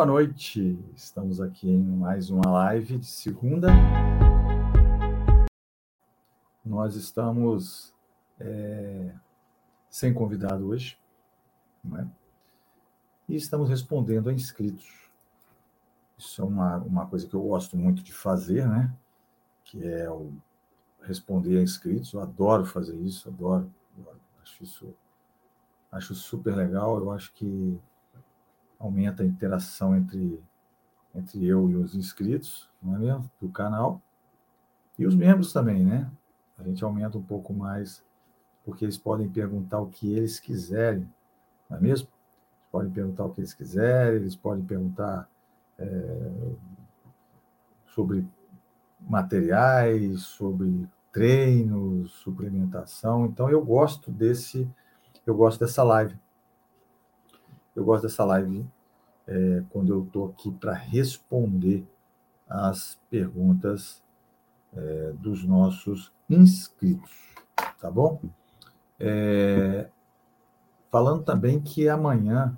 Boa 0.00 0.06
noite, 0.06 0.82
estamos 0.96 1.42
aqui 1.42 1.68
em 1.68 1.82
mais 1.84 2.30
uma 2.30 2.50
live 2.50 2.96
de 2.96 3.04
segunda. 3.04 3.68
Nós 6.64 6.96
estamos 6.96 7.94
é, 8.38 9.14
sem 9.90 10.14
convidado 10.14 10.68
hoje, 10.68 10.98
é? 11.98 12.06
e 13.28 13.36
estamos 13.36 13.68
respondendo 13.68 14.30
a 14.30 14.32
inscritos. 14.32 15.10
Isso 16.16 16.40
é 16.40 16.46
uma, 16.46 16.78
uma 16.78 17.06
coisa 17.06 17.28
que 17.28 17.34
eu 17.34 17.42
gosto 17.42 17.76
muito 17.76 18.02
de 18.02 18.14
fazer, 18.14 18.66
né? 18.66 18.90
Que 19.64 19.86
é 19.86 20.10
o 20.10 20.32
responder 21.02 21.58
a 21.58 21.62
inscritos. 21.62 22.14
Eu 22.14 22.22
adoro 22.22 22.64
fazer 22.64 22.96
isso, 22.96 23.28
adoro, 23.28 23.70
adoro. 23.98 24.18
Acho 24.40 24.64
isso 24.64 24.94
acho 25.92 26.14
super 26.14 26.56
legal. 26.56 26.96
Eu 26.96 27.10
acho 27.10 27.34
que 27.34 27.78
aumenta 28.80 29.22
a 29.22 29.26
interação 29.26 29.94
entre, 29.94 30.42
entre 31.14 31.46
eu 31.46 31.68
e 31.70 31.76
os 31.76 31.94
inscritos, 31.94 32.68
não 32.82 32.96
é 32.96 32.98
mesmo? 32.98 33.30
Do 33.38 33.50
canal. 33.50 34.00
E 34.98 35.06
os 35.06 35.14
membros 35.14 35.52
também, 35.52 35.84
né? 35.84 36.10
A 36.58 36.64
gente 36.64 36.82
aumenta 36.82 37.18
um 37.18 37.22
pouco 37.22 37.52
mais, 37.52 38.02
porque 38.64 38.84
eles 38.84 38.98
podem 38.98 39.28
perguntar 39.28 39.80
o 39.80 39.86
que 39.86 40.12
eles 40.12 40.40
quiserem, 40.40 41.08
não 41.68 41.76
é 41.76 41.80
mesmo? 41.80 42.08
Eles 42.08 42.70
podem 42.72 42.90
perguntar 42.90 43.24
o 43.24 43.30
que 43.30 43.40
eles 43.40 43.54
quiserem, 43.54 44.20
eles 44.20 44.36
podem 44.36 44.64
perguntar 44.64 45.28
é, 45.78 46.30
sobre 47.86 48.26
materiais, 49.00 50.22
sobre 50.22 50.88
treinos, 51.12 52.12
suplementação. 52.12 53.26
Então 53.26 53.50
eu 53.50 53.64
gosto 53.64 54.10
desse, 54.10 54.68
eu 55.26 55.34
gosto 55.34 55.60
dessa 55.60 55.82
live. 55.82 56.16
Eu 57.80 57.86
gosto 57.86 58.02
dessa 58.02 58.26
live 58.26 58.66
é, 59.26 59.64
quando 59.70 59.90
eu 59.90 60.04
estou 60.04 60.28
aqui 60.28 60.50
para 60.50 60.74
responder 60.74 61.88
as 62.46 63.00
perguntas 63.08 64.02
é, 64.74 65.14
dos 65.14 65.44
nossos 65.44 66.12
inscritos, 66.28 67.10
tá 67.80 67.90
bom? 67.90 68.20
É, 68.98 69.88
falando 70.90 71.24
também 71.24 71.58
que 71.58 71.88
amanhã 71.88 72.54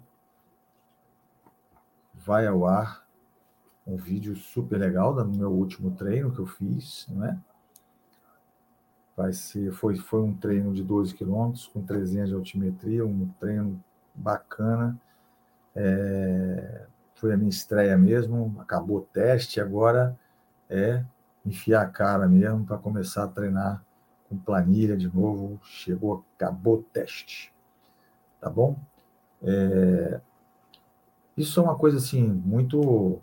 vai 2.12 2.48
ao 2.48 2.66
ar 2.66 3.06
um 3.86 3.96
vídeo 3.96 4.34
super 4.34 4.76
legal 4.76 5.14
do 5.14 5.24
meu 5.24 5.52
último 5.52 5.92
treino 5.92 6.32
que 6.32 6.40
eu 6.40 6.46
fiz, 6.46 7.06
não 7.08 7.24
é? 7.24 7.38
Vai 9.16 9.32
ser, 9.32 9.70
foi, 9.70 9.94
foi 9.94 10.20
um 10.20 10.34
treino 10.34 10.74
de 10.74 10.82
12 10.82 11.14
quilômetros 11.14 11.68
com 11.68 11.80
300 11.80 12.28
de 12.28 12.34
altimetria, 12.34 13.06
um 13.06 13.28
treino 13.38 13.80
bacana. 14.12 14.98
É, 15.74 16.86
foi 17.14 17.32
a 17.32 17.36
minha 17.36 17.50
estreia 17.50 17.96
mesmo, 17.96 18.56
acabou 18.60 18.98
o 18.98 19.02
teste, 19.12 19.60
agora 19.60 20.18
é 20.68 21.04
enfiar 21.44 21.82
a 21.82 21.88
cara 21.88 22.28
mesmo 22.28 22.64
para 22.64 22.78
começar 22.78 23.24
a 23.24 23.28
treinar 23.28 23.84
com 24.28 24.36
planilha 24.36 24.96
de 24.96 25.12
novo. 25.14 25.60
Chegou, 25.62 26.24
acabou 26.36 26.78
o 26.78 26.82
teste. 26.82 27.52
Tá 28.40 28.48
bom? 28.48 28.76
É, 29.42 30.20
isso 31.36 31.60
é 31.60 31.62
uma 31.62 31.76
coisa 31.76 31.98
assim 31.98 32.22
muito 32.22 33.20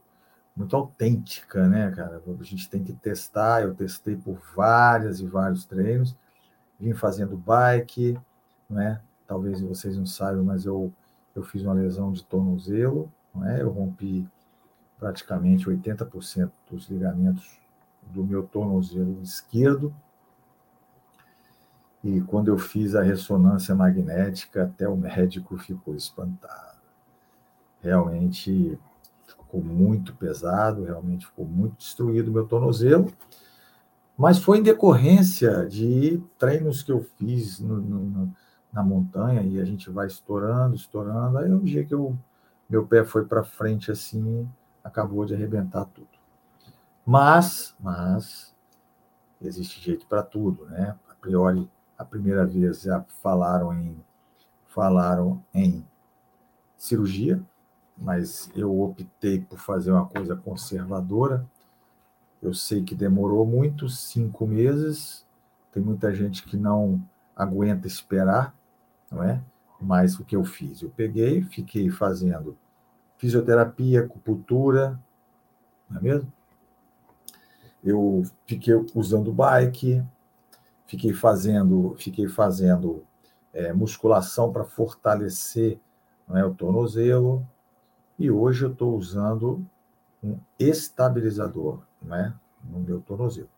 muito 0.55 0.75
autêntica, 0.75 1.69
né, 1.69 1.89
cara? 1.91 2.21
A 2.39 2.43
gente 2.43 2.69
tem 2.69 2.83
que 2.83 2.91
testar. 2.93 3.63
Eu 3.63 3.73
testei 3.73 4.17
por 4.17 4.41
várias 4.55 5.21
e 5.21 5.25
vários 5.25 5.65
treinos, 5.65 6.15
vim 6.77 6.93
fazendo 6.93 7.37
bike, 7.37 8.19
né? 8.69 9.01
Talvez 9.25 9.61
vocês 9.61 9.97
não 9.97 10.05
saibam, 10.05 10.43
mas 10.43 10.65
eu 10.65 10.91
eu 11.35 11.43
fiz 11.43 11.63
uma 11.63 11.73
lesão 11.73 12.11
de 12.11 12.23
tornozelo, 12.23 13.11
né? 13.33 13.61
eu 13.61 13.69
rompi 13.69 14.27
praticamente 14.97 15.65
80% 15.65 16.51
dos 16.69 16.89
ligamentos 16.89 17.59
do 18.11 18.23
meu 18.23 18.43
tornozelo 18.43 19.21
esquerdo. 19.21 19.93
E 22.03 22.21
quando 22.21 22.47
eu 22.47 22.57
fiz 22.57 22.95
a 22.95 23.01
ressonância 23.01 23.75
magnética, 23.75 24.63
até 24.63 24.87
o 24.87 24.95
médico 24.95 25.57
ficou 25.57 25.95
espantado. 25.95 26.79
Realmente 27.81 28.79
ficou 29.25 29.61
muito 29.61 30.15
pesado, 30.15 30.83
realmente 30.83 31.25
ficou 31.25 31.45
muito 31.45 31.77
destruído 31.77 32.29
o 32.29 32.33
meu 32.33 32.47
tornozelo. 32.47 33.11
Mas 34.17 34.37
foi 34.37 34.59
em 34.59 34.63
decorrência 34.63 35.65
de 35.65 36.21
treinos 36.37 36.83
que 36.83 36.91
eu 36.91 37.05
fiz 37.17 37.59
no, 37.59 37.77
no, 37.77 38.35
na 38.71 38.83
montanha 38.83 39.41
e 39.41 39.59
a 39.59 39.65
gente 39.65 39.89
vai 39.89 40.07
estourando, 40.07 40.75
estourando. 40.75 41.37
Aí 41.37 41.51
um 41.51 41.63
dia 41.63 41.83
que 41.83 41.93
eu, 41.93 42.17
meu 42.69 42.85
pé 42.85 43.03
foi 43.03 43.25
para 43.25 43.43
frente 43.43 43.91
assim, 43.91 44.47
acabou 44.83 45.25
de 45.25 45.33
arrebentar 45.33 45.85
tudo. 45.85 46.07
Mas, 47.05 47.75
mas 47.79 48.55
existe 49.41 49.81
jeito 49.81 50.05
para 50.05 50.21
tudo, 50.21 50.65
né? 50.65 50.95
A 51.09 51.15
priori, 51.15 51.69
a 51.97 52.05
primeira 52.05 52.45
vez 52.45 52.81
já 52.81 53.01
falaram 53.21 53.73
em 53.73 53.97
falaram 54.67 55.43
em 55.51 55.83
cirurgia, 56.77 57.41
mas 57.97 58.51
eu 58.55 58.79
optei 58.79 59.41
por 59.41 59.57
fazer 59.57 59.91
uma 59.91 60.05
coisa 60.05 60.35
conservadora. 60.35 61.43
Eu 62.41 62.53
sei 62.53 62.83
que 62.83 62.93
demorou 62.93 63.45
muito, 63.45 63.89
cinco 63.89 64.45
meses. 64.45 65.25
Tem 65.71 65.81
muita 65.81 66.13
gente 66.13 66.43
que 66.43 66.55
não 66.55 67.03
aguenta 67.35 67.87
esperar 67.87 68.55
não 69.11 69.23
é? 69.23 69.41
Mas 69.79 70.19
o 70.19 70.25
que 70.25 70.35
eu 70.35 70.43
fiz? 70.43 70.81
Eu 70.81 70.89
peguei, 70.89 71.41
fiquei 71.43 71.89
fazendo 71.89 72.57
fisioterapia, 73.17 74.01
acupuntura, 74.01 74.99
não 75.89 75.99
é 75.99 76.01
mesmo? 76.01 76.33
Eu 77.83 78.23
fiquei 78.45 78.73
usando 78.93 79.33
bike, 79.33 80.03
fiquei 80.85 81.13
fazendo, 81.13 81.95
fiquei 81.97 82.27
fazendo 82.27 83.05
é, 83.53 83.71
musculação 83.73 84.51
para 84.51 84.63
fortalecer 84.63 85.79
não 86.27 86.37
é, 86.37 86.45
o 86.45 86.53
tornozelo, 86.53 87.47
e 88.17 88.29
hoje 88.29 88.65
eu 88.65 88.71
estou 88.71 88.95
usando 88.95 89.65
um 90.21 90.37
estabilizador 90.59 91.81
não 92.01 92.15
é, 92.15 92.33
no 92.63 92.79
meu 92.79 93.01
tornozelo. 93.01 93.49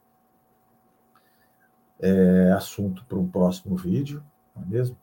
É 2.00 2.52
assunto 2.52 3.04
para 3.06 3.18
um 3.18 3.28
próximo 3.28 3.76
vídeo, 3.76 4.24
não 4.56 4.64
é 4.64 4.66
mesmo? 4.66 4.98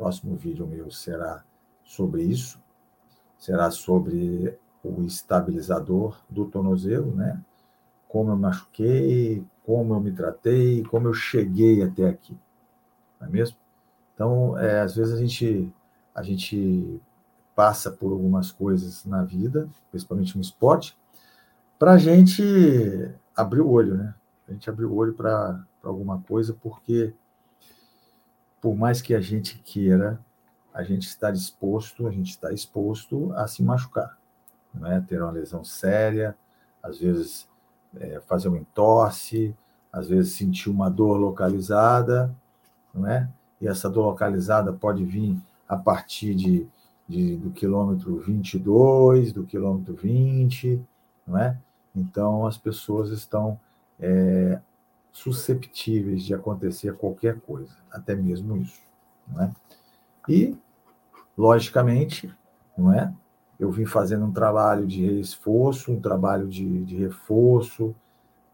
Próximo 0.00 0.34
vídeo 0.34 0.66
meu 0.66 0.90
será 0.90 1.44
sobre 1.84 2.22
isso, 2.22 2.58
será 3.38 3.70
sobre 3.70 4.58
o 4.82 5.02
estabilizador 5.02 6.18
do 6.26 6.46
tornozelo, 6.46 7.14
né? 7.14 7.38
Como 8.08 8.30
eu 8.30 8.36
machuquei, 8.36 9.44
como 9.62 9.92
eu 9.92 10.00
me 10.00 10.10
tratei, 10.10 10.82
como 10.84 11.06
eu 11.06 11.12
cheguei 11.12 11.82
até 11.82 12.08
aqui, 12.08 12.34
não 13.20 13.28
é 13.28 13.30
mesmo? 13.30 13.58
Então, 14.14 14.58
é, 14.58 14.80
às 14.80 14.96
vezes 14.96 15.12
a 15.12 15.18
gente, 15.18 15.70
a 16.14 16.22
gente 16.22 16.98
passa 17.54 17.90
por 17.90 18.10
algumas 18.10 18.50
coisas 18.50 19.04
na 19.04 19.22
vida, 19.22 19.68
principalmente 19.90 20.34
no 20.34 20.40
esporte, 20.40 20.96
para 21.78 21.92
a 21.92 21.98
gente 21.98 22.42
abrir 23.36 23.60
o 23.60 23.68
olho, 23.68 23.98
né? 23.98 24.14
A 24.48 24.52
gente 24.52 24.70
abrir 24.70 24.86
o 24.86 24.94
olho 24.94 25.12
para 25.12 25.62
alguma 25.84 26.22
coisa, 26.22 26.56
porque 26.58 27.12
por 28.60 28.76
mais 28.76 29.00
que 29.00 29.14
a 29.14 29.20
gente 29.20 29.58
queira, 29.58 30.20
a 30.72 30.82
gente 30.82 31.06
está 31.06 31.30
disposto, 31.30 32.06
a 32.06 32.10
gente 32.10 32.30
está 32.30 32.52
exposto 32.52 33.32
a 33.34 33.46
se 33.46 33.62
machucar, 33.62 34.16
não 34.72 34.90
é? 34.90 35.00
Ter 35.00 35.20
uma 35.22 35.32
lesão 35.32 35.64
séria, 35.64 36.36
às 36.82 36.98
vezes 36.98 37.48
é, 37.96 38.20
fazer 38.26 38.48
um 38.48 38.56
entorse, 38.56 39.54
às 39.92 40.08
vezes 40.08 40.34
sentir 40.34 40.70
uma 40.70 40.88
dor 40.88 41.16
localizada, 41.16 42.34
não 42.94 43.06
é? 43.06 43.28
E 43.60 43.66
essa 43.66 43.90
dor 43.90 44.06
localizada 44.06 44.72
pode 44.72 45.04
vir 45.04 45.36
a 45.68 45.76
partir 45.76 46.34
de, 46.34 46.66
de 47.08 47.36
do 47.36 47.50
quilômetro 47.50 48.18
22, 48.20 49.32
do 49.32 49.44
quilômetro 49.44 49.94
20, 49.94 50.80
não 51.26 51.38
é? 51.38 51.56
Então 51.94 52.46
as 52.46 52.56
pessoas 52.56 53.10
estão 53.10 53.58
é, 53.98 54.60
susceptíveis 55.12 56.24
de 56.24 56.34
acontecer 56.34 56.94
qualquer 56.96 57.40
coisa, 57.40 57.74
até 57.90 58.14
mesmo 58.14 58.56
isso, 58.56 58.80
não 59.26 59.42
é? 59.42 59.50
E, 60.28 60.56
logicamente, 61.36 62.32
não 62.76 62.92
é? 62.92 63.12
Eu 63.58 63.70
vim 63.70 63.84
fazendo 63.84 64.24
um 64.24 64.32
trabalho 64.32 64.86
de 64.86 65.20
esforço, 65.20 65.92
um 65.92 66.00
trabalho 66.00 66.48
de, 66.48 66.84
de 66.84 66.96
reforço, 66.96 67.94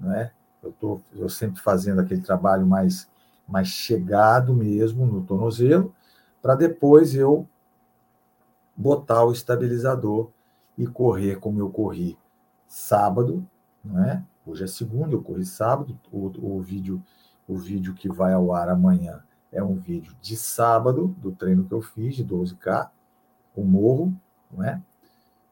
não 0.00 0.12
é? 0.12 0.32
Eu 0.62 0.70
estou 0.70 1.02
eu 1.14 1.28
sempre 1.28 1.60
fazendo 1.60 2.00
aquele 2.00 2.20
trabalho 2.20 2.66
mais, 2.66 3.08
mais 3.46 3.68
chegado 3.68 4.52
mesmo 4.52 5.06
no 5.06 5.22
tornozelo, 5.22 5.94
para 6.42 6.54
depois 6.54 7.14
eu 7.14 7.46
botar 8.76 9.24
o 9.24 9.32
estabilizador 9.32 10.30
e 10.76 10.86
correr 10.86 11.38
como 11.38 11.60
eu 11.60 11.70
corri 11.70 12.18
sábado, 12.66 13.46
não 13.84 14.04
é? 14.04 14.22
Hoje 14.46 14.62
é 14.62 14.66
segunda, 14.68 15.12
eu 15.12 15.20
corri 15.20 15.44
sábado, 15.44 15.98
o, 16.12 16.26
o, 16.40 16.62
vídeo, 16.62 17.02
o 17.48 17.58
vídeo 17.58 17.94
que 17.94 18.08
vai 18.08 18.32
ao 18.32 18.54
ar 18.54 18.68
amanhã 18.68 19.24
é 19.50 19.60
um 19.60 19.74
vídeo 19.74 20.14
de 20.20 20.36
sábado, 20.36 21.08
do 21.18 21.32
treino 21.32 21.64
que 21.64 21.72
eu 21.72 21.82
fiz, 21.82 22.14
de 22.14 22.24
12K, 22.24 22.88
o 23.56 23.64
morro, 23.64 24.14
não 24.52 24.62
é? 24.62 24.80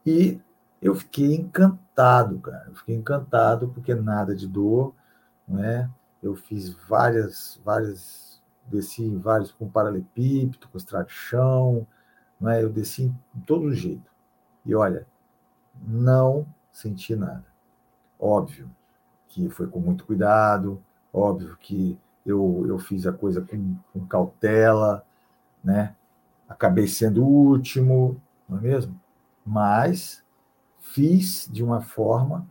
E 0.06 0.40
Eu 0.80 0.94
fiquei 0.94 1.34
encantado, 1.34 2.38
cara. 2.38 2.66
Eu 2.68 2.74
fiquei 2.76 2.94
encantado 2.94 3.68
porque 3.68 3.94
nada 3.96 4.32
de 4.32 4.46
dor, 4.46 4.94
não 5.48 5.64
é? 5.64 5.90
Eu 6.22 6.36
fiz 6.36 6.68
várias, 6.68 7.60
várias, 7.64 8.40
desci 8.66 9.02
em 9.02 9.18
vários 9.18 9.50
com 9.50 9.68
paralelepípedo, 9.68 10.68
com 10.68 10.78
extração, 10.78 11.84
não 12.40 12.48
é? 12.48 12.62
Eu 12.62 12.70
desci 12.70 13.12
em 13.34 13.40
todo 13.40 13.74
jeito. 13.74 14.08
E 14.64 14.72
olha, 14.72 15.04
não 15.84 16.46
senti 16.70 17.16
nada. 17.16 17.46
Óbvio 18.20 18.70
que 19.34 19.50
foi 19.50 19.66
com 19.66 19.80
muito 19.80 20.06
cuidado, 20.06 20.80
óbvio 21.12 21.56
que 21.58 21.98
eu, 22.24 22.64
eu 22.68 22.78
fiz 22.78 23.04
a 23.04 23.12
coisa 23.12 23.40
com, 23.40 23.74
com 23.92 24.06
cautela, 24.06 25.04
né? 25.62 25.96
Acabei 26.48 26.86
sendo 26.86 27.24
o 27.24 27.26
último, 27.26 28.20
não 28.48 28.58
é 28.58 28.60
mesmo? 28.60 28.98
Mas 29.44 30.22
fiz 30.78 31.48
de 31.50 31.64
uma 31.64 31.80
forma 31.80 32.46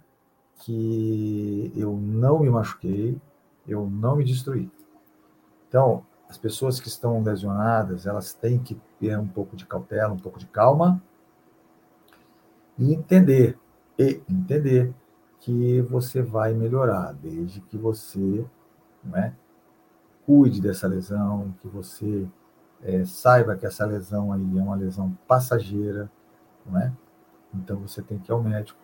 que 0.57 1.71
eu 1.73 1.95
não 1.95 2.39
me 2.39 2.49
machuquei, 2.49 3.19
eu 3.65 3.89
não 3.89 4.17
me 4.17 4.25
destruí. 4.25 4.69
Então, 5.69 6.05
as 6.27 6.37
pessoas 6.37 6.81
que 6.81 6.89
estão 6.89 7.21
lesionadas, 7.23 8.05
elas 8.05 8.33
têm 8.33 8.59
que 8.59 8.77
ter 8.99 9.17
um 9.17 9.27
pouco 9.27 9.55
de 9.55 9.65
cautela, 9.65 10.13
um 10.13 10.19
pouco 10.19 10.37
de 10.37 10.47
calma 10.47 11.01
e 12.77 12.93
entender, 12.93 13.57
e 13.97 14.21
entender 14.29 14.93
que 15.43 15.81
você 15.81 16.21
vai 16.21 16.53
melhorar, 16.53 17.11
desde 17.13 17.59
que 17.59 17.77
você 17.77 18.45
não 19.03 19.17
é, 19.17 19.33
cuide 20.25 20.61
dessa 20.61 20.87
lesão, 20.87 21.53
que 21.59 21.67
você 21.67 22.25
é, 22.81 23.03
saiba 23.03 23.57
que 23.57 23.65
essa 23.65 23.85
lesão 23.85 24.31
aí 24.31 24.57
é 24.57 24.61
uma 24.61 24.75
lesão 24.75 25.17
passageira, 25.27 26.09
não 26.65 26.79
é? 26.79 26.93
Então 27.53 27.77
você 27.77 28.01
tem 28.01 28.17
que 28.17 28.31
ir 28.31 28.33
ao 28.33 28.41
médico, 28.41 28.79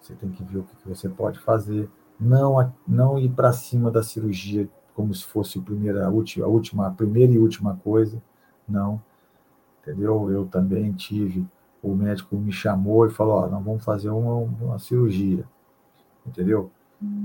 você 0.00 0.14
tem 0.14 0.30
que 0.30 0.44
ver 0.44 0.58
o 0.58 0.62
que 0.62 0.88
você 0.88 1.08
pode 1.08 1.40
fazer, 1.40 1.90
não 2.20 2.72
não 2.86 3.18
ir 3.18 3.30
para 3.30 3.52
cima 3.52 3.90
da 3.90 4.02
cirurgia 4.02 4.68
como 4.94 5.12
se 5.12 5.24
fosse 5.24 5.58
a 5.58 5.62
primeira, 5.62 6.06
a 6.06 6.08
última, 6.08 6.46
a 6.46 6.48
última, 6.48 6.86
a 6.86 6.90
primeira 6.92 7.32
e 7.32 7.38
última 7.38 7.76
coisa, 7.82 8.22
não, 8.68 9.02
entendeu? 9.82 10.30
Eu 10.30 10.46
também 10.46 10.92
tive, 10.92 11.44
o 11.82 11.96
médico 11.96 12.36
me 12.36 12.52
chamou 12.52 13.06
e 13.08 13.10
falou, 13.10 13.38
ó, 13.38 13.48
nós 13.48 13.64
vamos 13.64 13.84
fazer 13.84 14.10
uma, 14.10 14.34
uma 14.36 14.78
cirurgia, 14.78 15.44
entendeu? 16.26 16.70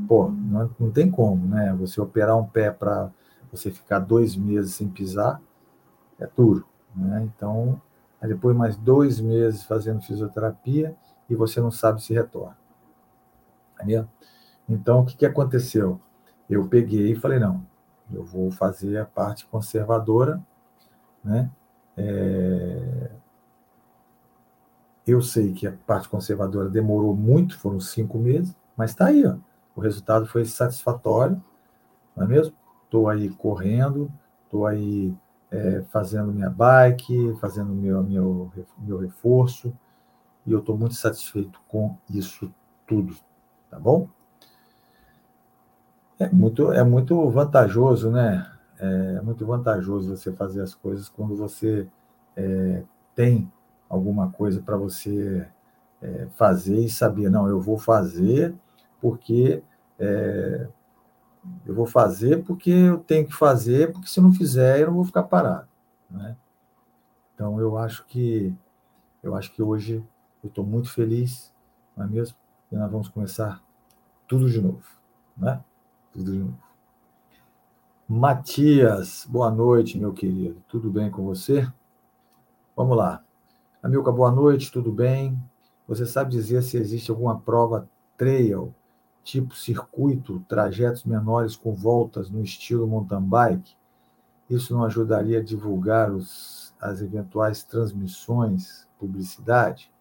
Pô, 0.08 0.30
não, 0.30 0.70
não 0.80 0.92
tem 0.92 1.10
como, 1.10 1.48
né? 1.48 1.74
Você 1.80 2.00
operar 2.02 2.38
um 2.38 2.46
pé 2.46 2.72
para 2.72 3.10
você 3.52 3.72
ficar 3.72 4.00
dois 4.00 4.36
meses 4.36 4.76
sem 4.76 4.90
pisar 4.90 5.42
é 6.20 6.28
duro, 6.28 6.66
né? 6.96 7.24
Então, 7.24 7.82
aí 8.22 8.30
depois 8.30 8.56
mais 8.56 8.78
dois 8.78 9.20
meses 9.20 9.64
fazendo 9.64 10.02
fisioterapia 10.02 10.96
e 11.30 11.36
você 11.36 11.60
não 11.60 11.72
sabe 11.72 12.04
se 12.04 12.14
retorna. 12.14 12.58
Entendeu? 13.76 14.08
Então, 14.68 15.02
o 15.02 15.06
que, 15.06 15.18
que 15.18 15.26
aconteceu? 15.26 16.00
Eu 16.50 16.68
peguei 16.68 17.14
e 17.14 17.16
falei, 17.16 17.40
não, 17.40 17.66
eu 18.14 18.24
vou 18.24 18.52
fazer 18.52 18.98
a 18.98 19.06
parte 19.06 19.46
conservadora, 19.46 20.42
né? 21.24 21.50
É... 21.98 23.12
Eu 25.08 25.22
sei 25.22 25.52
que 25.52 25.66
a 25.66 25.72
parte 25.72 26.08
conservadora 26.08 26.70
demorou 26.70 27.16
muito, 27.16 27.58
foram 27.58 27.80
cinco 27.80 28.18
meses, 28.20 28.56
mas 28.76 28.92
está 28.92 29.08
aí, 29.08 29.26
ó. 29.26 29.36
o 29.76 29.82
resultado 29.82 30.26
foi 30.26 30.46
satisfatório, 30.46 31.42
não 32.16 32.26
é 32.26 32.28
mesmo? 32.28 32.56
Estou 32.86 33.08
aí 33.08 33.30
correndo, 33.30 34.12
estou 34.46 34.66
aí 34.66 35.14
é, 35.50 35.82
fazendo 35.90 36.32
minha 36.32 36.50
bike, 36.50 37.36
fazendo 37.40 37.74
meu, 37.74 38.02
meu, 38.04 38.52
meu 38.78 38.98
reforço, 38.98 39.74
e 40.46 40.52
eu 40.52 40.60
estou 40.60 40.78
muito 40.78 40.96
satisfeito 40.96 41.60
com 41.68 41.96
isso 42.10 42.54
tudo, 42.88 43.16
tá 43.70 43.80
bom? 43.80 44.08
É 46.20 46.30
muito, 46.30 46.72
é 46.72 46.84
muito 46.84 47.30
vantajoso, 47.30 48.12
né? 48.12 48.50
É 48.78 49.22
muito 49.22 49.46
vantajoso 49.46 50.16
você 50.16 50.32
fazer 50.32 50.62
as 50.62 50.74
coisas 50.74 51.08
quando 51.08 51.36
você 51.36 51.88
é, 52.36 52.84
tem 53.16 53.52
alguma 53.88 54.32
coisa 54.32 54.62
para 54.62 54.78
você 54.78 55.48
é, 56.02 56.28
fazer 56.36 56.80
e 56.80 56.90
saber, 56.90 57.30
não, 57.30 57.48
eu 57.48 57.60
vou 57.60 57.78
fazer 57.78 58.56
porque 59.00 59.64
é, 60.00 60.68
eu 61.66 61.74
vou 61.74 61.86
fazer 61.86 62.44
porque 62.44 62.70
eu 62.70 63.00
tenho 63.00 63.26
que 63.26 63.34
fazer, 63.34 63.92
porque 63.92 64.08
se 64.08 64.22
não 64.22 64.34
fizer 64.34 64.80
eu 64.80 64.88
não 64.88 64.96
vou 64.96 65.06
ficar 65.06 65.24
parado, 65.24 65.68
né? 66.10 66.36
Então 67.34 67.60
eu 67.60 67.78
acho 67.78 68.06
que 68.06 68.54
eu 69.24 69.36
acho 69.36 69.52
que 69.54 69.62
hoje 69.62 70.04
eu 70.44 70.48
estou 70.48 70.66
muito 70.66 70.92
feliz, 70.92 71.54
não 71.96 72.06
é 72.06 72.08
mesmo? 72.08 72.38
E 72.72 72.76
nós 72.76 72.92
vamos 72.92 73.10
começar 73.10 73.62
tudo 74.28 74.50
de 74.50 74.62
novo, 74.62 74.84
né? 75.38 75.64
Tudo 76.12 76.32
de 76.32 76.40
novo. 76.40 76.58
Matias, 78.08 79.26
boa 79.30 79.50
noite, 79.50 79.98
meu 79.98 80.12
querido. 80.12 80.62
Tudo 80.68 80.90
bem 80.92 81.10
com 81.10 81.24
você? 81.24 81.72
Vamos 82.76 82.98
lá. 82.98 83.24
Amilca, 83.82 84.12
boa 84.12 84.32
noite, 84.32 84.72
tudo 84.72 84.92
bem? 84.92 85.42
Você 85.92 86.06
sabe 86.06 86.32
dizer 86.32 86.62
se 86.64 86.78
existe 86.78 87.12
alguma 87.12 87.38
prova 87.38 87.86
trail, 88.16 88.74
tipo 89.26 89.54
circuito, 89.54 90.40
trajetos 90.48 91.04
menores 91.04 91.54
com 91.58 91.74
voltas 91.74 92.30
no 92.30 92.42
estilo 92.42 92.88
mountain 92.88 93.22
bike? 93.22 93.76
Isso 94.50 94.74
não 94.74 94.86
ajudaria 94.86 95.40
a 95.40 95.44
divulgar 95.44 96.10
os, 96.10 96.74
as 96.80 97.02
eventuais 97.02 97.62
transmissões, 97.62 98.88
publicidade? 98.98 99.92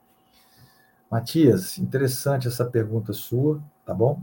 Matias, 1.10 1.76
interessante 1.76 2.46
essa 2.46 2.64
pergunta 2.64 3.12
sua, 3.12 3.60
tá 3.84 3.92
bom? 3.92 4.22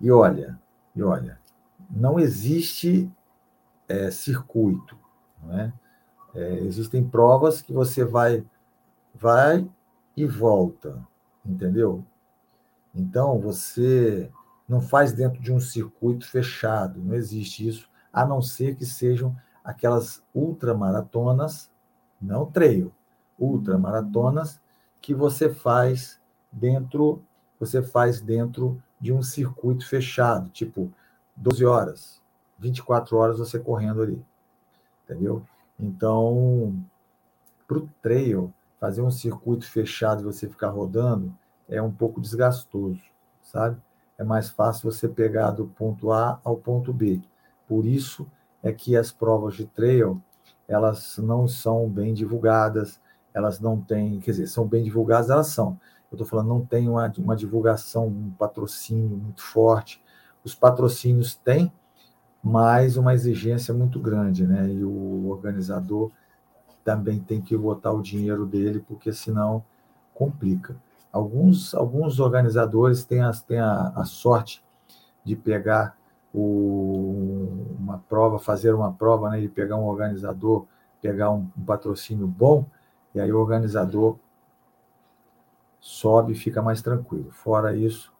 E 0.00 0.12
olha, 0.12 0.56
e 0.94 1.02
olha, 1.02 1.40
não 1.90 2.20
existe 2.20 3.10
é, 3.88 4.12
circuito, 4.12 4.96
não 5.42 5.58
é? 5.58 5.72
é? 6.36 6.54
Existem 6.60 7.02
provas 7.02 7.60
que 7.60 7.72
você 7.72 8.04
vai, 8.04 8.46
vai 9.12 9.68
e 10.18 10.26
volta, 10.26 11.06
entendeu? 11.46 12.04
Então 12.92 13.38
você 13.38 14.28
não 14.68 14.80
faz 14.80 15.12
dentro 15.12 15.40
de 15.40 15.52
um 15.52 15.60
circuito 15.60 16.28
fechado, 16.28 17.00
não 17.00 17.14
existe 17.14 17.66
isso, 17.66 17.88
a 18.12 18.26
não 18.26 18.42
ser 18.42 18.74
que 18.74 18.84
sejam 18.84 19.36
aquelas 19.62 20.24
ultramaratonas, 20.34 21.70
não 22.20 22.44
trail, 22.46 22.92
ultramaratonas 23.38 24.60
que 25.00 25.14
você 25.14 25.48
faz 25.48 26.20
dentro, 26.50 27.22
você 27.60 27.80
faz 27.80 28.20
dentro 28.20 28.82
de 29.00 29.12
um 29.12 29.22
circuito 29.22 29.86
fechado, 29.86 30.50
tipo 30.50 30.92
12 31.36 31.64
horas, 31.64 32.20
24 32.58 33.16
horas 33.16 33.38
você 33.38 33.56
correndo 33.60 34.02
ali. 34.02 34.20
Entendeu? 35.04 35.46
Então, 35.78 36.84
para 37.68 37.78
o 37.78 37.88
trail, 38.02 38.52
fazer 38.80 39.02
um 39.02 39.10
circuito 39.10 39.66
fechado 39.66 40.20
e 40.20 40.24
você 40.24 40.48
ficar 40.48 40.68
rodando 40.68 41.34
é 41.68 41.80
um 41.82 41.90
pouco 41.90 42.20
desgastoso, 42.20 43.02
sabe? 43.42 43.76
É 44.16 44.24
mais 44.24 44.48
fácil 44.48 44.90
você 44.90 45.08
pegar 45.08 45.50
do 45.50 45.66
ponto 45.66 46.10
A 46.12 46.40
ao 46.42 46.56
ponto 46.56 46.92
B. 46.92 47.20
Por 47.66 47.84
isso 47.84 48.26
é 48.62 48.72
que 48.72 48.96
as 48.96 49.12
provas 49.12 49.54
de 49.54 49.66
trail, 49.66 50.20
elas 50.66 51.18
não 51.18 51.46
são 51.46 51.88
bem 51.88 52.14
divulgadas, 52.14 53.00
elas 53.32 53.60
não 53.60 53.80
têm, 53.80 54.18
quer 54.18 54.32
dizer, 54.32 54.46
são 54.48 54.66
bem 54.66 54.82
divulgadas, 54.82 55.30
elas 55.30 55.48
são, 55.48 55.78
eu 56.10 56.16
estou 56.16 56.26
falando, 56.26 56.48
não 56.48 56.64
tem 56.64 56.88
uma, 56.88 57.12
uma 57.18 57.36
divulgação, 57.36 58.06
um 58.06 58.30
patrocínio 58.30 59.16
muito 59.16 59.42
forte. 59.42 60.02
Os 60.42 60.54
patrocínios 60.54 61.34
têm, 61.34 61.70
mas 62.42 62.96
uma 62.96 63.12
exigência 63.12 63.74
muito 63.74 64.00
grande, 64.00 64.46
né? 64.46 64.68
E 64.68 64.82
o 64.82 65.28
organizador 65.28 66.10
também 66.88 67.20
tem 67.20 67.38
que 67.38 67.54
botar 67.54 67.92
o 67.92 68.00
dinheiro 68.00 68.46
dele, 68.46 68.82
porque 68.88 69.12
senão 69.12 69.62
complica. 70.14 70.74
Alguns, 71.12 71.74
alguns 71.74 72.18
organizadores 72.18 73.04
têm, 73.04 73.20
as, 73.20 73.42
têm 73.42 73.60
a, 73.60 73.92
a 73.94 74.06
sorte 74.06 74.64
de 75.22 75.36
pegar 75.36 75.98
o, 76.32 77.66
uma 77.78 77.98
prova, 78.08 78.38
fazer 78.38 78.74
uma 78.74 78.90
prova, 78.90 79.28
né, 79.28 79.38
de 79.38 79.50
pegar 79.50 79.76
um 79.76 79.84
organizador, 79.84 80.64
pegar 81.02 81.30
um, 81.30 81.46
um 81.58 81.62
patrocínio 81.66 82.26
bom, 82.26 82.64
e 83.14 83.20
aí 83.20 83.30
o 83.30 83.38
organizador 83.38 84.16
sobe 85.78 86.32
e 86.32 86.36
fica 86.36 86.62
mais 86.62 86.80
tranquilo. 86.80 87.30
Fora 87.32 87.76
isso, 87.76 88.10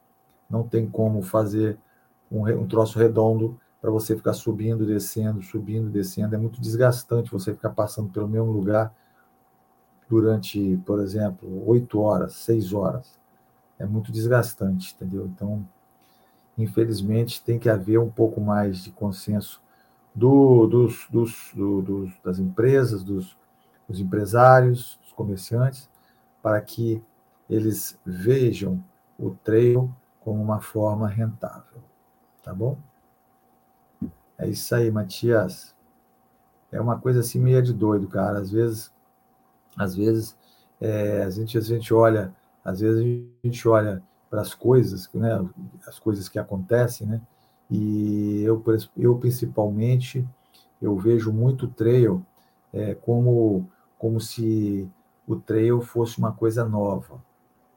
não 0.47 0.61
tem 0.61 0.87
como 0.87 1.23
fazer 1.23 1.75
um, 2.31 2.47
um 2.47 2.67
troço 2.67 2.99
redondo 2.99 3.59
para 3.81 3.89
você 3.89 4.15
ficar 4.15 4.33
subindo, 4.33 4.85
descendo, 4.85 5.41
subindo, 5.41 5.89
descendo. 5.89 6.35
É 6.35 6.37
muito 6.37 6.59
desgastante 6.59 7.31
você 7.31 7.53
ficar 7.53 7.69
passando 7.69 8.09
pelo 8.09 8.27
mesmo 8.27 8.51
lugar 8.51 8.93
durante, 10.09 10.77
por 10.85 10.99
exemplo, 10.99 11.67
oito 11.67 11.99
horas, 11.99 12.33
seis 12.33 12.73
horas. 12.73 13.17
É 13.77 13.85
muito 13.85 14.11
desgastante, 14.11 14.93
entendeu? 14.93 15.25
Então, 15.27 15.65
infelizmente, 16.57 17.41
tem 17.41 17.57
que 17.57 17.69
haver 17.69 17.99
um 17.99 18.09
pouco 18.09 18.41
mais 18.41 18.83
de 18.83 18.91
consenso 18.91 19.61
do, 20.13 20.67
dos, 20.67 21.07
dos, 21.09 21.51
do, 21.53 21.81
dos, 21.81 22.11
das 22.23 22.39
empresas, 22.39 23.03
dos, 23.03 23.37
dos 23.87 23.99
empresários, 23.99 24.99
dos 25.01 25.13
comerciantes, 25.13 25.89
para 26.41 26.59
que 26.59 27.01
eles 27.49 27.97
vejam 28.05 28.83
o 29.17 29.31
trail 29.31 29.89
como 30.19 30.41
uma 30.41 30.59
forma 30.59 31.07
rentável. 31.07 31.81
Tá 32.43 32.53
bom? 32.53 32.77
É 34.39 34.47
isso 34.47 34.73
aí, 34.73 34.89
Matias. 34.89 35.75
É 36.71 36.79
uma 36.79 36.97
coisa 36.99 37.19
assim 37.19 37.39
meio 37.39 37.61
de 37.61 37.73
doido, 37.73 38.07
cara. 38.07 38.39
Às 38.39 38.49
vezes, 38.49 38.91
às 39.77 39.95
vezes, 39.95 40.37
é, 40.79 41.23
a, 41.23 41.29
gente, 41.29 41.57
a 41.57 41.61
gente 41.61 41.93
olha, 41.93 42.33
às 42.63 42.79
vezes 42.79 43.01
a 43.01 43.47
gente 43.47 43.67
olha 43.67 44.01
para 44.29 44.41
as 44.41 44.53
coisas, 44.53 45.09
né, 45.13 45.45
as 45.85 45.99
coisas 45.99 46.29
que 46.29 46.39
acontecem, 46.39 47.05
né? 47.05 47.21
E 47.69 48.41
eu, 48.43 48.63
eu 48.97 49.17
principalmente, 49.17 50.27
eu 50.81 50.95
vejo 50.97 51.33
muito 51.33 51.67
trail 51.67 52.25
é, 52.73 52.95
como, 52.95 53.69
como 53.97 54.19
se 54.21 54.89
o 55.27 55.35
trail 55.35 55.81
fosse 55.81 56.17
uma 56.17 56.31
coisa 56.31 56.65
nova. 56.65 57.21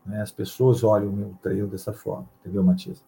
Né? 0.07 0.23
As 0.23 0.31
pessoas 0.31 0.83
olham 0.83 1.12
o 1.12 1.38
trail 1.42 1.66
dessa 1.66 1.92
forma, 1.92 2.28
entendeu, 2.40 2.62
Matias? 2.62 3.04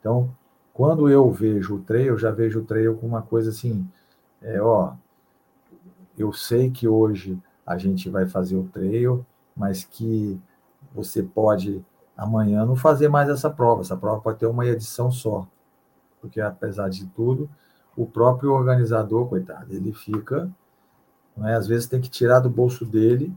Então, 0.00 0.34
quando 0.76 1.08
eu 1.08 1.30
vejo 1.30 1.76
o 1.76 1.80
trail, 1.80 2.08
eu 2.08 2.18
já 2.18 2.30
vejo 2.30 2.60
o 2.60 2.64
trail 2.64 2.94
como 2.96 3.14
uma 3.14 3.22
coisa 3.22 3.48
assim, 3.48 3.88
é, 4.42 4.60
ó, 4.60 4.92
eu 6.18 6.34
sei 6.34 6.70
que 6.70 6.86
hoje 6.86 7.40
a 7.66 7.78
gente 7.78 8.10
vai 8.10 8.26
fazer 8.26 8.56
o 8.56 8.68
trail, 8.68 9.24
mas 9.56 9.84
que 9.84 10.38
você 10.94 11.22
pode 11.22 11.82
amanhã 12.14 12.66
não 12.66 12.76
fazer 12.76 13.08
mais 13.08 13.30
essa 13.30 13.48
prova. 13.48 13.80
Essa 13.80 13.96
prova 13.96 14.20
pode 14.20 14.38
ter 14.38 14.44
uma 14.44 14.66
edição 14.66 15.10
só. 15.10 15.48
Porque, 16.20 16.42
apesar 16.42 16.90
de 16.90 17.06
tudo, 17.06 17.48
o 17.96 18.04
próprio 18.04 18.52
organizador, 18.52 19.26
coitado, 19.30 19.72
ele 19.72 19.94
fica. 19.94 20.50
Não 21.34 21.48
é? 21.48 21.54
Às 21.54 21.66
vezes 21.66 21.86
tem 21.86 22.02
que 22.02 22.10
tirar 22.10 22.40
do 22.40 22.50
bolso 22.50 22.84
dele, 22.84 23.34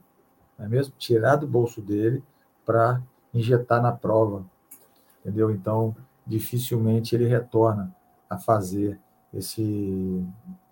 não 0.58 0.66
é 0.66 0.68
mesmo? 0.68 0.94
Tirar 0.98 1.38
do 1.38 1.48
bolso 1.48 1.82
dele 1.82 2.22
para 2.66 3.02
injetar 3.34 3.82
na 3.82 3.94
prova. 3.94 4.44
Entendeu? 5.22 5.50
Então, 5.52 5.96
dificilmente 6.30 7.16
ele 7.16 7.26
retorna 7.26 7.92
a 8.30 8.38
fazer 8.38 9.00
esse, 9.34 10.24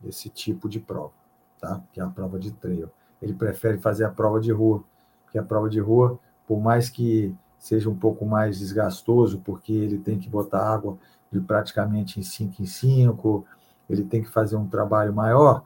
esse 0.05 0.29
tipo 0.29 0.69
de 0.69 0.79
prova, 0.79 1.11
tá? 1.59 1.81
Que 1.91 1.99
é 1.99 2.03
a 2.03 2.07
prova 2.07 2.37
de 2.37 2.51
trail. 2.51 2.89
Ele 3.19 3.33
prefere 3.33 3.79
fazer 3.79 4.05
a 4.05 4.11
prova 4.11 4.39
de 4.39 4.51
rua, 4.51 4.83
porque 5.23 5.39
a 5.39 5.43
prova 5.43 5.67
de 5.67 5.79
rua, 5.79 6.19
por 6.47 6.61
mais 6.61 6.89
que 6.89 7.35
seja 7.57 7.89
um 7.89 7.95
pouco 7.95 8.23
mais 8.23 8.59
desgastoso, 8.59 9.41
porque 9.43 9.73
ele 9.73 9.97
tem 9.97 10.19
que 10.19 10.29
botar 10.29 10.61
água 10.61 10.95
de 11.31 11.39
praticamente 11.39 12.19
em 12.19 12.23
5 12.23 12.61
em 12.61 12.65
5, 12.65 13.45
ele 13.89 14.03
tem 14.03 14.21
que 14.21 14.29
fazer 14.29 14.55
um 14.55 14.67
trabalho 14.67 15.11
maior. 15.11 15.63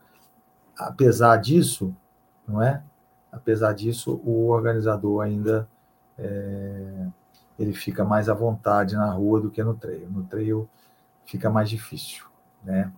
Apesar 0.78 1.36
disso, 1.36 1.94
não 2.48 2.64
é? 2.64 2.82
Apesar 3.30 3.74
disso, 3.74 4.22
o 4.24 4.48
organizador 4.48 5.22
ainda 5.22 5.68
é, 6.18 7.08
ele 7.62 7.74
fica 7.74 8.04
mais 8.04 8.28
à 8.30 8.34
vontade 8.34 8.96
na 8.96 9.12
rua 9.12 9.40
do 9.40 9.52
que 9.52 9.64
no 9.64 9.74
trail. 9.76 10.10
No 10.10 10.24
trail 10.24 10.70
fica 11.26 11.50
mais 11.50 11.70
difícil, 11.70 12.26
né? 12.64 12.92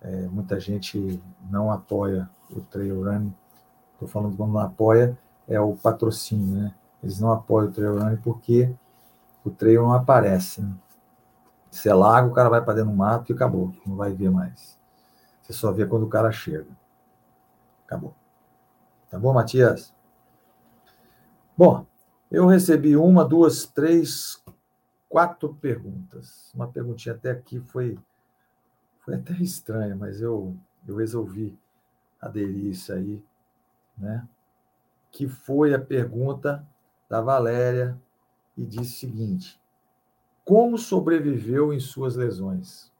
É, 0.00 0.22
muita 0.28 0.58
gente 0.58 1.22
não 1.50 1.70
apoia 1.70 2.28
o 2.50 2.60
trail 2.60 3.04
running. 3.04 3.34
Estou 3.92 4.08
falando 4.08 4.36
quando 4.36 4.52
não 4.52 4.60
apoia 4.60 5.16
é 5.46 5.60
o 5.60 5.74
patrocínio, 5.76 6.54
né? 6.54 6.74
Eles 7.02 7.20
não 7.20 7.32
apoiam 7.32 7.68
o 7.68 7.72
trail 7.72 7.98
running 7.98 8.16
porque 8.16 8.72
o 9.44 9.50
trail 9.50 9.82
não 9.82 9.92
aparece. 9.92 10.62
Né? 10.62 10.72
Se 11.70 11.88
é 11.88 11.94
lago, 11.94 12.28
o 12.30 12.32
cara 12.32 12.48
vai 12.48 12.62
para 12.62 12.74
dentro 12.74 12.90
do 12.90 12.96
mato 12.96 13.30
e 13.30 13.34
acabou. 13.34 13.74
Não 13.86 13.96
vai 13.96 14.12
ver 14.12 14.30
mais. 14.30 14.78
Você 15.42 15.52
só 15.52 15.72
vê 15.72 15.86
quando 15.86 16.04
o 16.04 16.08
cara 16.08 16.30
chega. 16.30 16.68
Acabou. 17.86 18.14
Tá 19.10 19.18
bom, 19.18 19.32
Matias? 19.32 19.92
Bom, 21.56 21.84
eu 22.30 22.46
recebi 22.46 22.96
uma, 22.96 23.24
duas, 23.24 23.66
três, 23.66 24.42
quatro 25.08 25.52
perguntas. 25.54 26.52
Uma 26.54 26.68
perguntinha 26.68 27.14
até 27.14 27.32
aqui 27.32 27.58
foi, 27.58 27.98
foi 29.00 29.16
até 29.16 29.32
estranha, 29.34 29.96
mas 29.96 30.20
eu, 30.20 30.56
eu 30.86 30.96
resolvi 30.96 31.58
aderir 32.20 32.66
isso 32.66 32.92
aí, 32.92 33.20
né? 33.98 34.28
Que 35.10 35.26
foi 35.26 35.74
a 35.74 35.80
pergunta 35.80 36.64
da 37.08 37.20
Valéria 37.20 38.00
e 38.56 38.64
disse 38.64 38.94
o 38.94 39.10
seguinte: 39.10 39.60
Como 40.44 40.78
sobreviveu 40.78 41.72
em 41.72 41.80
suas 41.80 42.14
lesões? 42.14 42.92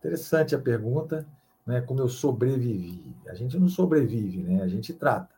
Interessante 0.00 0.54
a 0.54 0.58
pergunta, 0.58 1.24
né? 1.64 1.80
Como 1.80 2.00
eu 2.00 2.08
sobrevivi. 2.08 3.14
A 3.28 3.34
gente 3.34 3.56
não 3.56 3.68
sobrevive, 3.68 4.42
né? 4.42 4.62
A 4.62 4.68
gente 4.68 4.92
trata. 4.92 5.32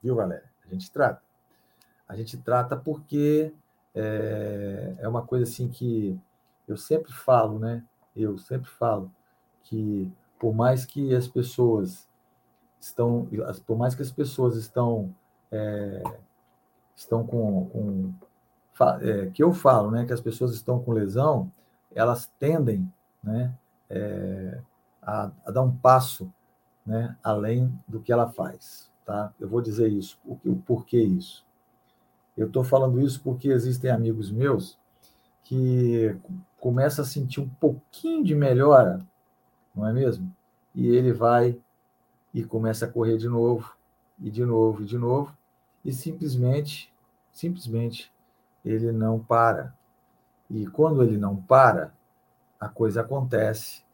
Viu, 0.00 0.14
Valéria? 0.14 0.53
A 0.66 0.72
gente 0.72 0.90
trata. 0.90 1.22
A 2.08 2.16
gente 2.16 2.36
trata 2.36 2.76
porque 2.76 3.52
é, 3.94 4.94
é 4.98 5.08
uma 5.08 5.22
coisa 5.22 5.44
assim 5.44 5.68
que 5.68 6.18
eu 6.66 6.76
sempre 6.76 7.12
falo, 7.12 7.58
né? 7.58 7.84
Eu 8.16 8.38
sempre 8.38 8.68
falo 8.70 9.10
que 9.62 10.10
por 10.38 10.54
mais 10.54 10.84
que 10.84 11.14
as 11.14 11.26
pessoas 11.26 12.08
estão, 12.80 13.28
por 13.66 13.76
mais 13.76 13.94
que 13.94 14.02
as 14.02 14.12
pessoas 14.12 14.56
estão 14.56 15.14
é, 15.50 16.02
estão 16.96 17.26
com, 17.26 17.66
com 17.66 18.14
é, 19.00 19.26
que 19.30 19.42
eu 19.42 19.52
falo, 19.52 19.90
né, 19.90 20.04
que 20.04 20.12
as 20.12 20.20
pessoas 20.20 20.52
estão 20.54 20.80
com 20.80 20.92
lesão, 20.92 21.50
elas 21.94 22.26
tendem, 22.38 22.90
né, 23.22 23.54
é, 23.88 24.60
a, 25.00 25.30
a, 25.46 25.50
dar 25.50 25.62
um 25.62 25.74
passo, 25.74 26.32
né, 26.84 27.16
além 27.22 27.72
do 27.86 28.00
que 28.00 28.12
ela 28.12 28.28
faz, 28.28 28.90
tá? 29.04 29.32
Eu 29.38 29.48
vou 29.48 29.60
dizer 29.60 29.88
isso, 29.88 30.18
o, 30.24 30.56
porquê 30.56 31.00
isso. 31.00 31.44
Eu 32.36 32.46
estou 32.46 32.64
falando 32.64 33.00
isso 33.00 33.20
porque 33.22 33.48
existem 33.48 33.90
amigos 33.90 34.30
meus 34.30 34.78
que 35.42 36.16
começa 36.58 37.02
a 37.02 37.04
sentir 37.04 37.40
um 37.40 37.48
pouquinho 37.48 38.24
de 38.24 38.34
melhora, 38.34 39.04
não 39.74 39.86
é 39.86 39.92
mesmo? 39.92 40.34
E 40.74 40.88
ele 40.88 41.12
vai 41.12 41.60
e 42.32 42.42
começa 42.42 42.86
a 42.86 42.90
correr 42.90 43.18
de 43.18 43.28
novo, 43.28 43.76
e 44.18 44.30
de 44.30 44.44
novo, 44.44 44.82
e 44.82 44.86
de 44.86 44.98
novo, 44.98 45.36
e 45.84 45.92
simplesmente, 45.92 46.92
simplesmente, 47.30 48.12
ele 48.64 48.90
não 48.90 49.20
para. 49.20 49.74
E 50.50 50.66
quando 50.66 51.02
ele 51.02 51.18
não 51.18 51.36
para, 51.36 51.92
a 52.58 52.68
coisa 52.68 53.02
acontece, 53.02 53.84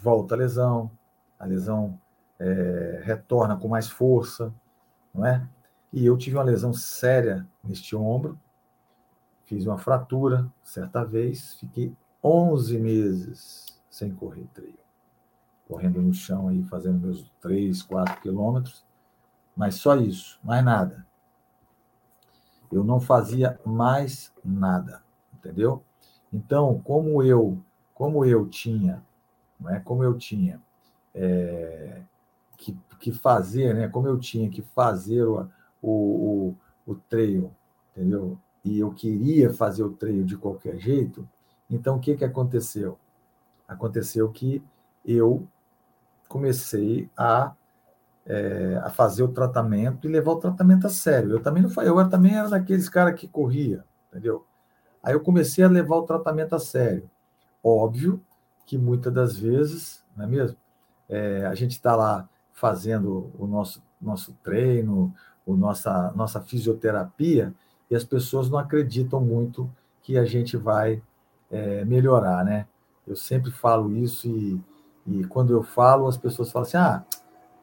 volta 0.00 0.34
a 0.34 0.38
lesão, 0.38 0.90
a 1.38 1.46
lesão 1.46 1.98
é, 2.40 3.02
retorna 3.04 3.56
com 3.56 3.68
mais 3.68 3.88
força, 3.88 4.52
não 5.14 5.26
é? 5.26 5.46
E 5.92 6.06
eu 6.06 6.16
tive 6.16 6.36
uma 6.36 6.42
lesão 6.42 6.72
séria 6.72 7.46
neste 7.62 7.94
ombro, 7.94 8.38
fiz 9.44 9.66
uma 9.66 9.76
fratura 9.76 10.50
certa 10.62 11.04
vez, 11.04 11.56
fiquei 11.56 11.94
11 12.24 12.78
meses 12.78 13.80
sem 13.90 14.14
correr 14.14 14.46
treino, 14.54 14.78
correndo 15.68 16.00
no 16.00 16.14
chão 16.14 16.48
aí, 16.48 16.62
fazendo 16.64 17.00
meus 17.00 17.30
3, 17.40 17.82
4 17.82 18.20
quilômetros, 18.22 18.84
mas 19.54 19.74
só 19.74 19.96
isso, 19.96 20.40
mais 20.42 20.64
nada. 20.64 21.06
Eu 22.72 22.84
não 22.84 23.00
fazia 23.00 23.60
mais 23.66 24.32
nada, 24.44 25.02
entendeu? 25.34 25.82
Então, 26.32 26.80
como 26.84 27.22
eu, 27.22 27.58
como 27.92 28.24
eu 28.24 28.48
tinha, 28.48 29.02
não 29.58 29.68
é? 29.68 29.80
Como 29.80 30.04
eu 30.04 30.16
tinha 30.16 30.62
é, 31.12 32.00
que, 32.60 32.76
que 32.98 33.10
fazer, 33.10 33.74
né? 33.74 33.88
Como 33.88 34.06
eu 34.06 34.18
tinha 34.18 34.48
que 34.50 34.60
fazer 34.60 35.24
o, 35.24 35.48
o, 35.82 36.54
o, 36.86 36.92
o 36.92 37.00
entendeu? 37.96 38.38
E 38.62 38.78
eu 38.78 38.92
queria 38.92 39.52
fazer 39.52 39.82
o 39.82 39.92
trail 39.92 40.22
de 40.22 40.36
qualquer 40.36 40.78
jeito. 40.78 41.26
Então, 41.68 41.96
o 41.96 42.00
que 42.00 42.14
que 42.14 42.24
aconteceu? 42.24 42.98
Aconteceu 43.66 44.30
que 44.30 44.62
eu 45.04 45.46
comecei 46.28 47.08
a 47.16 47.54
é, 48.26 48.78
a 48.84 48.90
fazer 48.90 49.22
o 49.22 49.28
tratamento 49.28 50.06
e 50.06 50.12
levar 50.12 50.32
o 50.32 50.36
tratamento 50.36 50.86
a 50.86 50.90
sério. 50.90 51.30
Eu 51.30 51.42
também 51.42 51.62
não 51.62 51.82
eu 51.82 52.08
também 52.08 52.36
era 52.36 52.50
daqueles 52.50 52.88
caras 52.88 53.18
que 53.18 53.26
corria, 53.26 53.82
entendeu? 54.08 54.44
Aí 55.02 55.14
eu 55.14 55.20
comecei 55.20 55.64
a 55.64 55.68
levar 55.68 55.96
o 55.96 56.02
tratamento 56.02 56.54
a 56.54 56.60
sério. 56.60 57.10
Óbvio 57.64 58.22
que 58.66 58.76
muitas 58.76 59.12
das 59.12 59.36
vezes, 59.36 60.04
não 60.14 60.24
é 60.24 60.28
mesmo? 60.28 60.58
É, 61.08 61.46
a 61.46 61.54
gente 61.54 61.72
está 61.72 61.96
lá 61.96 62.28
fazendo 62.60 63.30
o 63.38 63.46
nosso 63.46 63.82
nosso 64.00 64.32
treino, 64.42 65.14
o 65.44 65.56
nossa 65.56 66.12
nossa 66.14 66.40
fisioterapia 66.40 67.54
e 67.90 67.94
as 67.96 68.04
pessoas 68.04 68.48
não 68.48 68.58
acreditam 68.58 69.20
muito 69.20 69.70
que 70.02 70.16
a 70.16 70.24
gente 70.24 70.56
vai 70.56 71.02
é, 71.50 71.84
melhorar, 71.84 72.44
né? 72.44 72.66
Eu 73.06 73.16
sempre 73.16 73.50
falo 73.50 73.96
isso 73.96 74.28
e, 74.28 74.60
e 75.06 75.24
quando 75.24 75.52
eu 75.52 75.62
falo 75.62 76.06
as 76.06 76.16
pessoas 76.16 76.52
falam 76.52 76.66
assim, 76.66 76.76
ah 76.76 77.04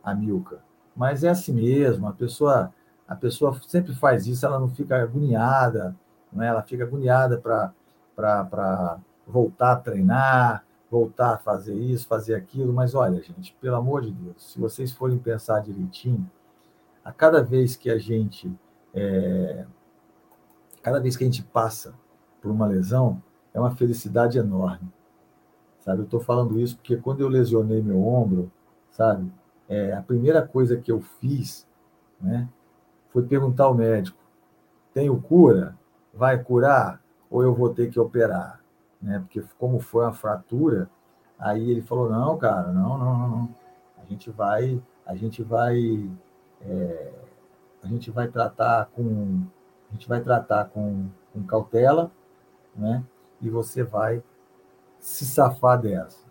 a 0.08 0.16
Milka. 0.16 0.60
Mas 0.96 1.24
é 1.24 1.30
assim 1.30 1.52
mesmo, 1.52 2.08
a 2.08 2.14
pessoa, 2.14 2.74
a 3.06 3.16
pessoa 3.16 3.60
sempre 3.68 3.94
faz 3.94 4.26
isso, 4.26 4.46
ela 4.46 4.58
não 4.58 4.70
fica 4.70 5.02
agoniada, 5.02 5.94
não 6.32 6.42
é? 6.42 6.48
ela 6.48 6.64
fica 6.64 6.86
agoniada 6.86 7.38
para 7.38 9.00
voltar 9.28 9.74
a 9.74 9.76
treinar, 9.76 10.64
voltar 10.90 11.36
a 11.36 11.38
fazer 11.38 11.76
isso, 11.76 12.08
fazer 12.08 12.36
aquilo. 12.36 12.74
Mas 12.74 12.96
olha, 12.96 13.22
gente, 13.22 13.56
pelo 13.60 13.76
amor 13.76 14.02
de 14.02 14.12
Deus, 14.12 14.52
se 14.52 14.60
vocês 14.60 14.92
forem 14.92 15.18
pensar 15.18 15.60
direitinho, 15.60 16.30
a 17.04 17.12
cada 17.12 17.42
vez 17.44 17.76
que 17.76 17.90
a 17.90 17.98
gente 17.98 18.52
é, 18.94 19.66
cada 20.82 21.00
vez 21.00 21.18
que 21.18 21.24
a 21.24 21.28
gente 21.28 21.44
passa 21.44 21.94
por 22.42 22.50
uma 22.50 22.66
lesão, 22.66 23.22
é 23.54 23.60
uma 23.60 23.76
felicidade 23.76 24.38
enorme. 24.38 24.92
Sabe? 25.80 26.00
Eu 26.00 26.06
estou 26.06 26.20
falando 26.20 26.60
isso 26.60 26.78
porque 26.78 26.98
quando 26.98 27.22
eu 27.22 27.28
lesionei 27.28 27.82
meu 27.82 28.06
ombro, 28.06 28.52
sabe? 28.92 29.32
É, 29.68 29.94
a 29.94 30.02
primeira 30.02 30.42
coisa 30.46 30.78
que 30.78 30.92
eu 30.92 31.02
fiz, 31.02 31.68
né, 32.22 32.48
foi 33.10 33.24
perguntar 33.24 33.66
ao 33.66 33.74
médico: 33.74 34.18
tenho 34.94 35.22
cura? 35.22 35.78
Vai 36.14 36.42
curar? 36.42 37.02
Ou 37.30 37.44
eu 37.44 37.54
vou 37.54 37.74
ter 37.74 37.90
que 37.90 38.00
operar? 38.00 38.62
Né? 39.02 39.20
Porque 39.20 39.44
como 39.58 39.80
foi 39.80 40.06
uma 40.06 40.14
fratura, 40.14 40.90
aí 41.38 41.70
ele 41.70 41.82
falou: 41.82 42.10
não, 42.10 42.38
cara, 42.38 42.72
não, 42.72 42.98
não, 42.98 43.30
não. 43.30 43.56
A 43.98 44.06
gente 44.06 44.30
vai, 44.30 44.82
a 45.06 45.16
gente 45.16 45.44
vai, 45.44 46.10
é, 46.62 47.14
a 47.84 47.88
gente 47.88 48.10
vai 48.12 48.28
tratar 48.28 48.86
com, 48.88 49.44
a 49.90 49.94
gente 49.94 50.08
vai 50.08 50.22
tratar 50.22 50.66
com, 50.66 51.08
com 51.34 51.44
cautela, 51.44 52.12
né? 52.76 53.04
E 53.42 53.50
você 53.50 53.84
vai 53.84 54.24
se 55.00 55.26
safar 55.26 55.80
dessa. 55.80 56.26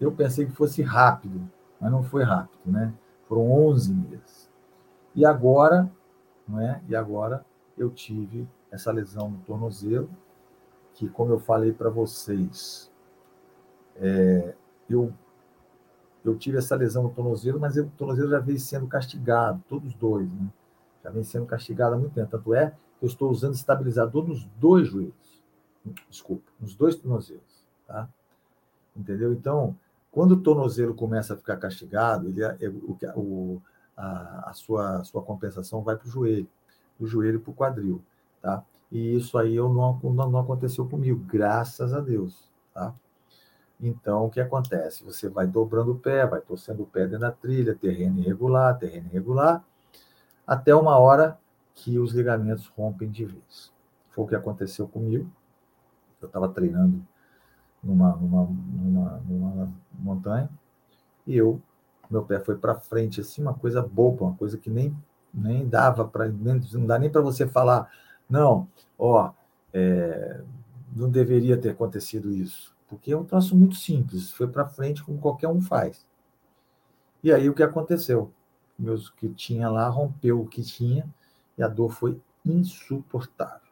Eu 0.00 0.12
pensei 0.12 0.46
que 0.46 0.52
fosse 0.52 0.82
rápido, 0.82 1.48
mas 1.80 1.90
não 1.90 2.02
foi 2.02 2.22
rápido, 2.22 2.70
né? 2.70 2.92
Foram 3.28 3.50
11 3.50 3.94
meses. 3.94 4.50
E 5.14 5.24
agora, 5.24 5.90
não 6.46 6.60
é? 6.60 6.80
E 6.88 6.94
agora 6.94 7.44
eu 7.76 7.90
tive 7.90 8.48
essa 8.70 8.90
lesão 8.92 9.30
no 9.30 9.38
tornozelo, 9.38 10.10
que, 10.94 11.08
como 11.08 11.32
eu 11.32 11.38
falei 11.38 11.72
para 11.72 11.90
vocês, 11.90 12.90
é, 13.96 14.54
eu, 14.88 15.12
eu 16.24 16.36
tive 16.36 16.58
essa 16.58 16.74
lesão 16.74 17.02
no 17.02 17.10
tornozelo, 17.10 17.60
mas 17.60 17.76
o 17.76 17.86
tornozelo 17.90 18.30
já 18.30 18.38
veio 18.38 18.58
sendo 18.58 18.86
castigado, 18.86 19.62
todos 19.68 19.92
dois, 19.94 20.32
né? 20.32 20.48
Já 21.02 21.10
vem 21.10 21.22
sendo 21.22 21.44
castigado 21.44 21.94
há 21.94 21.98
muito 21.98 22.14
tempo. 22.14 22.30
Tanto 22.30 22.54
é 22.54 22.70
que 22.98 23.04
eu 23.04 23.08
estou 23.08 23.30
usando 23.30 23.54
estabilizador 23.54 24.26
nos 24.26 24.46
dois 24.58 24.88
joelhos. 24.88 25.42
Desculpa, 26.08 26.50
nos 26.58 26.74
dois 26.74 26.96
tornozelos, 26.96 27.66
tá? 27.86 28.08
Entendeu? 28.96 29.32
Então, 29.34 29.76
quando 30.10 30.32
o 30.32 30.40
tornozelo 30.40 30.94
começa 30.94 31.34
a 31.34 31.36
ficar 31.36 31.58
castigado, 31.58 32.28
ele, 32.28 32.42
é, 32.42 32.68
o, 32.68 32.96
o, 33.16 33.62
a, 33.96 34.50
a 34.50 34.52
sua, 34.54 35.00
a 35.00 35.04
sua 35.04 35.20
compensação 35.20 35.82
vai 35.82 35.96
para 35.96 36.06
o 36.06 36.10
joelho, 36.10 36.48
do 36.98 37.06
joelho 37.06 37.40
para 37.40 37.50
o 37.50 37.54
quadril, 37.54 38.00
tá? 38.40 38.64
E 38.90 39.16
isso 39.16 39.36
aí 39.38 39.54
eu 39.54 39.68
não, 39.68 39.98
não, 40.02 40.30
não 40.30 40.38
aconteceu 40.38 40.86
comigo, 40.86 41.18
graças 41.26 41.92
a 41.92 42.00
Deus, 42.00 42.48
tá? 42.72 42.94
Então, 43.80 44.24
o 44.24 44.30
que 44.30 44.40
acontece? 44.40 45.04
Você 45.04 45.28
vai 45.28 45.46
dobrando 45.46 45.92
o 45.92 45.98
pé, 45.98 46.26
vai 46.26 46.40
torcendo 46.40 46.84
o 46.84 46.86
pé 46.86 47.04
dentro 47.04 47.20
da 47.20 47.32
trilha, 47.32 47.74
terreno 47.74 48.20
irregular, 48.20 48.78
terreno 48.78 49.08
irregular, 49.08 49.64
até 50.46 50.74
uma 50.74 50.96
hora 50.98 51.38
que 51.74 51.98
os 51.98 52.12
ligamentos 52.12 52.68
rompem 52.68 53.10
de 53.10 53.24
vez. 53.24 53.72
Foi 54.10 54.24
o 54.24 54.26
que 54.28 54.36
aconteceu 54.36 54.86
comigo. 54.86 55.28
Eu 56.22 56.26
estava 56.26 56.48
treinando 56.48 57.04
numa, 57.82 58.16
numa, 58.16 58.44
numa, 58.46 59.22
numa, 59.28 59.74
montanha 59.92 60.48
e 61.26 61.36
eu, 61.36 61.60
meu 62.10 62.24
pé 62.24 62.40
foi 62.40 62.56
para 62.56 62.74
frente, 62.74 63.20
assim, 63.20 63.42
uma 63.42 63.54
coisa 63.54 63.82
boba, 63.82 64.24
uma 64.24 64.34
coisa 64.34 64.56
que 64.56 64.70
nem, 64.70 64.96
nem 65.32 65.68
dava 65.68 66.06
para, 66.06 66.28
não 66.28 66.86
dá 66.86 66.98
nem 66.98 67.10
para 67.10 67.20
você 67.20 67.46
falar, 67.46 67.90
não, 68.28 68.68
ó, 68.98 69.32
é, 69.72 70.40
não 70.94 71.10
deveria 71.10 71.56
ter 71.56 71.70
acontecido 71.70 72.30
isso, 72.30 72.74
porque 72.88 73.12
é 73.12 73.16
um 73.16 73.24
troço 73.24 73.56
muito 73.56 73.76
simples, 73.76 74.30
foi 74.30 74.46
para 74.46 74.66
frente 74.66 75.02
como 75.02 75.18
qualquer 75.18 75.48
um 75.48 75.60
faz. 75.60 76.06
E 77.22 77.32
aí 77.32 77.48
o 77.48 77.54
que 77.54 77.62
aconteceu? 77.62 78.30
Meus 78.78 79.08
que 79.08 79.28
tinha 79.28 79.68
lá 79.68 79.88
rompeu 79.88 80.40
o 80.40 80.46
que 80.46 80.62
tinha 80.62 81.06
e 81.56 81.62
a 81.62 81.68
dor 81.68 81.90
foi 81.90 82.20
insuportável. 82.44 83.68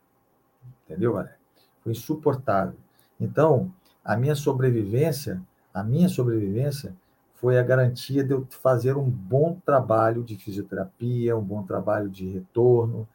Entendeu, 0.85 1.12
Valério? 1.12 1.38
Foi 1.83 1.93
insuportável. 1.93 2.79
Então, 3.21 3.73
a 4.05 4.17
minha 4.17 4.35
sobrevivência, 4.35 5.43
a 5.73 5.83
minha 5.83 6.09
sobrevivência 6.09 6.95
foi 7.35 7.59
a 7.59 7.62
garantia 7.62 8.23
de 8.23 8.33
eu 8.33 8.47
fazer 8.49 8.97
um 8.97 9.09
bom 9.09 9.61
trabalho 9.65 10.23
de 10.23 10.37
fisioterapia, 10.37 11.37
um 11.37 11.43
bom 11.43 11.62
trabalho 11.65 12.09
de 12.09 12.27
retorno, 12.29 13.07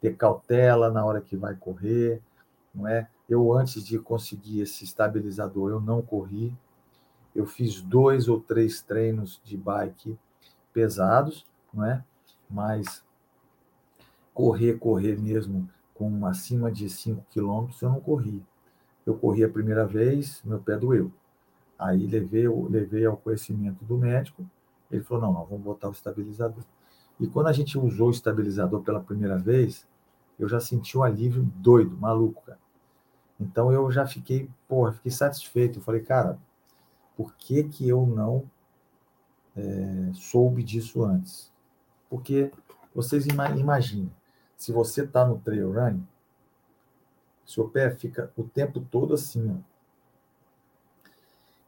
ter 0.00 0.16
cautela 0.16 0.90
na 0.90 1.04
hora 1.04 1.20
que 1.20 1.36
vai 1.36 1.54
correr, 1.54 2.20
não 2.74 2.86
é? 2.86 3.08
Eu 3.28 3.52
antes 3.52 3.84
de 3.84 3.98
conseguir 3.98 4.60
esse 4.60 4.84
estabilizador, 4.84 5.70
eu 5.70 5.80
não 5.80 6.00
corri. 6.00 6.56
Eu 7.34 7.46
fiz 7.46 7.80
dois 7.80 8.28
ou 8.28 8.40
três 8.40 8.80
treinos 8.80 9.40
de 9.44 9.56
bike 9.56 10.18
pesados, 10.72 11.46
não 11.72 11.84
é? 11.84 12.02
Mas 12.48 13.04
correr, 14.32 14.78
correr 14.78 15.18
mesmo 15.18 15.68
com 15.94 16.24
acima 16.24 16.70
de 16.70 16.88
5 16.88 17.26
quilômetros, 17.28 17.82
eu 17.82 17.90
não 17.90 18.00
corri. 18.00 18.40
Eu 19.04 19.18
corri 19.18 19.42
a 19.42 19.48
primeira 19.48 19.84
vez, 19.84 20.40
meu 20.44 20.60
pé 20.60 20.76
doeu. 20.76 21.10
Aí 21.78 22.06
levei, 22.06 22.48
levei 22.48 23.04
ao 23.04 23.16
conhecimento 23.16 23.84
do 23.84 23.98
médico, 23.98 24.48
ele 24.90 25.02
falou, 25.02 25.24
não, 25.24 25.32
não, 25.32 25.44
vamos 25.44 25.64
botar 25.64 25.88
o 25.88 25.92
estabilizador. 25.92 26.64
E 27.20 27.26
quando 27.26 27.48
a 27.48 27.52
gente 27.52 27.78
usou 27.78 28.08
o 28.08 28.12
estabilizador 28.12 28.82
pela 28.82 29.00
primeira 29.00 29.36
vez, 29.36 29.86
eu 30.38 30.48
já 30.48 30.60
senti 30.60 30.96
um 30.96 31.02
alívio 31.02 31.42
doido, 31.56 31.96
maluco, 31.96 32.42
cara. 32.44 32.58
Então 33.40 33.72
eu 33.72 33.90
já 33.90 34.06
fiquei, 34.06 34.48
porra, 34.68 34.92
fiquei 34.92 35.10
satisfeito. 35.10 35.78
Eu 35.78 35.82
falei, 35.82 36.00
cara, 36.00 36.38
por 37.16 37.34
que 37.34 37.64
que 37.64 37.88
eu 37.88 38.06
não 38.06 38.48
é, 39.56 40.10
soube 40.14 40.62
disso 40.62 41.04
antes? 41.04 41.52
Porque 42.08 42.52
vocês 42.94 43.26
imaginem, 43.26 44.12
se 44.56 44.72
você 44.72 45.04
está 45.04 45.26
no 45.26 45.38
trail 45.38 45.72
running, 45.72 46.06
seu 47.46 47.68
pé 47.68 47.90
fica 47.90 48.32
o 48.36 48.44
tempo 48.44 48.80
todo 48.80 49.14
assim, 49.14 49.50
ó. 49.50 49.78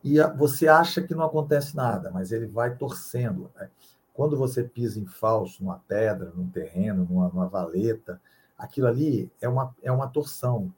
E 0.03 0.19
você 0.37 0.67
acha 0.67 1.03
que 1.03 1.15
não 1.15 1.25
acontece 1.25 1.77
nada, 1.77 2.11
mas 2.11 2.33
ele 2.33 2.47
vai 2.47 2.75
torcendo. 2.75 3.51
Né? 3.55 3.69
Quando 4.15 4.37
você 4.37 4.63
pisa 4.65 5.01
em 5.01 5.07
falso, 5.07 5.63
numa 5.63 5.79
pedra, 5.79 6.33
num 6.35 6.49
terreno, 6.49 7.07
numa, 7.09 7.29
numa 7.29 7.49
valeta, 7.49 8.21
aquilo 8.57 8.87
ali 8.87 9.31
é 9.41 9.49
uma, 9.49 9.75
é 9.83 9.91
uma 9.91 10.09
torção. 10.09 10.73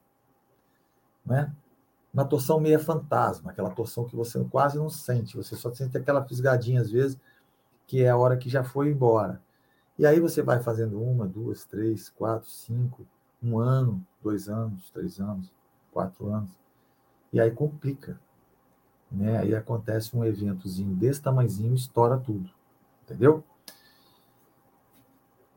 Né? 1.25 1.53
Uma 2.13 2.25
torção 2.25 2.61
meia 2.61 2.79
fantasma, 2.79 3.51
aquela 3.51 3.71
torção 3.71 4.05
que 4.05 4.15
você 4.15 4.43
quase 4.45 4.77
não 4.77 4.91
sente, 4.91 5.37
você 5.37 5.57
só 5.57 5.73
sente 5.73 5.97
aquela 5.97 6.25
fisgadinha 6.25 6.81
às 6.81 6.91
vezes, 6.91 7.19
que 7.87 8.03
é 8.03 8.11
a 8.11 8.17
hora 8.17 8.37
que 8.37 8.49
já 8.49 8.63
foi 8.63 8.91
embora. 8.91 9.41
E 9.99 10.07
aí 10.07 10.21
você 10.21 10.43
vai 10.43 10.61
fazendo 10.61 11.03
uma, 11.03 11.27
duas, 11.27 11.65
três, 11.65 12.09
quatro, 12.09 12.49
cinco, 12.51 13.07
um 13.43 13.59
ano, 13.59 14.05
dois 14.23 14.49
anos, 14.49 14.91
três 14.91 15.21
anos, 15.21 15.51
quatro 15.93 16.29
anos. 16.29 16.51
E 17.33 17.41
aí 17.41 17.51
complica. 17.51 18.19
Né? 19.11 19.39
Aí 19.39 19.55
acontece 19.55 20.17
um 20.17 20.25
eventozinho 20.25 20.95
desse 20.95 21.21
tamanhozinho, 21.21 21.75
estoura 21.75 22.19
tudo. 22.19 22.51
Entendeu? 23.05 23.45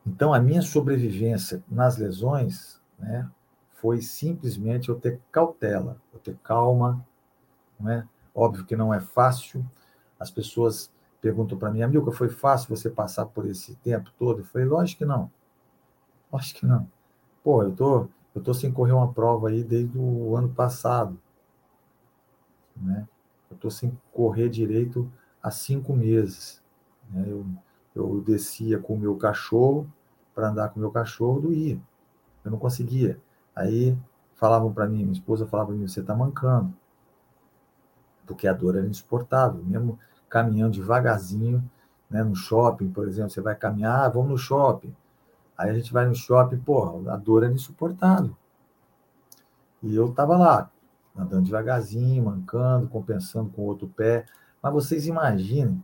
Então, 0.05 0.34
a 0.34 0.39
minha 0.39 0.62
sobrevivência 0.62 1.63
nas 1.67 1.97
lesões 1.97 2.79
né, 2.99 3.29
foi 3.73 4.01
simplesmente 4.01 4.89
eu 4.89 4.99
ter 4.99 5.19
cautela, 5.31 6.01
eu 6.13 6.19
ter 6.19 6.38
calma. 6.43 7.05
Não 7.79 7.89
é? 7.89 8.08
Óbvio 8.34 8.65
que 8.65 8.75
não 8.75 8.93
é 8.93 8.99
fácil. 8.99 9.65
As 10.19 10.29
pessoas 10.29 10.91
perguntam 11.19 11.58
para 11.58 11.71
mim, 11.71 11.81
amigo, 11.81 12.12
foi 12.12 12.29
fácil 12.29 12.75
você 12.75 12.89
passar 12.89 13.25
por 13.25 13.47
esse 13.47 13.75
tempo 13.77 14.12
todo? 14.17 14.41
Eu 14.41 14.45
falei, 14.45 14.67
lógico 14.67 14.99
que 14.99 15.05
não. 15.05 15.31
Lógico 16.31 16.60
que 16.60 16.65
não. 16.65 16.88
Pô, 17.43 17.63
eu 17.63 17.75
tô, 17.75 18.08
eu 18.34 18.43
tô 18.43 18.53
sem 18.53 18.71
correr 18.71 18.91
uma 18.91 19.12
prova 19.12 19.49
aí 19.49 19.63
desde 19.63 19.97
o 19.97 20.36
ano 20.36 20.49
passado. 20.49 21.19
Né? 22.75 23.08
Eu 23.49 23.58
tô 23.58 23.69
sem 23.69 23.97
correr 24.12 24.49
direito 24.49 25.12
há 25.41 25.49
cinco 25.49 25.93
meses. 25.95 26.62
Né? 27.10 27.26
Eu, 27.28 27.46
eu 27.96 28.22
descia 28.22 28.80
com 28.80 28.96
o 28.96 29.00
meu 29.00 29.15
cachorro 29.15 29.88
para 30.34 30.50
andar 30.50 30.70
com 30.70 30.78
o 30.78 30.82
meu 30.82 30.91
cachorro, 30.91 31.39
doía. 31.39 31.80
Eu 32.44 32.52
não 32.52 32.58
conseguia. 32.58 33.20
Aí 33.56 33.98
falavam 34.36 34.74
para 34.74 34.88
mim, 34.88 35.04
minha 35.04 35.13
esposa 35.13 35.48
falava 35.48 35.70
para 35.70 35.78
mim, 35.78 35.88
você 35.88 36.02
está 36.02 36.13
mancando. 36.13 36.74
Porque 38.26 38.48
a 38.48 38.54
dor 38.54 38.76
era 38.76 38.86
insuportável. 38.86 39.63
Mesmo 39.63 39.98
caminhando 40.28 40.74
devagarzinho, 40.74 41.63
né, 42.10 42.24
no 42.24 42.36
shopping, 42.36 42.89
por 42.89 43.08
exemplo, 43.08 43.30
você 43.30 43.41
vai 43.41 43.56
caminhar, 43.56 44.06
ah, 44.06 44.10
vamos 44.10 44.30
no 44.30 44.38
shopping. 44.38 44.94
Aí 45.58 45.70
a 45.70 45.74
gente 45.74 45.94
vai 45.94 46.06
no 46.06 46.15
shopping, 46.15 46.58
porra, 46.58 47.13
a 47.13 47.18
dor 47.18 47.44
era 47.44 47.54
insuportável. 47.54 48.36
E 49.82 49.96
eu 49.96 50.10
estava 50.10 50.38
lá, 50.38 50.70
andando 51.15 51.46
devagarzinho, 51.46 52.26
mancando, 52.26 52.88
compensando 52.88 53.50
com 53.52 53.62
o 53.62 53.65
outro 53.65 53.88
pé. 53.88 54.26
Mas 54.62 54.74
vocês 54.74 55.08
imaginem 55.08 55.82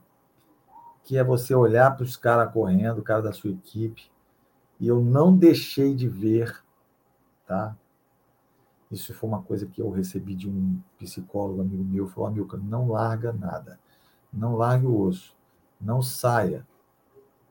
que 1.04 1.18
é 1.18 1.24
você 1.24 1.54
olhar 1.54 1.96
para 1.96 2.04
os 2.04 2.16
caras 2.16 2.52
correndo, 2.54 3.00
o 3.00 3.04
cara 3.04 3.22
da 3.22 3.34
sua 3.34 3.52
equipe, 3.52 4.10
e 4.80 4.88
eu 4.88 5.02
não 5.02 5.36
deixei 5.36 5.96
de 5.96 6.08
ver, 6.08 6.64
tá? 7.46 7.76
Isso 8.92 9.14
foi 9.14 9.30
uma 9.30 9.42
coisa 9.42 9.66
que 9.66 9.82
eu 9.82 9.90
recebi 9.90 10.36
de 10.36 10.50
um 10.50 10.82
psicólogo 11.00 11.62
amigo 11.62 11.84
meu, 11.84 12.08
falou, 12.08 12.30
amigo, 12.30 12.58
não 12.58 12.90
larga 12.90 13.32
nada. 13.32 13.80
Não 14.34 14.56
largue 14.56 14.86
o 14.86 15.00
osso. 15.00 15.36
Não 15.80 16.02
saia. 16.02 16.68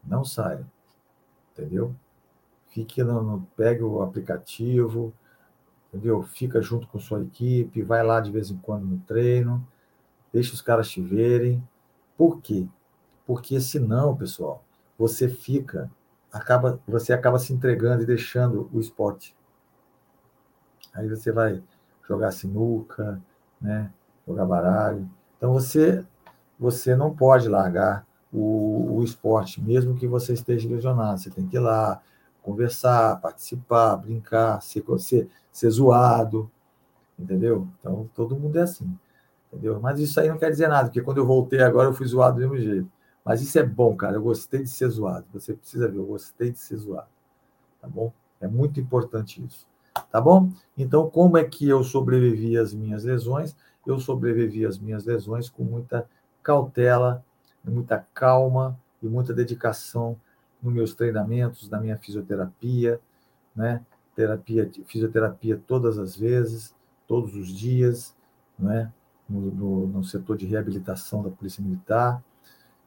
Não 0.04 0.24
saia. 0.24 0.66
entendeu? 1.52 1.94
Fique 2.68 3.02
no, 3.02 3.22
no, 3.22 3.46
pegue 3.56 3.82
o 3.82 4.02
aplicativo, 4.02 5.12
entendeu? 5.88 6.22
Fica 6.22 6.60
junto 6.60 6.86
com 6.88 6.98
sua 6.98 7.22
equipe, 7.22 7.82
vai 7.82 8.02
lá 8.04 8.20
de 8.20 8.30
vez 8.30 8.50
em 8.50 8.56
quando 8.58 8.84
no 8.84 8.98
treino, 8.98 9.66
deixa 10.32 10.54
os 10.54 10.60
caras 10.60 10.88
te 10.88 11.00
verem. 11.00 11.66
Por 12.16 12.40
quê? 12.40 12.68
Porque 13.30 13.60
senão, 13.60 14.16
pessoal, 14.16 14.64
você 14.98 15.28
fica, 15.28 15.88
acaba, 16.32 16.80
você 16.84 17.12
acaba 17.12 17.38
se 17.38 17.52
entregando 17.52 18.02
e 18.02 18.06
deixando 18.06 18.68
o 18.72 18.80
esporte. 18.80 19.36
Aí 20.92 21.08
você 21.08 21.30
vai 21.30 21.62
jogar 22.08 22.32
sinuca, 22.32 23.22
né? 23.60 23.88
Jogar 24.26 24.46
baralho. 24.46 25.08
Então 25.36 25.52
você 25.52 26.04
você 26.58 26.96
não 26.96 27.14
pode 27.14 27.48
largar 27.48 28.04
o, 28.32 28.96
o 28.96 29.04
esporte, 29.04 29.62
mesmo 29.62 29.94
que 29.94 30.08
você 30.08 30.32
esteja 30.32 30.68
lesionado. 30.68 31.20
Você 31.20 31.30
tem 31.30 31.46
que 31.46 31.54
ir 31.54 31.60
lá, 31.60 32.02
conversar, 32.42 33.20
participar, 33.20 33.94
brincar, 33.94 34.60
ser, 34.60 34.82
ser, 34.98 35.30
ser 35.52 35.70
zoado, 35.70 36.50
entendeu? 37.16 37.68
Então, 37.78 38.10
todo 38.12 38.34
mundo 38.34 38.58
é 38.58 38.62
assim, 38.62 38.92
entendeu? 39.46 39.78
Mas 39.78 40.00
isso 40.00 40.18
aí 40.18 40.28
não 40.28 40.36
quer 40.36 40.50
dizer 40.50 40.66
nada, 40.66 40.88
porque 40.88 41.00
quando 41.00 41.18
eu 41.18 41.26
voltei 41.26 41.62
agora 41.62 41.88
eu 41.88 41.94
fui 41.94 42.08
zoado 42.08 42.34
do 42.34 42.40
mesmo 42.40 42.58
jeito. 42.58 42.99
Mas 43.24 43.42
isso 43.42 43.58
é 43.58 43.62
bom, 43.62 43.94
cara, 43.96 44.16
eu 44.16 44.22
gostei 44.22 44.62
de 44.62 44.70
ser 44.70 44.88
zoado. 44.88 45.26
Você 45.32 45.54
precisa 45.54 45.88
ver, 45.88 45.98
eu 45.98 46.06
gostei 46.06 46.50
de 46.50 46.58
ser 46.58 46.76
zoado, 46.76 47.08
tá 47.80 47.88
bom? 47.88 48.12
É 48.40 48.48
muito 48.48 48.80
importante 48.80 49.44
isso, 49.44 49.66
tá 50.10 50.20
bom? 50.20 50.50
Então, 50.76 51.10
como 51.10 51.36
é 51.36 51.44
que 51.44 51.68
eu 51.68 51.84
sobrevivi 51.84 52.56
às 52.56 52.72
minhas 52.72 53.04
lesões? 53.04 53.54
Eu 53.86 53.98
sobrevivi 53.98 54.64
às 54.64 54.78
minhas 54.78 55.04
lesões 55.04 55.48
com 55.48 55.62
muita 55.62 56.08
cautela, 56.42 57.24
muita 57.64 58.06
calma 58.14 58.78
e 59.02 59.06
muita 59.06 59.34
dedicação 59.34 60.18
nos 60.62 60.72
meus 60.72 60.94
treinamentos, 60.94 61.68
na 61.68 61.80
minha 61.80 61.96
fisioterapia, 61.96 63.00
né? 63.54 63.84
Terapia, 64.14 64.70
fisioterapia 64.86 65.60
todas 65.66 65.98
as 65.98 66.16
vezes, 66.16 66.74
todos 67.06 67.34
os 67.34 67.48
dias, 67.48 68.14
né? 68.58 68.92
No, 69.28 69.40
no, 69.40 69.86
no 69.86 70.04
setor 70.04 70.36
de 70.36 70.46
reabilitação 70.46 71.22
da 71.22 71.30
Polícia 71.30 71.62
Militar. 71.62 72.22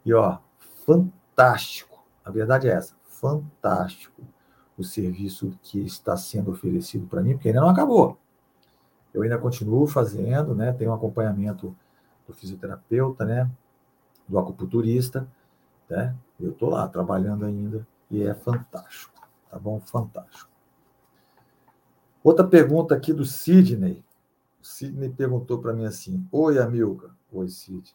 E, 0.06 0.14
ó, 0.14 0.40
fantástico. 0.86 2.04
A 2.24 2.32
verdade 2.32 2.68
é 2.68 2.72
essa, 2.72 2.96
fantástico 3.06 4.24
o 4.78 4.84
serviço 4.84 5.58
que 5.62 5.80
está 5.80 6.18
sendo 6.18 6.52
oferecido 6.52 7.08
para 7.08 7.22
mim, 7.22 7.34
porque 7.34 7.50
ainda 7.50 7.62
não 7.62 7.70
acabou. 7.70 8.18
Eu 9.14 9.22
ainda 9.22 9.38
continuo 9.38 9.86
fazendo, 9.86 10.56
né? 10.56 10.74
Tenho 10.74 10.92
um 10.92 10.94
acompanhamento 10.94 11.76
do 12.28 12.34
fisioterapeuta, 12.34 13.24
né? 13.24 13.50
Do 14.28 14.40
acupunturista, 14.40 15.28
né? 15.90 16.16
Eu 16.40 16.52
estou 16.52 16.70
lá 16.70 16.88
trabalhando 16.88 17.46
ainda 17.46 17.88
e 18.10 18.24
é 18.24 18.34
fantástico, 18.34 19.14
tá 19.50 19.60
bom? 19.60 19.80
Fantástico. 19.80 20.50
Outra 22.24 22.48
pergunta 22.48 22.96
aqui 22.96 23.14
do 23.14 23.26
Sidney. 23.26 24.04
O 24.62 24.66
Sidney 24.66 25.10
perguntou 25.10 25.60
para 25.60 25.74
mim 25.74 25.86
assim: 25.86 26.28
Oi, 26.32 26.58
Amilca. 26.58 27.12
Oi, 27.32 27.50
Sidney. 27.50 27.94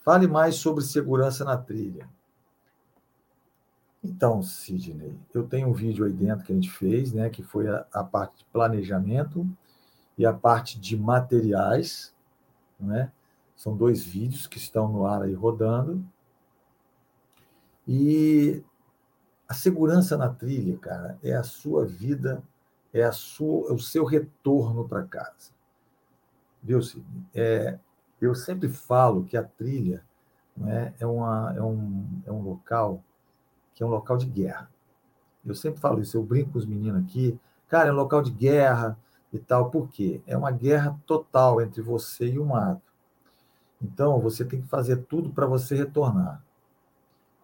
Fale 0.00 0.26
mais 0.26 0.56
sobre 0.56 0.82
segurança 0.82 1.44
na 1.44 1.56
trilha. 1.56 2.08
Então, 4.02 4.42
Sidney, 4.42 5.14
eu 5.34 5.46
tenho 5.46 5.68
um 5.68 5.74
vídeo 5.74 6.06
aí 6.06 6.12
dentro 6.12 6.44
que 6.46 6.52
a 6.52 6.54
gente 6.54 6.70
fez, 6.70 7.12
né, 7.12 7.28
que 7.28 7.42
foi 7.42 7.68
a, 7.68 7.86
a 7.92 8.02
parte 8.02 8.38
de 8.38 8.44
planejamento 8.46 9.46
e 10.16 10.24
a 10.24 10.32
parte 10.32 10.80
de 10.80 10.96
materiais, 10.96 12.14
né? 12.78 13.12
São 13.54 13.76
dois 13.76 14.02
vídeos 14.02 14.46
que 14.46 14.56
estão 14.56 14.88
no 14.88 15.04
ar 15.04 15.22
aí 15.22 15.34
rodando. 15.34 16.02
E 17.86 18.64
a 19.46 19.52
segurança 19.52 20.16
na 20.16 20.30
trilha, 20.30 20.78
cara, 20.78 21.18
é 21.22 21.34
a 21.34 21.42
sua 21.42 21.84
vida, 21.84 22.42
é 22.92 23.02
a 23.02 23.12
sua, 23.12 23.68
é 23.68 23.72
o 23.72 23.78
seu 23.78 24.04
retorno 24.04 24.88
para 24.88 25.02
casa. 25.02 25.52
Viu, 26.62 26.80
Sidney? 26.82 27.26
É, 27.34 27.78
eu 28.20 28.34
sempre 28.34 28.68
falo 28.68 29.24
que 29.24 29.36
a 29.36 29.42
trilha 29.42 30.04
né, 30.56 30.94
é, 30.98 31.06
uma, 31.06 31.54
é, 31.56 31.62
um, 31.62 32.22
é 32.26 32.32
um 32.32 32.42
local 32.42 33.02
que 33.74 33.82
é 33.82 33.86
um 33.86 33.90
local 33.90 34.16
de 34.16 34.26
guerra. 34.26 34.70
Eu 35.44 35.54
sempre 35.54 35.80
falo 35.80 36.00
isso, 36.00 36.16
eu 36.16 36.22
brinco 36.22 36.52
com 36.52 36.58
os 36.58 36.66
meninos 36.66 37.02
aqui, 37.02 37.38
cara, 37.66 37.88
é 37.88 37.92
um 37.92 37.96
local 37.96 38.20
de 38.22 38.30
guerra 38.30 38.98
e 39.32 39.38
tal, 39.38 39.70
por 39.70 39.88
quê? 39.88 40.20
É 40.26 40.36
uma 40.36 40.50
guerra 40.50 40.98
total 41.06 41.60
entre 41.60 41.80
você 41.80 42.26
e 42.26 42.38
o 42.38 42.44
mato. 42.44 42.82
Então, 43.80 44.20
você 44.20 44.44
tem 44.44 44.60
que 44.60 44.68
fazer 44.68 44.96
tudo 45.04 45.30
para 45.30 45.46
você 45.46 45.74
retornar. 45.74 46.42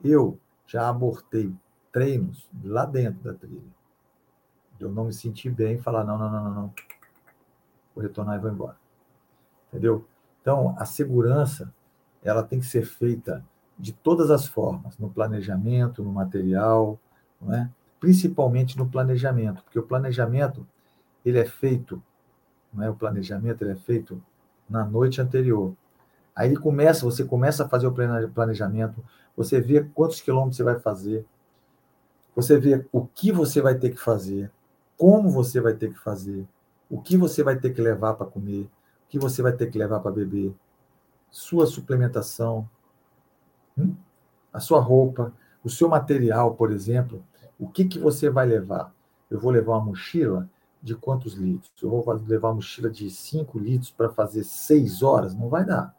Eu 0.04 0.38
já 0.66 0.88
abortei 0.88 1.54
treinos 1.90 2.46
lá 2.62 2.84
dentro 2.84 3.22
da 3.22 3.32
trilha. 3.32 3.74
Eu 4.78 4.90
não 4.90 5.06
me 5.06 5.12
senti 5.14 5.48
bem 5.48 5.78
falar, 5.78 6.04
não, 6.04 6.18
não, 6.18 6.30
não, 6.30 6.44
não, 6.44 6.54
não. 6.54 6.74
Vou 7.94 8.02
retornar 8.02 8.36
e 8.36 8.40
vou 8.40 8.50
embora. 8.50 8.76
Entendeu? 9.68 10.06
Então, 10.46 10.76
a 10.78 10.84
segurança, 10.84 11.74
ela 12.22 12.40
tem 12.40 12.60
que 12.60 12.66
ser 12.66 12.86
feita 12.86 13.44
de 13.76 13.92
todas 13.92 14.30
as 14.30 14.46
formas, 14.46 14.96
no 14.96 15.10
planejamento, 15.10 16.04
no 16.04 16.12
material, 16.12 17.00
não 17.42 17.52
é? 17.52 17.68
principalmente 17.98 18.78
no 18.78 18.88
planejamento, 18.88 19.64
porque 19.64 19.76
o 19.80 19.82
planejamento 19.82 20.64
ele 21.24 21.40
é 21.40 21.44
feito, 21.44 22.00
não 22.72 22.84
é? 22.84 22.88
o 22.88 22.94
planejamento 22.94 23.64
ele 23.64 23.72
é 23.72 23.74
feito 23.74 24.22
na 24.70 24.84
noite 24.84 25.20
anterior. 25.20 25.74
Aí 26.32 26.50
ele 26.50 26.60
começa, 26.60 27.04
você 27.04 27.24
começa 27.24 27.64
a 27.64 27.68
fazer 27.68 27.88
o 27.88 28.30
planejamento, 28.32 29.04
você 29.36 29.60
vê 29.60 29.82
quantos 29.82 30.20
quilômetros 30.20 30.58
você 30.58 30.62
vai 30.62 30.78
fazer, 30.78 31.26
você 32.36 32.56
vê 32.56 32.86
o 32.92 33.04
que 33.04 33.32
você 33.32 33.60
vai 33.60 33.74
ter 33.74 33.90
que 33.90 33.98
fazer, 34.00 34.48
como 34.96 35.28
você 35.28 35.60
vai 35.60 35.74
ter 35.74 35.92
que 35.92 35.98
fazer, 35.98 36.46
o 36.88 37.02
que 37.02 37.16
você 37.16 37.42
vai 37.42 37.58
ter 37.58 37.74
que 37.74 37.82
levar 37.82 38.14
para 38.14 38.26
comer, 38.26 38.70
que 39.08 39.18
você 39.18 39.42
vai 39.42 39.52
ter 39.52 39.70
que 39.70 39.78
levar 39.78 40.00
para 40.00 40.10
beber, 40.10 40.54
sua 41.30 41.66
suplementação, 41.66 42.68
hum? 43.76 43.94
a 44.52 44.60
sua 44.60 44.80
roupa, 44.80 45.32
o 45.62 45.68
seu 45.68 45.88
material, 45.88 46.54
por 46.54 46.70
exemplo, 46.70 47.24
o 47.58 47.68
que, 47.68 47.84
que 47.84 47.98
você 47.98 48.30
vai 48.30 48.46
levar? 48.46 48.92
Eu 49.30 49.40
vou 49.40 49.50
levar 49.50 49.74
uma 49.74 49.86
mochila 49.86 50.48
de 50.82 50.94
quantos 50.94 51.34
litros? 51.34 51.72
Eu 51.82 51.90
vou 51.90 52.12
levar 52.26 52.48
uma 52.48 52.56
mochila 52.56 52.88
de 52.88 53.10
5 53.10 53.58
litros 53.58 53.90
para 53.90 54.08
fazer 54.08 54.44
6 54.44 55.02
horas? 55.02 55.34
Não 55.34 55.48
vai 55.48 55.64
dar 55.64 55.96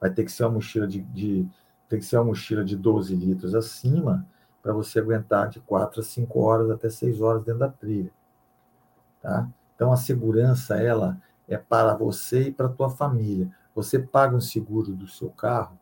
vai 0.00 0.10
ter 0.10 0.24
que 0.24 0.32
ser 0.32 0.44
uma 0.44 0.52
mochila 0.52 0.86
de, 0.86 1.00
de 1.02 1.46
tem 1.88 1.98
que 1.98 2.04
ser 2.04 2.16
uma 2.16 2.26
mochila 2.26 2.64
de 2.64 2.76
12 2.76 3.14
litros 3.14 3.54
acima 3.54 4.26
para 4.62 4.72
você 4.72 4.98
aguentar 4.98 5.48
de 5.48 5.60
4 5.60 6.00
a 6.00 6.04
5 6.04 6.40
horas 6.40 6.70
até 6.70 6.90
6 6.90 7.20
horas 7.20 7.44
dentro 7.44 7.60
da 7.60 7.68
trilha. 7.68 8.10
Tá? 9.22 9.48
Então 9.74 9.92
a 9.92 9.96
segurança 9.96 10.76
ela 10.76 11.20
é 11.48 11.56
para 11.56 11.94
você 11.94 12.48
e 12.48 12.52
para 12.52 12.66
a 12.66 12.72
tua 12.72 12.90
família. 12.90 13.50
Você 13.74 13.98
paga 13.98 14.36
um 14.36 14.40
seguro 14.40 14.92
do 14.92 15.06
seu 15.06 15.30
carro 15.30 15.78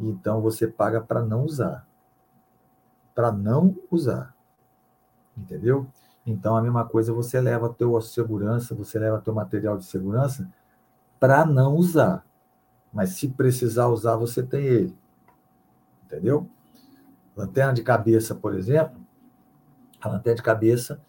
então 0.00 0.40
você 0.40 0.66
paga 0.66 1.00
para 1.00 1.22
não 1.22 1.44
usar. 1.44 1.86
Para 3.14 3.30
não 3.30 3.76
usar. 3.90 4.34
Entendeu? 5.36 5.86
Então 6.24 6.56
a 6.56 6.62
mesma 6.62 6.86
coisa 6.86 7.12
você 7.12 7.40
leva 7.40 7.68
tua 7.68 8.00
segurança, 8.00 8.74
você 8.74 8.98
leva 8.98 9.20
teu 9.20 9.34
material 9.34 9.76
de 9.76 9.84
segurança 9.84 10.50
para 11.18 11.44
não 11.44 11.74
usar. 11.74 12.24
Mas 12.92 13.10
se 13.10 13.28
precisar 13.28 13.88
usar, 13.88 14.16
você 14.16 14.42
tem 14.42 14.64
ele. 14.64 14.98
Entendeu? 16.04 16.48
Lanterna 17.36 17.74
de 17.74 17.82
cabeça, 17.82 18.34
por 18.34 18.54
exemplo. 18.54 18.98
A 20.00 20.08
lanterna 20.08 20.36
de 20.36 20.42
cabeça, 20.42 21.00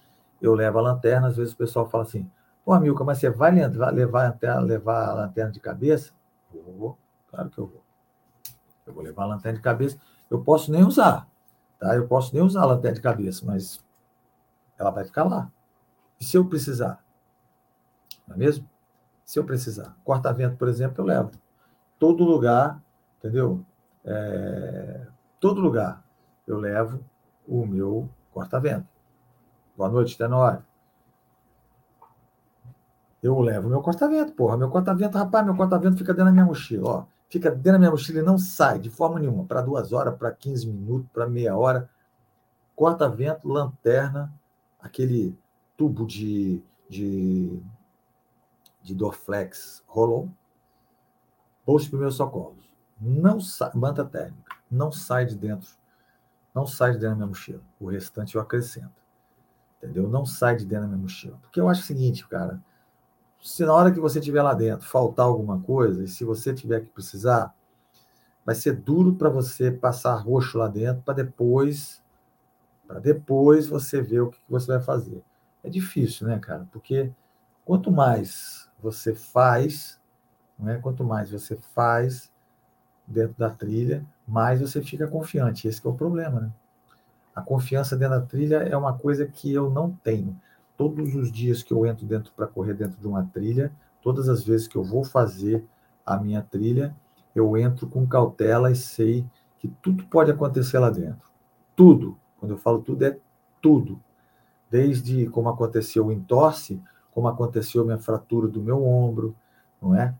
eu 0.42 0.54
levo 0.54 0.80
a 0.80 0.82
lanterna, 0.82 1.28
às 1.28 1.38
vezes 1.38 1.54
o 1.54 1.58
pessoal 1.58 1.90
fala 1.90 2.04
assim, 2.04 2.30
pô, 2.63 2.80
Milka, 2.80 3.04
mas 3.04 3.19
você 3.19 3.30
vai 3.30 3.52
levar, 3.52 3.91
levar, 3.91 5.10
a 5.10 5.13
lanterna, 5.13 5.52
de 5.52 5.60
cabeça? 5.60 6.12
Vou, 6.54 6.97
claro 7.30 7.50
que 7.50 7.58
eu 7.58 7.67
vou. 7.67 7.84
Eu 8.86 8.93
vou 8.93 9.04
levar 9.04 9.24
a 9.24 9.28
lanterna 9.28 9.58
de 9.58 9.63
cabeça. 9.63 9.97
Eu 10.30 10.43
posso 10.43 10.71
nem 10.71 10.84
usar, 10.84 11.28
tá? 11.80 11.95
Eu 11.95 12.08
posso 12.08 12.34
nem 12.34 12.43
usar 12.43 12.62
a 12.62 12.65
lanterna 12.65 12.95
de 12.95 13.02
cabeça, 13.02 13.45
mas 13.45 13.84
ela 14.78 14.91
vai 14.91 15.04
ficar 15.04 15.24
lá. 15.24 15.52
E 16.19 16.26
se 16.26 16.38
eu 16.38 16.45
precisar? 16.45 17.04
Não 18.28 18.36
é 18.36 18.39
mesmo? 18.39 18.67
Se 19.26 19.39
eu 19.39 19.43
precisar. 19.43 19.95
Corta-vento, 20.04 20.58
por 20.58 20.67
exemplo, 20.67 21.02
eu 21.02 21.06
levo 21.06 21.32
todo 22.00 22.24
lugar, 22.24 22.82
entendeu? 23.19 23.63
É, 24.04 25.06
todo 25.39 25.62
lugar 25.62 26.04
eu 26.47 26.58
levo 26.58 27.04
o 27.47 27.65
meu 27.65 28.10
corta-vento. 28.32 28.88
Boa 29.78 29.89
noite, 29.89 30.17
Tenório. 30.17 30.65
Eu 33.21 33.39
levo 33.39 33.69
meu 33.69 33.81
corta-vento, 33.81 34.34
porra. 34.34 34.57
Meu 34.57 34.69
corta-vento, 34.69 35.17
rapaz, 35.17 35.45
meu 35.45 35.55
corta-vento 35.55 35.97
fica 35.97 36.13
dentro 36.13 36.25
da 36.25 36.31
minha 36.31 36.45
mochila, 36.45 36.89
ó. 36.89 37.05
Fica 37.29 37.49
dentro 37.49 37.73
da 37.73 37.79
minha 37.79 37.91
mochila 37.91 38.19
e 38.19 38.23
não 38.23 38.38
sai 38.38 38.79
de 38.79 38.89
forma 38.89 39.19
nenhuma. 39.19 39.45
Para 39.45 39.62
duas 39.62 39.93
horas, 39.93 40.17
para 40.17 40.31
15 40.31 40.67
minutos, 40.67 41.10
para 41.13 41.27
meia 41.27 41.55
hora. 41.55 41.89
Corta-vento, 42.75 43.47
lanterna, 43.47 44.34
aquele 44.79 45.38
tubo 45.77 46.05
de, 46.05 46.62
de, 46.89 47.62
de 48.81 48.95
Dorflex 48.95 49.84
rolou 49.88 50.29
bolsa 51.65 51.86
de 51.86 51.91
primeiros 51.91 52.15
socorros. 52.15 52.65
Não 52.99 53.39
sai, 53.39 53.71
manta 53.73 54.03
térmica, 54.03 54.57
não 54.69 54.91
sai 54.91 55.25
de 55.25 55.36
dentro 55.36 55.69
não 56.53 56.67
sai 56.67 56.91
de 56.91 56.97
dentro 56.97 57.12
da 57.12 57.15
minha 57.15 57.27
mochila. 57.27 57.62
O 57.79 57.89
restante 57.89 58.36
eu 58.36 58.41
acrescento. 58.41 58.91
Entendeu? 59.77 60.07
Não 60.07 60.25
sai 60.25 60.57
de 60.57 60.65
dentro 60.65 60.84
da 60.84 60.89
minha 60.89 61.01
mochila. 61.01 61.38
Porque 61.41 61.60
eu 61.60 61.69
acho 61.69 61.81
o 61.81 61.86
seguinte, 61.86 62.27
cara, 62.27 62.62
se 63.41 63.65
na 63.65 63.73
hora 63.73 63.91
que 63.91 63.99
você 63.99 64.19
estiver 64.19 64.41
lá 64.41 64.54
dentro 64.54 64.88
faltar 64.88 65.25
alguma 65.25 65.60
coisa, 65.62 66.04
e 66.04 66.08
se 66.08 66.23
você 66.23 66.54
tiver 66.54 66.82
que 66.82 66.88
precisar, 66.88 67.54
vai 68.45 68.56
ser 68.56 68.73
duro 68.73 69.15
para 69.15 69.30
você 69.30 69.71
passar 69.71 70.15
roxo 70.15 70.58
lá 70.58 70.67
dentro 70.67 71.01
para 71.04 71.15
depois 71.15 72.01
para 72.88 72.99
depois 72.99 73.67
você 73.67 74.01
ver 74.01 74.19
o 74.19 74.30
que 74.30 74.38
você 74.49 74.67
vai 74.67 74.82
fazer. 74.82 75.23
É 75.63 75.69
difícil, 75.69 76.27
né, 76.27 76.38
cara? 76.39 76.67
Porque 76.73 77.10
quanto 77.63 77.89
mais 77.89 78.69
você 78.82 79.15
faz, 79.15 79.97
não 80.60 80.69
é? 80.69 80.77
Quanto 80.77 81.01
mais 81.01 81.32
você 81.32 81.56
faz 81.56 82.30
dentro 83.08 83.36
da 83.38 83.49
trilha, 83.49 84.06
mais 84.27 84.60
você 84.60 84.82
fica 84.82 85.08
confiante. 85.08 85.69
Esse 85.69 85.86
é 85.86 85.89
o 85.89 85.93
problema, 85.93 86.41
né? 86.41 86.51
A 87.34 87.41
confiança 87.41 87.95
dentro 87.95 88.19
da 88.19 88.25
trilha 88.25 88.58
é 88.58 88.75
uma 88.75 88.97
coisa 88.97 89.25
que 89.25 89.54
eu 89.54 89.69
não 89.69 89.91
tenho. 90.04 90.38
Todos 90.82 91.13
os 91.13 91.32
dias 91.32 91.62
que 91.62 91.72
eu 91.72 91.86
entro 91.86 92.08
dentro 92.08 92.34
para 92.36 92.48
correr 92.48 92.74
dentro 92.74 93.00
de 93.00 93.08
uma 93.08 93.24
trilha, 93.24 93.72
todas 94.02 94.28
as 94.28 94.44
vezes 94.44 94.67
que 94.67 94.76
eu 94.76 94.84
vou 94.84 95.04
fazer 95.04 95.63
a 96.04 96.17
minha 96.17 96.41
trilha, 96.41 96.96
eu 97.36 97.56
entro 97.56 97.86
com 97.86 98.08
cautela 98.08 98.72
e 98.72 98.76
sei 98.76 99.24
que 99.60 99.67
tudo 99.67 100.04
pode 100.06 100.32
acontecer 100.32 100.80
lá 100.80 100.89
dentro. 100.89 101.30
Tudo. 101.76 102.17
Quando 102.39 102.54
eu 102.54 102.58
falo 102.58 102.82
tudo, 102.82 103.06
é 103.06 103.15
tudo. 103.62 104.02
Desde 104.72 105.28
como 105.28 105.50
aconteceu 105.50 106.08
o 106.08 106.12
entorse, 106.12 106.82
como 107.12 107.28
aconteceu 107.28 107.84
a 107.84 107.86
minha 107.86 108.00
fratura 108.00 108.48
do 108.48 108.60
meu 108.60 108.84
ombro, 108.84 109.36
não 109.80 109.94
é? 109.94 110.15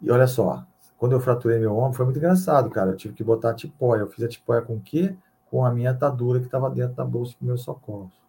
E 0.00 0.10
olha 0.10 0.26
só, 0.26 0.64
quando 0.96 1.12
eu 1.12 1.20
fraturei 1.20 1.58
meu 1.58 1.76
ombro, 1.76 1.98
foi 1.98 2.06
muito 2.06 2.16
engraçado, 2.16 2.70
cara. 2.70 2.92
Eu 2.92 2.96
tive 2.96 3.12
que 3.12 3.22
botar 3.22 3.50
a 3.50 3.54
tipóia. 3.54 4.00
Eu 4.00 4.08
fiz 4.08 4.24
a 4.24 4.28
tipóia 4.28 4.62
com 4.62 4.76
o 4.76 4.80
quê? 4.80 5.14
Com 5.50 5.66
a 5.66 5.70
minha 5.70 5.90
atadura 5.90 6.40
que 6.40 6.46
estava 6.46 6.70
dentro 6.70 6.96
da 6.96 7.04
bolsa 7.04 7.34
dos 7.38 7.46
meus 7.46 7.60
socorros. 7.60 8.26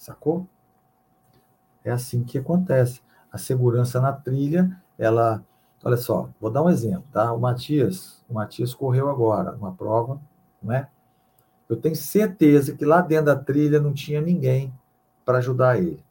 Sacou? 0.00 0.48
É 1.84 1.90
assim 1.90 2.24
que 2.24 2.38
acontece. 2.38 3.02
A 3.30 3.36
segurança 3.36 4.00
na 4.00 4.10
trilha, 4.10 4.74
ela. 4.98 5.44
Olha 5.84 5.98
só, 5.98 6.30
vou 6.40 6.50
dar 6.50 6.62
um 6.62 6.70
exemplo, 6.70 7.04
tá? 7.12 7.30
O 7.34 7.38
Matias, 7.38 8.24
o 8.26 8.32
Matias 8.32 8.72
correu 8.72 9.10
agora, 9.10 9.54
uma 9.56 9.74
prova, 9.74 10.18
não 10.62 10.72
é? 10.72 10.88
Eu 11.68 11.76
tenho 11.76 11.94
certeza 11.94 12.74
que 12.74 12.84
lá 12.84 13.02
dentro 13.02 13.26
da 13.26 13.36
trilha 13.36 13.78
não 13.78 13.92
tinha 13.92 14.22
ninguém 14.22 14.72
para 15.22 15.36
ajudar 15.36 15.78
ele. 15.78 16.02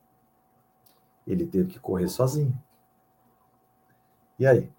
Ele 1.26 1.48
teve 1.48 1.74
que 1.74 1.80
correr 1.80 2.10
sozinho. 2.10 2.56
E 4.38 4.46
aí? 4.46 4.72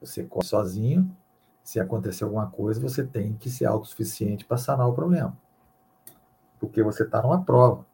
Você 0.00 0.22
corre 0.22 0.46
sozinho, 0.46 1.16
se 1.64 1.80
acontecer 1.80 2.22
alguma 2.22 2.48
coisa, 2.48 2.80
você 2.80 3.04
tem 3.04 3.34
que 3.34 3.50
ser 3.50 3.66
autossuficiente 3.66 4.44
para 4.44 4.56
sanar 4.58 4.88
o 4.88 4.94
problema. 4.94 5.36
Porque 6.60 6.84
você 6.84 7.02
está 7.02 7.20
numa 7.20 7.42
prova. 7.42 7.84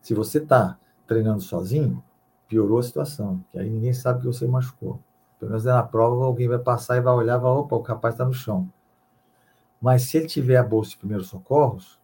Se 0.00 0.14
você 0.14 0.38
está 0.38 0.78
treinando 1.06 1.40
sozinho, 1.40 2.02
piorou 2.48 2.78
a 2.78 2.82
situação, 2.82 3.44
que 3.50 3.58
aí 3.58 3.68
ninguém 3.68 3.92
sabe 3.92 4.20
que 4.20 4.26
você 4.26 4.46
machucou. 4.46 5.00
Pelo 5.38 5.52
menos 5.52 5.64
na 5.64 5.82
prova, 5.82 6.24
alguém 6.24 6.48
vai 6.48 6.58
passar 6.58 6.96
e 6.96 7.00
vai 7.00 7.14
olhar 7.14 7.38
vai, 7.38 7.50
opa, 7.50 7.76
o 7.76 7.82
capaz 7.82 8.14
está 8.14 8.24
no 8.24 8.32
chão. 8.32 8.70
Mas 9.80 10.02
se 10.02 10.18
ele 10.18 10.26
tiver 10.26 10.56
a 10.56 10.62
bolsa 10.62 10.90
de 10.90 10.98
primeiros 10.98 11.28
socorros, 11.28 11.98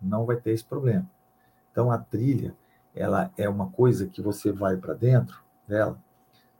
não 0.00 0.24
vai 0.24 0.36
ter 0.36 0.52
esse 0.52 0.64
problema. 0.64 1.08
Então 1.70 1.90
a 1.90 1.98
trilha, 1.98 2.56
ela 2.94 3.30
é 3.36 3.48
uma 3.48 3.68
coisa 3.68 4.06
que 4.06 4.22
você 4.22 4.50
vai 4.50 4.76
para 4.76 4.94
dentro 4.94 5.44
dela, 5.68 5.98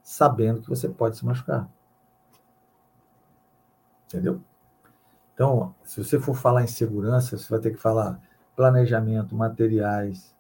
sabendo 0.03 0.61
que 0.61 0.69
você 0.69 0.89
pode 0.89 1.17
se 1.17 1.25
machucar. 1.25 1.69
Entendeu? 4.07 4.41
Então, 5.35 5.75
se 5.83 6.03
você 6.03 6.21
for 6.21 6.35
falar 6.35 6.63
em 6.63 6.69
segurança, 6.69 7.37
você 7.37 7.49
vai 7.49 7.61
ter 7.61 7.71
que 7.73 7.81
falar 7.81 8.21
planejamento, 8.55 9.35
materiais, 9.35 10.36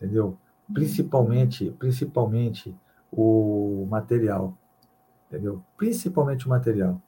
entendeu? 0.00 0.36
Principalmente, 0.72 1.70
principalmente 1.78 2.74
o 3.12 3.86
material, 3.90 4.56
entendeu? 5.28 5.62
Principalmente 5.76 6.46
o 6.46 6.48
material 6.48 7.00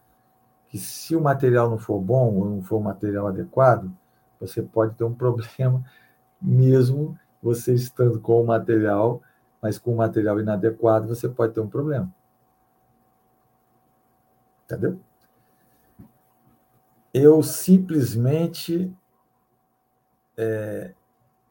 que 0.73 0.79
se 0.79 1.15
o 1.15 1.21
material 1.21 1.69
não 1.69 1.77
for 1.77 2.01
bom 2.01 2.35
ou 2.35 2.49
não 2.49 2.63
for 2.63 2.79
um 2.79 2.83
material 2.83 3.27
adequado, 3.27 3.93
você 4.41 4.63
pode 4.63 4.95
ter 4.95 5.05
um 5.05 5.13
problema 5.15 5.85
mesmo 6.41 7.19
você 7.43 7.75
estando 7.75 8.19
com 8.19 8.41
o 8.41 8.47
material, 8.47 9.21
mas 9.61 9.79
com 9.79 9.93
o 9.93 9.97
material 9.99 10.41
inadequado, 10.41 11.07
você 11.07 11.29
pode 11.29 11.53
ter 11.53 11.61
um 11.61 11.69
problema. 11.69 12.11
Entendeu? 14.65 14.99
Eu 17.13 17.43
simplesmente 17.43 18.91
é, 20.39 20.95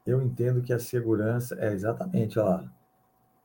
eu 0.05 0.21
entendo 0.21 0.61
que 0.61 0.73
a 0.73 0.79
segurança 0.79 1.55
é 1.59 1.71
exatamente, 1.71 2.39
lá, 2.39 2.69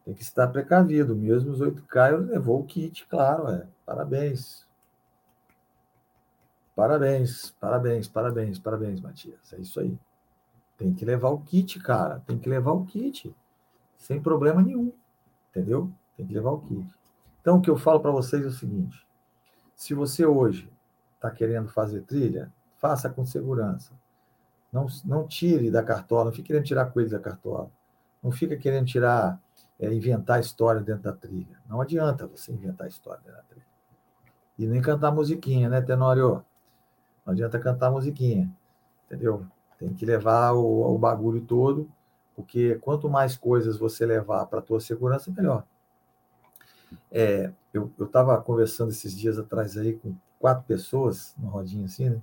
tem 0.07 0.15
que 0.15 0.23
estar 0.23 0.47
precavido. 0.47 1.17
Mesmo 1.17 1.51
os 1.51 1.61
8K, 1.61 2.13
eu 2.13 2.19
levou 2.21 2.61
o 2.61 2.65
kit, 2.65 3.05
claro, 3.07 3.49
é. 3.49 3.67
Parabéns. 3.85 4.65
Parabéns, 6.77 7.51
parabéns, 7.59 8.07
parabéns, 8.07 8.59
parabéns, 8.59 9.01
Matias. 9.01 9.53
É 9.53 9.59
isso 9.59 9.81
aí. 9.81 9.99
Tem 10.79 10.95
que 10.95 11.05
levar 11.05 11.31
o 11.31 11.41
kit, 11.41 11.81
cara. 11.81 12.23
Tem 12.27 12.39
que 12.39 12.49
levar 12.49 12.73
o 12.73 12.85
kit. 12.85 13.35
Sem 13.97 14.23
problema 14.23 14.63
nenhum. 14.63 14.93
Entendeu? 15.51 15.91
Tem 16.17 16.25
que 16.25 16.35
levar 16.35 16.51
o 16.51 16.61
kit. 16.61 16.87
Então, 17.41 17.59
o 17.59 17.61
que 17.61 17.71
eu 17.71 17.77
falo 17.77 17.99
para 17.99 18.11
vocês 18.11 18.45
é 18.45 18.49
o 18.49 18.53
seguinte: 18.53 19.05
se 19.75 19.93
você 19.95 20.25
hoje 20.25 20.71
está 21.15 21.31
querendo 21.31 21.69
fazer 21.69 22.03
trilha, 22.03 22.53
faça 22.77 23.09
com 23.11 23.25
segurança. 23.25 23.93
Não, 24.77 24.87
não 25.07 25.27
tire 25.27 25.71
da 25.71 25.83
cartola, 25.83 26.27
não 26.27 26.33
fique 26.33 26.49
querendo 26.49 26.67
tirar 26.67 26.85
coelhos 26.91 27.13
da 27.13 27.19
cartola. 27.19 27.71
Não 28.23 28.31
fica 28.31 28.55
querendo 28.59 28.85
tirar, 28.85 29.41
é, 29.81 29.91
inventar 29.91 30.39
história 30.39 30.83
dentro 30.83 31.05
da 31.05 31.15
trilha. 31.15 31.59
Não 31.67 31.81
adianta 31.81 32.27
você 32.27 32.53
inventar 32.53 32.87
história 32.87 33.23
dentro 33.23 33.39
da 33.39 33.43
trilha. 33.45 33.67
E 34.59 34.67
nem 34.67 34.83
cantar 34.83 35.11
musiquinha, 35.13 35.71
né, 35.71 35.81
Tenório? 35.81 36.45
Não 37.25 37.33
adianta 37.33 37.59
cantar 37.59 37.91
musiquinha, 37.91 38.55
entendeu? 39.07 39.47
Tem 39.79 39.95
que 39.95 40.05
levar 40.05 40.53
o, 40.53 40.95
o 40.95 40.99
bagulho 40.99 41.41
todo, 41.41 41.91
porque 42.35 42.75
quanto 42.77 43.09
mais 43.09 43.35
coisas 43.35 43.79
você 43.79 44.05
levar 44.05 44.45
para 44.45 44.59
a 44.59 44.63
tua 44.63 44.79
segurança, 44.79 45.33
melhor. 45.35 45.65
É, 47.11 47.51
eu 47.73 47.91
estava 47.99 48.39
conversando 48.43 48.91
esses 48.91 49.17
dias 49.17 49.39
atrás 49.39 49.79
aí 49.79 49.95
com 49.95 50.15
quatro 50.39 50.65
pessoas, 50.65 51.35
numa 51.39 51.51
rodinha 51.51 51.87
assim, 51.87 52.11
né? 52.11 52.21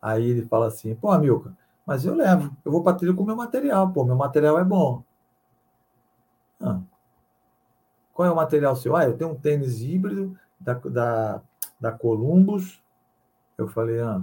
Aí 0.00 0.24
ele 0.30 0.46
fala 0.46 0.68
assim, 0.68 0.94
pô, 0.94 1.10
Amilcar, 1.10 1.52
mas 1.86 2.04
eu 2.04 2.14
levo, 2.14 2.54
eu 2.64 2.72
vou 2.72 2.82
para 2.82 2.96
trilha 2.96 3.14
com 3.14 3.24
meu 3.24 3.36
material, 3.36 3.92
pô, 3.92 4.04
meu 4.04 4.16
material 4.16 4.58
é 4.58 4.64
bom. 4.64 5.04
Ah, 6.60 6.80
qual 8.12 8.26
é 8.26 8.30
o 8.30 8.36
material 8.36 8.74
seu? 8.74 8.96
Ah, 8.96 9.04
eu 9.04 9.16
tenho 9.16 9.30
um 9.30 9.34
tênis 9.34 9.82
híbrido 9.82 10.36
da, 10.58 10.74
da, 10.74 11.42
da 11.78 11.92
Columbus, 11.92 12.82
eu 13.56 13.68
falei, 13.68 14.00
ah, 14.00 14.22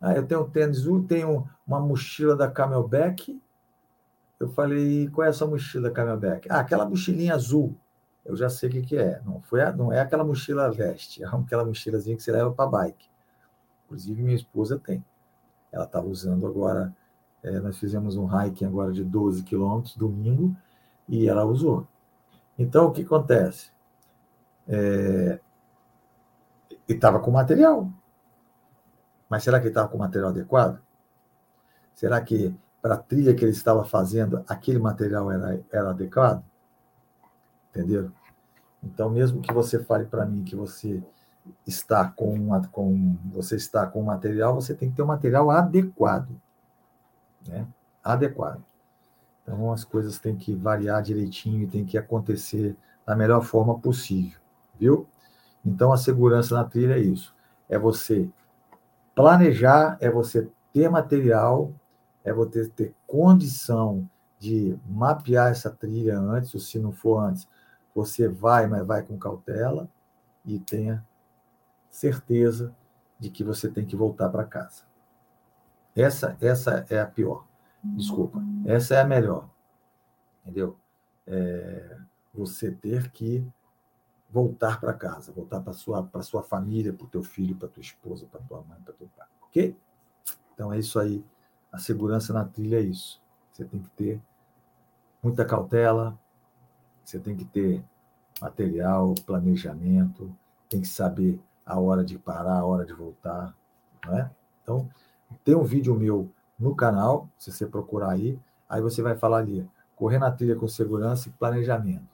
ah 0.00 0.14
eu 0.14 0.26
tenho 0.26 0.42
um 0.42 0.50
tênis, 0.50 0.82
tenho 1.06 1.48
uma 1.66 1.78
mochila 1.78 2.34
da 2.34 2.50
Camelback. 2.50 3.40
Eu 4.38 4.48
falei, 4.48 5.08
qual 5.10 5.26
é 5.26 5.30
essa 5.30 5.46
mochila 5.46 5.88
da 5.88 5.94
Camelback? 5.94 6.48
Ah, 6.50 6.60
aquela 6.60 6.84
mochilinha 6.84 7.34
azul. 7.34 7.74
Eu 8.24 8.36
já 8.36 8.50
sei 8.50 8.68
o 8.68 8.72
que, 8.72 8.82
que 8.82 8.96
é. 8.96 9.20
Não, 9.24 9.40
foi 9.42 9.62
a, 9.62 9.72
não 9.72 9.92
é 9.92 10.00
aquela 10.00 10.24
mochila 10.24 10.70
veste, 10.70 11.22
é 11.24 11.26
aquela 11.26 11.64
mochilazinha 11.64 12.16
que 12.16 12.22
você 12.22 12.32
leva 12.32 12.50
para 12.50 12.68
bike. 12.68 13.08
Inclusive, 13.84 14.22
minha 14.22 14.36
esposa 14.36 14.78
tem. 14.78 15.04
Ela 15.76 15.84
estava 15.84 16.06
usando 16.06 16.46
agora. 16.46 16.94
É, 17.42 17.60
nós 17.60 17.78
fizemos 17.78 18.16
um 18.16 18.26
hiking 18.26 18.64
agora 18.64 18.90
de 18.92 19.04
12 19.04 19.44
quilômetros, 19.44 19.94
domingo, 19.94 20.56
e 21.06 21.28
ela 21.28 21.44
usou. 21.44 21.86
Então, 22.58 22.86
o 22.86 22.92
que 22.92 23.02
acontece? 23.02 23.70
É, 24.66 25.38
e 26.88 26.92
estava 26.92 27.20
com 27.20 27.30
material. 27.30 27.90
Mas 29.28 29.44
será 29.44 29.60
que 29.60 29.68
estava 29.68 29.88
com 29.88 29.98
material 29.98 30.30
adequado? 30.30 30.80
Será 31.94 32.20
que 32.20 32.54
para 32.80 32.94
a 32.94 32.98
trilha 32.98 33.34
que 33.34 33.44
ele 33.44 33.52
estava 33.52 33.84
fazendo, 33.84 34.42
aquele 34.48 34.78
material 34.78 35.30
era, 35.30 35.60
era 35.70 35.90
adequado? 35.90 36.42
Entendeu? 37.70 38.10
Então, 38.82 39.10
mesmo 39.10 39.42
que 39.42 39.52
você 39.52 39.82
fale 39.82 40.06
para 40.06 40.24
mim 40.24 40.42
que 40.42 40.56
você 40.56 41.02
está 41.66 42.04
com, 42.04 42.32
uma, 42.34 42.66
com 42.68 43.16
você 43.32 43.56
está 43.56 43.86
com 43.86 44.02
material, 44.02 44.54
você 44.54 44.74
tem 44.74 44.90
que 44.90 44.96
ter 44.96 45.02
um 45.02 45.06
material 45.06 45.50
adequado, 45.50 46.30
né? 47.46 47.66
Adequado. 48.02 48.62
Então, 49.42 49.72
as 49.72 49.84
coisas 49.84 50.18
têm 50.18 50.36
que 50.36 50.54
variar 50.54 51.02
direitinho 51.02 51.62
e 51.62 51.66
tem 51.66 51.84
que 51.84 51.96
acontecer 51.96 52.76
da 53.04 53.14
melhor 53.14 53.42
forma 53.42 53.78
possível, 53.78 54.38
viu? 54.78 55.06
Então, 55.64 55.92
a 55.92 55.96
segurança 55.96 56.54
na 56.54 56.64
trilha 56.64 56.94
é 56.94 57.00
isso: 57.00 57.34
é 57.68 57.78
você 57.78 58.28
Planejar 59.16 59.96
é 59.98 60.10
você 60.10 60.46
ter 60.74 60.90
material, 60.90 61.72
é 62.22 62.34
você 62.34 62.68
ter 62.68 62.94
condição 63.06 64.06
de 64.38 64.78
mapear 64.86 65.50
essa 65.50 65.70
trilha 65.70 66.18
antes, 66.18 66.52
ou 66.52 66.60
se 66.60 66.78
não 66.78 66.92
for 66.92 67.20
antes, 67.20 67.48
você 67.94 68.28
vai, 68.28 68.66
mas 68.66 68.86
vai 68.86 69.02
com 69.02 69.16
cautela 69.16 69.88
e 70.44 70.58
tenha 70.58 71.02
certeza 71.96 72.76
de 73.18 73.30
que 73.30 73.42
você 73.42 73.70
tem 73.70 73.86
que 73.86 73.96
voltar 73.96 74.28
para 74.28 74.44
casa. 74.44 74.84
Essa, 75.94 76.36
essa 76.42 76.84
é 76.90 77.00
a 77.00 77.06
pior. 77.06 77.46
Desculpa. 77.82 78.38
Essa 78.66 78.96
é 78.96 79.00
a 79.00 79.04
melhor. 79.06 79.48
Entendeu? 80.42 80.78
É, 81.26 81.98
você 82.34 82.70
ter 82.70 83.10
que 83.10 83.46
voltar 84.28 84.78
para 84.78 84.92
casa, 84.92 85.32
voltar 85.32 85.60
para 85.60 85.72
sua 85.72 86.02
para 86.02 86.20
sua 86.20 86.42
família, 86.42 86.92
para 86.92 87.06
o 87.06 87.08
teu 87.08 87.22
filho, 87.22 87.56
para 87.56 87.68
tua 87.68 87.80
esposa, 87.80 88.26
para 88.26 88.42
tua 88.42 88.60
mãe, 88.60 88.78
para 88.84 88.92
teu 88.92 89.08
pai, 89.16 89.26
ok? 89.42 89.74
Então 90.52 90.70
é 90.70 90.78
isso 90.78 90.98
aí. 90.98 91.24
A 91.72 91.78
segurança 91.78 92.32
na 92.34 92.44
trilha 92.44 92.76
é 92.76 92.82
isso. 92.82 93.22
Você 93.52 93.64
tem 93.64 93.80
que 93.80 93.88
ter 93.90 94.20
muita 95.22 95.46
cautela, 95.46 96.18
você 97.02 97.18
tem 97.18 97.34
que 97.34 97.46
ter 97.46 97.82
material, 98.38 99.14
planejamento, 99.24 100.36
tem 100.68 100.82
que 100.82 100.88
saber 100.88 101.40
a 101.66 101.80
hora 101.80 102.04
de 102.04 102.16
parar, 102.16 102.60
a 102.60 102.64
hora 102.64 102.86
de 102.86 102.92
voltar, 102.92 103.52
não 104.06 104.16
é? 104.16 104.30
Então, 104.62 104.88
tem 105.44 105.56
um 105.56 105.64
vídeo 105.64 105.94
meu 105.96 106.30
no 106.58 106.74
canal, 106.74 107.28
se 107.36 107.50
você 107.52 107.66
procurar 107.66 108.12
aí, 108.12 108.38
aí 108.68 108.80
você 108.80 109.02
vai 109.02 109.16
falar 109.16 109.38
ali, 109.38 109.68
correr 109.96 110.18
na 110.18 110.30
trilha 110.30 110.54
com 110.54 110.68
segurança 110.68 111.28
e 111.28 111.32
planejamento. 111.32 112.06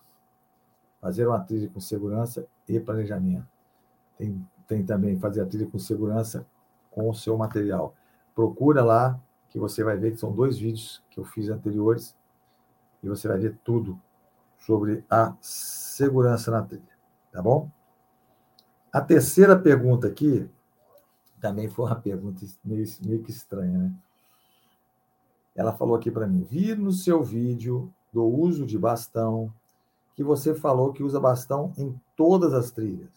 Fazer 1.01 1.27
uma 1.27 1.41
trilha 1.41 1.69
com 1.69 1.81
segurança 1.81 2.47
e 2.67 2.81
planejamento. 2.81 3.47
Tem, 4.17 4.49
tem 4.67 4.85
também 4.85 5.19
fazer 5.19 5.43
a 5.43 5.47
trilha 5.47 5.67
com 5.67 5.79
segurança 5.79 6.47
com 6.91 7.09
o 7.09 7.15
seu 7.15 7.37
material. 7.37 7.95
Procura 8.35 8.83
lá, 8.83 9.21
que 9.51 9.59
você 9.59 9.85
vai 9.85 9.99
ver 9.99 10.13
que 10.13 10.17
são 10.17 10.33
dois 10.33 10.59
vídeos 10.59 11.03
que 11.11 11.21
eu 11.21 11.25
fiz 11.25 11.51
anteriores, 11.51 12.17
e 13.03 13.09
você 13.09 13.29
vai 13.29 13.39
ver 13.39 13.59
tudo 13.63 14.01
sobre 14.59 15.05
a 15.11 15.35
segurança 15.41 16.51
na 16.51 16.63
trilha. 16.63 16.83
Tá 17.31 17.43
bom? 17.43 17.69
A 18.93 19.01
terceira 19.01 19.59
pergunta 19.59 20.07
aqui 20.07 20.49
também 21.41 21.69
foi 21.69 21.87
uma 21.87 21.97
pergunta 21.97 22.45
meio, 22.63 22.85
meio 23.05 23.23
que 23.23 23.31
estranha, 23.31 23.79
né? 23.79 23.95
Ela 25.57 25.73
falou 25.73 25.97
aqui 25.97 26.11
para 26.11 26.27
mim: 26.27 26.45
vi 26.45 26.75
no 26.75 26.93
seu 26.93 27.23
vídeo 27.23 27.93
do 28.13 28.25
uso 28.25 28.67
de 28.67 28.79
bastão 28.79 29.53
que 30.15 30.23
você 30.23 30.55
falou 30.55 30.93
que 30.93 31.03
usa 31.03 31.19
bastão 31.19 31.73
em 31.79 31.99
todas 32.15 32.53
as 32.53 32.71
trilhas. 32.71 33.11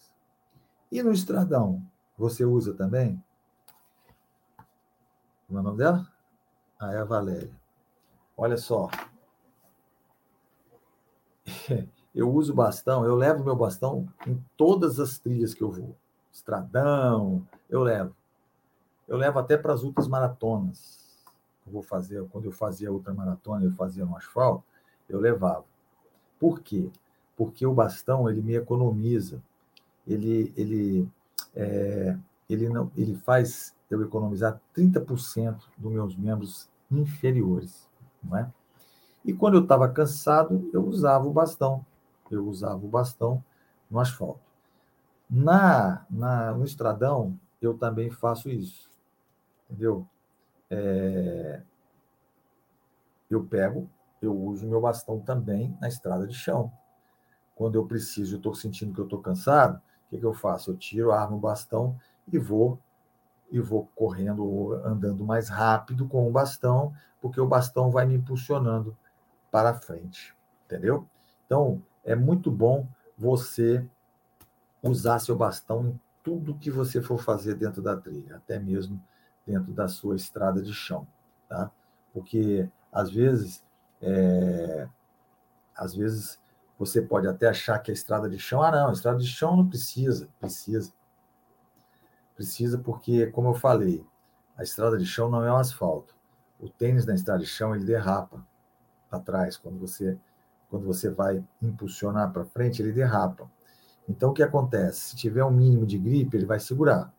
E 0.90 1.04
no 1.04 1.12
estradão, 1.12 1.86
você 2.18 2.46
usa 2.46 2.74
também? 2.74 3.22
Como 5.46 5.60
é 5.60 5.62
o 5.62 5.64
nome 5.64 5.78
dela? 5.78 6.08
Ah, 6.80 6.94
é 6.94 7.00
a 7.00 7.04
Valéria. 7.04 7.52
Olha 8.38 8.58
só. 8.58 8.90
Eu 12.16 12.32
uso 12.32 12.54
bastão, 12.54 13.06
eu 13.06 13.16
levo 13.16 13.44
meu 13.44 13.56
bastão 13.56 14.08
em 14.26 14.42
todas 14.56 15.00
as 15.00 15.20
trilhas 15.20 15.54
que 15.54 15.62
eu 15.62 15.70
vou. 15.70 15.96
Estradão, 16.32 17.46
eu 17.70 17.82
levo. 17.82 18.16
Eu 19.08 19.18
levo 19.18 19.38
até 19.38 19.58
para 19.58 19.74
as 19.74 19.84
outras 19.84 20.08
maratonas 20.08 21.06
eu 21.66 21.74
vou 21.74 21.82
fazer, 21.82 22.24
quando 22.30 22.46
eu 22.46 22.52
fazia 22.52 22.92
ultramaratona, 22.92 23.66
eu 23.66 23.72
fazia 23.72 24.06
no 24.06 24.16
asfalto, 24.16 24.64
eu 25.10 25.20
levava. 25.20 25.66
Por 26.40 26.62
quê? 26.62 26.90
Porque 27.36 27.66
o 27.66 27.74
bastão 27.74 28.30
ele 28.30 28.42
me 28.42 28.56
economiza, 28.56 29.42
ele 30.08 30.54
ele 30.56 31.10
é, 31.56 32.18
ele 32.50 32.70
não 32.70 32.92
ele 32.96 33.16
faz 33.16 33.74
eu 33.90 34.02
economizar 34.02 34.60
30% 34.76 35.58
dos 35.78 35.92
meus 35.92 36.16
membros 36.16 36.70
inferiores, 36.92 37.90
não 38.24 38.38
é? 38.38 38.52
E 39.24 39.34
quando 39.34 39.56
eu 39.56 39.64
estava 39.64 39.90
cansado, 39.90 40.70
eu 40.72 40.86
usava 40.86 41.28
o 41.28 41.34
bastão, 41.34 41.84
eu 42.32 42.46
usava 42.48 42.84
o 42.84 42.90
bastão 42.90 43.44
no 43.90 44.00
asfalto. 44.00 44.42
Na, 45.30 46.06
na 46.10 46.54
no 46.54 46.66
estradão 46.66 47.38
eu 47.62 47.78
também 47.78 48.10
faço 48.12 48.50
isso, 48.50 48.90
entendeu? 49.66 50.08
é, 50.70 51.62
eu 53.30 53.44
pego, 53.44 53.90
eu 54.22 54.36
uso 54.36 54.68
meu 54.68 54.82
bastão 54.82 55.20
também 55.20 55.78
na 55.80 55.88
estrada 55.88 56.28
de 56.28 56.34
chão. 56.34 56.72
Quando 57.56 57.76
eu 57.76 57.86
preciso, 57.86 58.36
eu 58.36 58.38
estou 58.38 58.54
sentindo 58.54 58.94
que 58.94 59.00
eu 59.00 59.06
estou 59.06 59.22
cansado, 59.22 59.78
o 59.78 60.10
que, 60.10 60.18
que 60.20 60.26
eu 60.26 60.34
faço? 60.34 60.72
Eu 60.72 60.78
tiro, 60.78 61.12
armo 61.12 61.38
o 61.38 61.40
bastão 61.40 61.98
e 62.32 62.38
vou 62.38 62.80
e 63.52 63.60
vou 63.60 63.88
correndo, 63.96 64.74
andando 64.84 65.24
mais 65.24 65.50
rápido 65.50 66.08
com 66.08 66.28
o 66.28 66.32
bastão, 66.32 66.94
porque 67.22 67.40
o 67.40 67.48
bastão 67.48 67.92
vai 67.92 68.06
me 68.06 68.16
impulsionando 68.16 68.98
para 69.52 69.76
frente, 69.76 70.36
entendeu? 70.66 71.08
Então, 71.46 71.82
é 72.06 72.16
muito 72.16 72.52
bom 72.52 72.88
você 73.18 73.86
usar 74.82 75.20
seu 75.20 75.36
bastão 75.36 75.88
em 75.88 76.00
tudo 76.24 76.56
que 76.56 76.70
você 76.70 77.02
for 77.02 77.18
fazer 77.18 77.56
dentro 77.56 77.82
da 77.82 77.98
trilha, 77.98 78.38
até 78.38 78.60
mesmo 78.60 79.02
dentro 79.46 79.74
da 79.74 79.88
sua 79.88 80.16
estrada 80.16 80.62
de 80.62 80.74
chão, 80.74 81.08
tá? 81.50 81.72
Porque 82.14 82.70
às 82.92 83.12
vezes, 83.12 83.66
é, 84.02 84.88
às 85.76 85.96
vezes 85.96 86.40
você 86.78 87.02
pode 87.02 87.28
até 87.28 87.48
achar 87.48 87.80
que 87.80 87.92
a 87.92 87.94
estrada 87.94 88.30
de 88.30 88.38
chão, 88.38 88.62
ah, 88.62 88.72
não, 88.72 88.90
a 88.90 88.94
estrada 88.94 89.18
de 89.18 89.28
chão 89.28 89.56
não 89.56 89.68
precisa, 89.68 90.30
precisa, 90.40 90.94
precisa 92.36 92.78
porque, 92.78 93.28
como 93.28 93.50
eu 93.50 93.54
falei, 93.54 94.06
a 94.58 94.64
estrada 94.64 94.98
de 94.98 95.06
chão 95.06 95.30
não 95.30 95.44
é 95.44 95.52
um 95.52 95.58
asfalto. 95.58 96.16
O 96.60 96.70
tênis 96.70 97.06
na 97.06 97.14
estrada 97.14 97.42
de 97.42 97.48
chão 97.48 97.76
ele 97.76 97.86
derrapa 97.86 98.46
para 99.10 99.20
trás 99.20 99.58
quando 99.58 99.78
você 99.78 100.18
quando 100.70 100.86
você 100.86 101.10
vai 101.10 101.44
impulsionar 101.62 102.32
para 102.32 102.46
frente 102.46 102.82
ele 102.82 102.92
derrapa. 102.92 103.50
Então 104.08 104.32
o 104.32 104.34
que 104.34 104.44
acontece? 104.44 105.10
Se 105.10 105.16
tiver 105.16 105.44
um 105.44 105.52
mínimo 105.52 105.86
de 105.86 105.98
gripe 105.98 106.38
ele 106.38 106.46
vai 106.46 106.60
segurar. 106.60 107.12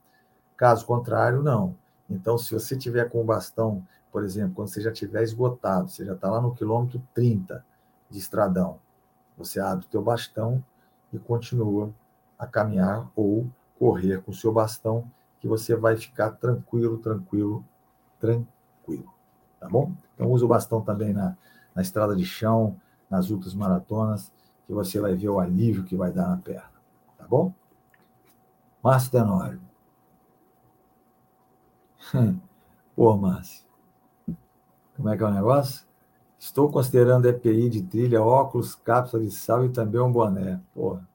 Caso 0.56 0.86
contrário, 0.86 1.42
não. 1.42 1.76
Então, 2.08 2.38
se 2.38 2.54
você 2.54 2.76
tiver 2.76 3.10
com 3.10 3.20
o 3.20 3.24
bastão, 3.24 3.86
por 4.10 4.24
exemplo, 4.24 4.54
quando 4.54 4.68
você 4.68 4.80
já 4.80 4.92
tiver 4.92 5.22
esgotado, 5.22 5.90
você 5.90 6.04
já 6.04 6.14
está 6.14 6.30
lá 6.30 6.40
no 6.40 6.54
quilômetro 6.54 7.02
30 7.12 7.64
de 8.08 8.18
estradão, 8.18 8.78
você 9.36 9.60
abre 9.60 9.84
o 9.84 9.88
teu 9.88 10.00
bastão 10.00 10.64
e 11.12 11.18
continua 11.18 11.92
a 12.38 12.46
caminhar 12.46 13.10
ou 13.14 13.46
correr 13.78 14.22
com 14.22 14.30
o 14.30 14.34
seu 14.34 14.52
bastão, 14.52 15.10
que 15.40 15.48
você 15.48 15.74
vai 15.74 15.96
ficar 15.96 16.30
tranquilo, 16.30 16.98
tranquilo, 16.98 17.64
tranquilo. 18.18 19.12
Tá 19.60 19.68
bom? 19.68 19.92
Então, 20.14 20.30
usa 20.30 20.44
o 20.44 20.48
bastão 20.48 20.80
também 20.80 21.12
na, 21.12 21.36
na 21.74 21.82
estrada 21.82 22.14
de 22.16 22.24
chão, 22.24 22.76
nas 23.08 23.30
outras 23.30 23.54
maratonas, 23.54 24.32
que 24.66 24.72
você 24.72 25.00
vai 25.00 25.14
ver 25.14 25.28
o 25.28 25.38
alívio 25.38 25.84
que 25.84 25.96
vai 25.96 26.12
dar 26.12 26.28
na 26.28 26.36
perna. 26.36 26.72
Tá 27.16 27.26
bom? 27.26 27.52
Márcio 28.82 29.12
Tenório. 29.12 29.60
Pô, 32.94 33.16
Márcio, 33.16 33.64
como 34.96 35.08
é 35.08 35.16
que 35.16 35.22
é 35.22 35.26
o 35.26 35.30
negócio? 35.30 35.86
Estou 36.38 36.70
considerando 36.70 37.28
EPI 37.28 37.68
de 37.68 37.82
trilha, 37.82 38.22
óculos, 38.22 38.74
cápsula 38.74 39.22
de 39.22 39.30
sal 39.30 39.64
e 39.64 39.68
também 39.68 40.00
um 40.00 40.12
boné. 40.12 40.60
Porra. 40.74 41.06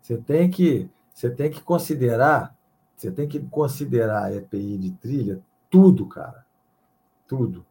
Você 0.00 0.16
tem 0.18 0.50
que, 0.50 0.90
você 1.12 1.30
tem 1.30 1.50
que 1.50 1.62
considerar, 1.62 2.56
você 2.96 3.10
tem 3.10 3.28
que 3.28 3.40
considerar 3.40 4.34
EPI 4.34 4.78
de 4.78 4.90
trilha 4.92 5.42
tudo, 5.72 6.06
cara. 6.06 6.44
Tudo. 7.26 7.64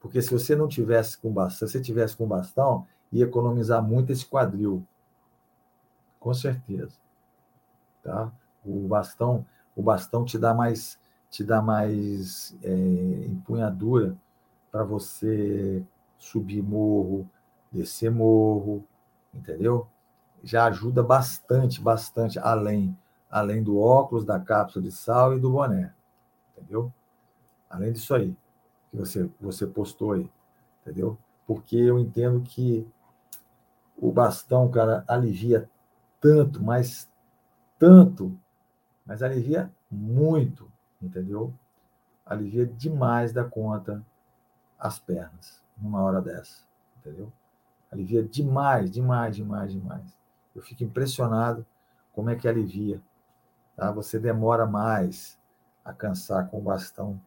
Porque 0.00 0.22
se 0.22 0.30
você 0.30 0.56
não 0.56 0.66
tivesse 0.66 1.18
com 1.18 1.30
bastão, 1.30 1.68
se 1.68 1.74
você 1.74 1.80
tivesse 1.80 2.16
com 2.16 2.26
bastão, 2.26 2.86
ia 3.12 3.24
economizar 3.24 3.82
muito 3.82 4.10
esse 4.12 4.24
quadril. 4.24 4.82
Com 6.18 6.32
certeza. 6.32 6.96
Tá? 8.02 8.32
O 8.64 8.88
bastão, 8.88 9.44
o 9.76 9.82
bastão 9.82 10.24
te 10.24 10.38
dá 10.38 10.54
mais 10.54 10.98
te 11.30 11.44
dá 11.44 11.62
mais 11.62 12.56
é, 12.62 12.74
empunhadura 13.26 14.16
para 14.70 14.82
você 14.82 15.84
subir 16.18 16.60
morro, 16.60 17.28
descer 17.70 18.10
morro, 18.10 18.84
entendeu? 19.32 19.86
Já 20.42 20.66
ajuda 20.66 21.02
bastante, 21.04 21.80
bastante, 21.80 22.38
além, 22.38 22.96
além 23.30 23.62
do 23.62 23.78
óculos, 23.78 24.24
da 24.24 24.40
cápsula 24.40 24.84
de 24.84 24.90
sal 24.90 25.36
e 25.36 25.40
do 25.40 25.50
boné, 25.50 25.94
entendeu? 26.52 26.92
Além 27.68 27.92
disso 27.92 28.12
aí, 28.12 28.36
que 28.90 28.96
você, 28.96 29.30
você 29.40 29.66
postou 29.66 30.12
aí, 30.12 30.30
entendeu? 30.82 31.16
Porque 31.46 31.76
eu 31.76 31.98
entendo 31.98 32.40
que 32.42 32.86
o 33.96 34.10
bastão, 34.10 34.70
cara, 34.70 35.04
alivia 35.06 35.68
tanto, 36.20 36.62
mas 36.62 37.10
tanto, 37.78 38.36
mas 39.06 39.22
alivia 39.22 39.70
muito 39.90 40.70
entendeu? 41.00 41.54
Alivia 42.24 42.66
demais 42.66 43.32
da 43.32 43.44
conta 43.44 44.04
as 44.78 44.98
pernas 44.98 45.62
numa 45.76 46.02
hora 46.02 46.20
dessa, 46.20 46.62
entendeu? 46.98 47.32
Alivia 47.90 48.22
demais, 48.22 48.90
demais, 48.90 49.36
demais, 49.36 49.72
demais. 49.72 50.16
Eu 50.54 50.62
fico 50.62 50.84
impressionado 50.84 51.66
como 52.12 52.30
é 52.30 52.36
que 52.36 52.46
alivia. 52.46 53.02
Tá? 53.76 53.90
Você 53.90 54.18
demora 54.18 54.66
mais 54.66 55.38
a 55.84 55.92
cansar 55.92 56.48
com 56.48 56.58
o 56.58 56.62
bastão 56.62 57.20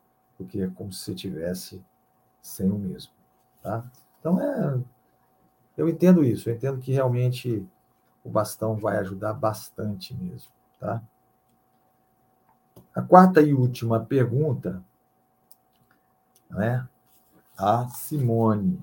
do 0.44 0.48
que 0.48 0.68
como 0.72 0.92
se 0.92 1.00
você 1.00 1.16
tivesse 1.16 1.84
sem 2.42 2.70
o 2.70 2.78
mesmo, 2.78 3.12
tá? 3.62 3.84
Então 4.20 4.40
é, 4.40 4.80
eu 5.78 5.90
entendo 5.90 6.24
isso. 6.24 6.50
Eu 6.50 6.56
entendo 6.56 6.80
que 6.80 6.92
realmente 6.92 7.66
o 8.24 8.30
bastão 8.30 8.76
vai 8.76 8.98
ajudar 8.98 9.34
bastante 9.34 10.14
mesmo, 10.16 10.52
tá? 10.80 11.02
A 12.96 13.02
quarta 13.02 13.42
e 13.42 13.54
última 13.54 14.00
pergunta, 14.00 14.84
né? 16.50 16.88
A 17.58 17.88
Simone, 17.90 18.80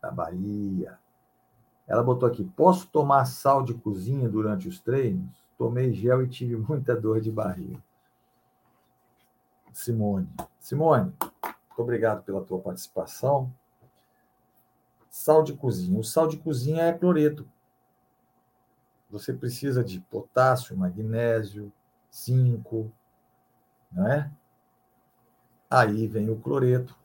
da 0.00 0.10
Bahia. 0.10 0.98
Ela 1.86 2.02
botou 2.02 2.28
aqui: 2.28 2.44
posso 2.44 2.86
tomar 2.88 3.24
sal 3.24 3.62
de 3.62 3.74
cozinha 3.74 4.28
durante 4.28 4.68
os 4.68 4.80
treinos? 4.80 5.30
Tomei 5.56 5.92
gel 5.92 6.22
e 6.22 6.28
tive 6.28 6.56
muita 6.56 6.94
dor 6.94 7.20
de 7.20 7.30
barriga. 7.30 7.82
Simone. 9.72 10.28
Simone, 10.58 11.12
muito 11.42 11.78
obrigado 11.78 12.22
pela 12.22 12.42
tua 12.42 12.58
participação. 12.58 13.52
Sal 15.08 15.42
de 15.42 15.54
cozinha. 15.54 15.98
O 15.98 16.04
sal 16.04 16.28
de 16.28 16.36
cozinha 16.36 16.84
é 16.84 16.92
cloreto. 16.92 17.48
Você 19.10 19.32
precisa 19.32 19.82
de 19.82 20.00
potássio, 20.00 20.76
magnésio, 20.76 21.72
zinco, 22.14 22.92
não 23.90 24.06
é? 24.06 24.30
Aí 25.68 26.06
vem 26.06 26.30
o 26.30 26.38
cloreto. 26.38 26.96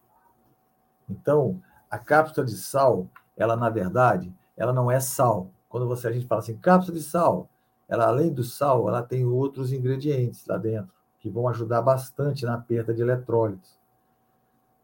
Então, 1.10 1.62
a 1.90 1.98
cápsula 1.98 2.46
de 2.46 2.58
sal, 2.58 3.08
ela 3.36 3.56
na 3.56 3.70
verdade, 3.70 4.34
ela 4.56 4.72
não 4.72 4.92
é 4.92 5.00
sal. 5.00 5.50
Quando 5.68 5.88
você 5.88 6.08
a 6.08 6.12
gente 6.12 6.28
fala 6.28 6.42
assim, 6.42 6.58
cápsula 6.58 6.98
de 6.98 7.04
sal, 7.04 7.50
ela 7.88 8.08
além 8.08 8.32
do 8.32 8.44
sal, 8.44 8.88
ela 8.88 9.02
tem 9.02 9.26
outros 9.26 9.72
ingredientes 9.72 10.46
lá 10.46 10.58
dentro 10.58 10.95
que 11.26 11.30
vão 11.32 11.48
ajudar 11.48 11.82
bastante 11.82 12.46
na 12.46 12.56
perda 12.56 12.94
de 12.94 13.02
eletrólitos. 13.02 13.80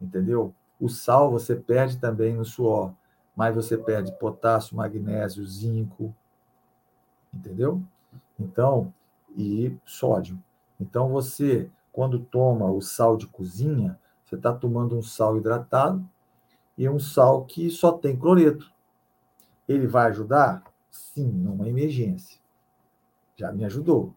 Entendeu? 0.02 0.52
O 0.80 0.90
sal 0.90 1.30
você 1.30 1.56
perde 1.56 2.00
também 2.00 2.34
no 2.34 2.44
suor, 2.44 2.96
mas 3.36 3.54
você 3.54 3.78
perde 3.78 4.12
potássio, 4.14 4.76
magnésio, 4.76 5.46
zinco, 5.46 6.16
entendeu? 7.32 7.80
Então, 8.40 8.92
e 9.38 9.78
sódio. 9.86 10.42
Então 10.80 11.10
você, 11.10 11.70
quando 11.94 12.18
toma 12.18 12.72
o 12.72 12.82
sal 12.82 13.16
de 13.16 13.28
cozinha, 13.28 14.00
você 14.26 14.34
está 14.34 14.52
tomando 14.52 14.98
um 14.98 15.04
sal 15.04 15.38
hidratado 15.38 16.04
e 16.76 16.90
um 16.90 16.98
sal 16.98 17.46
que 17.46 17.70
só 17.70 17.92
tem 17.92 18.18
cloreto. 18.18 18.74
Ele 19.70 19.86
vai 19.86 20.08
ajudar? 20.08 20.64
Sim, 20.90 21.32
numa 21.32 21.70
emergência. 21.70 22.40
Já 23.36 23.52
me 23.52 23.64
ajudou. 23.64 24.12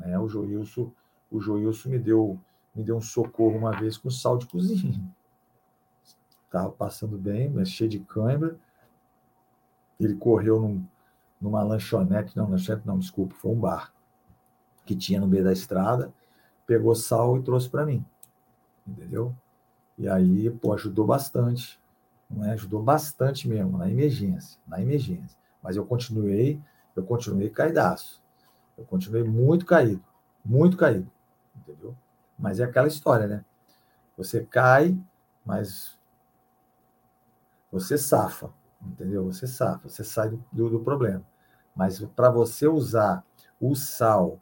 Né? 0.00 0.18
O 0.18 0.26
Joilson, 0.26 0.90
o 1.36 1.40
Joilson 1.40 1.90
me 1.90 1.98
deu 1.98 2.38
me 2.74 2.84
deu 2.84 2.96
um 2.96 3.00
socorro 3.00 3.56
uma 3.56 3.72
vez 3.72 3.96
com 3.96 4.10
sal 4.10 4.36
de 4.36 4.46
cozinha. 4.46 5.00
Estava 6.44 6.70
passando 6.70 7.16
bem, 7.16 7.48
mas 7.48 7.70
cheio 7.70 7.88
de 7.88 8.00
cãibra. 8.00 8.58
Ele 9.98 10.14
correu 10.14 10.60
num, 10.60 10.84
numa 11.40 11.62
lanchonete, 11.62 12.36
não, 12.36 12.50
lanchonete 12.50 12.86
não, 12.86 12.98
desculpa, 12.98 13.34
foi 13.34 13.52
um 13.52 13.58
bar 13.58 13.94
que 14.84 14.94
tinha 14.94 15.18
no 15.18 15.26
meio 15.26 15.42
da 15.42 15.52
estrada, 15.52 16.12
pegou 16.66 16.94
sal 16.94 17.38
e 17.38 17.42
trouxe 17.42 17.68
para 17.68 17.86
mim. 17.86 18.04
Entendeu? 18.86 19.34
E 19.98 20.06
aí, 20.06 20.50
pô, 20.50 20.74
ajudou 20.74 21.06
bastante. 21.06 21.80
Não 22.30 22.44
é? 22.44 22.52
Ajudou 22.52 22.82
bastante 22.82 23.48
mesmo, 23.48 23.78
na 23.78 23.90
emergência, 23.90 24.60
na 24.68 24.80
emergência. 24.80 25.36
Mas 25.62 25.76
eu 25.76 25.84
continuei, 25.86 26.60
eu 26.94 27.02
continuei 27.02 27.48
caidaço. 27.48 28.22
Eu 28.76 28.84
continuei 28.84 29.24
muito 29.24 29.64
caído, 29.64 30.04
muito 30.44 30.76
caído, 30.76 31.10
entendeu? 31.56 31.96
Mas 32.38 32.60
é 32.60 32.64
aquela 32.64 32.88
história, 32.88 33.26
né? 33.26 33.44
Você 34.16 34.44
cai, 34.44 34.98
mas 35.44 35.98
você 37.70 37.98
safa, 37.98 38.50
entendeu? 38.80 39.24
Você 39.26 39.46
safa, 39.46 39.88
você 39.88 40.04
sai 40.04 40.30
do, 40.30 40.44
do, 40.52 40.70
do 40.70 40.80
problema. 40.80 41.22
Mas 41.74 42.00
para 42.16 42.30
você 42.30 42.66
usar 42.66 43.24
o 43.60 43.74
sal, 43.74 44.38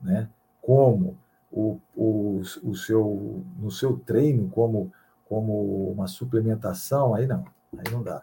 né, 0.00 0.28
como 0.60 1.18
o, 1.50 1.80
o, 1.94 2.40
o 2.62 2.74
seu, 2.74 3.44
no 3.58 3.70
seu 3.70 3.98
treino, 3.98 4.48
como 4.50 4.92
como 5.28 5.90
uma 5.90 6.06
suplementação, 6.06 7.14
aí 7.14 7.26
não, 7.26 7.44
aí 7.76 7.92
não 7.92 8.02
dá. 8.02 8.22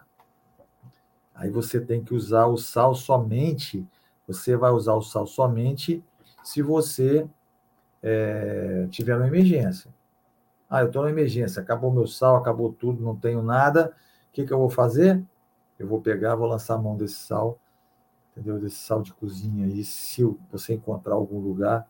Aí 1.34 1.50
você 1.50 1.80
tem 1.80 2.02
que 2.02 2.14
usar 2.14 2.46
o 2.46 2.56
sal 2.56 2.94
somente, 2.94 3.86
você 4.26 4.56
vai 4.56 4.70
usar 4.70 4.94
o 4.94 5.02
sal 5.02 5.26
somente 5.26 6.02
se 6.42 6.62
você 6.62 7.28
é, 8.06 8.86
uma 9.16 9.26
emergência. 9.26 9.90
Ah, 10.68 10.82
eu 10.82 10.88
estou 10.88 11.02
na 11.02 11.10
emergência, 11.10 11.62
acabou 11.62 11.90
meu 11.90 12.06
sal, 12.06 12.36
acabou 12.36 12.72
tudo, 12.72 13.02
não 13.02 13.16
tenho 13.16 13.42
nada. 13.42 13.94
O 14.28 14.32
que, 14.32 14.44
que 14.44 14.52
eu 14.52 14.58
vou 14.58 14.68
fazer? 14.68 15.24
Eu 15.78 15.88
vou 15.88 16.00
pegar, 16.00 16.34
vou 16.34 16.46
lançar 16.46 16.74
a 16.74 16.78
mão 16.78 16.96
desse 16.96 17.14
sal, 17.14 17.58
entendeu? 18.32 18.60
Desse 18.60 18.76
sal 18.76 19.02
de 19.02 19.12
cozinha 19.14 19.66
aí, 19.66 19.82
se 19.84 20.22
você 20.50 20.74
encontrar 20.74 21.14
algum 21.14 21.38
lugar, 21.38 21.88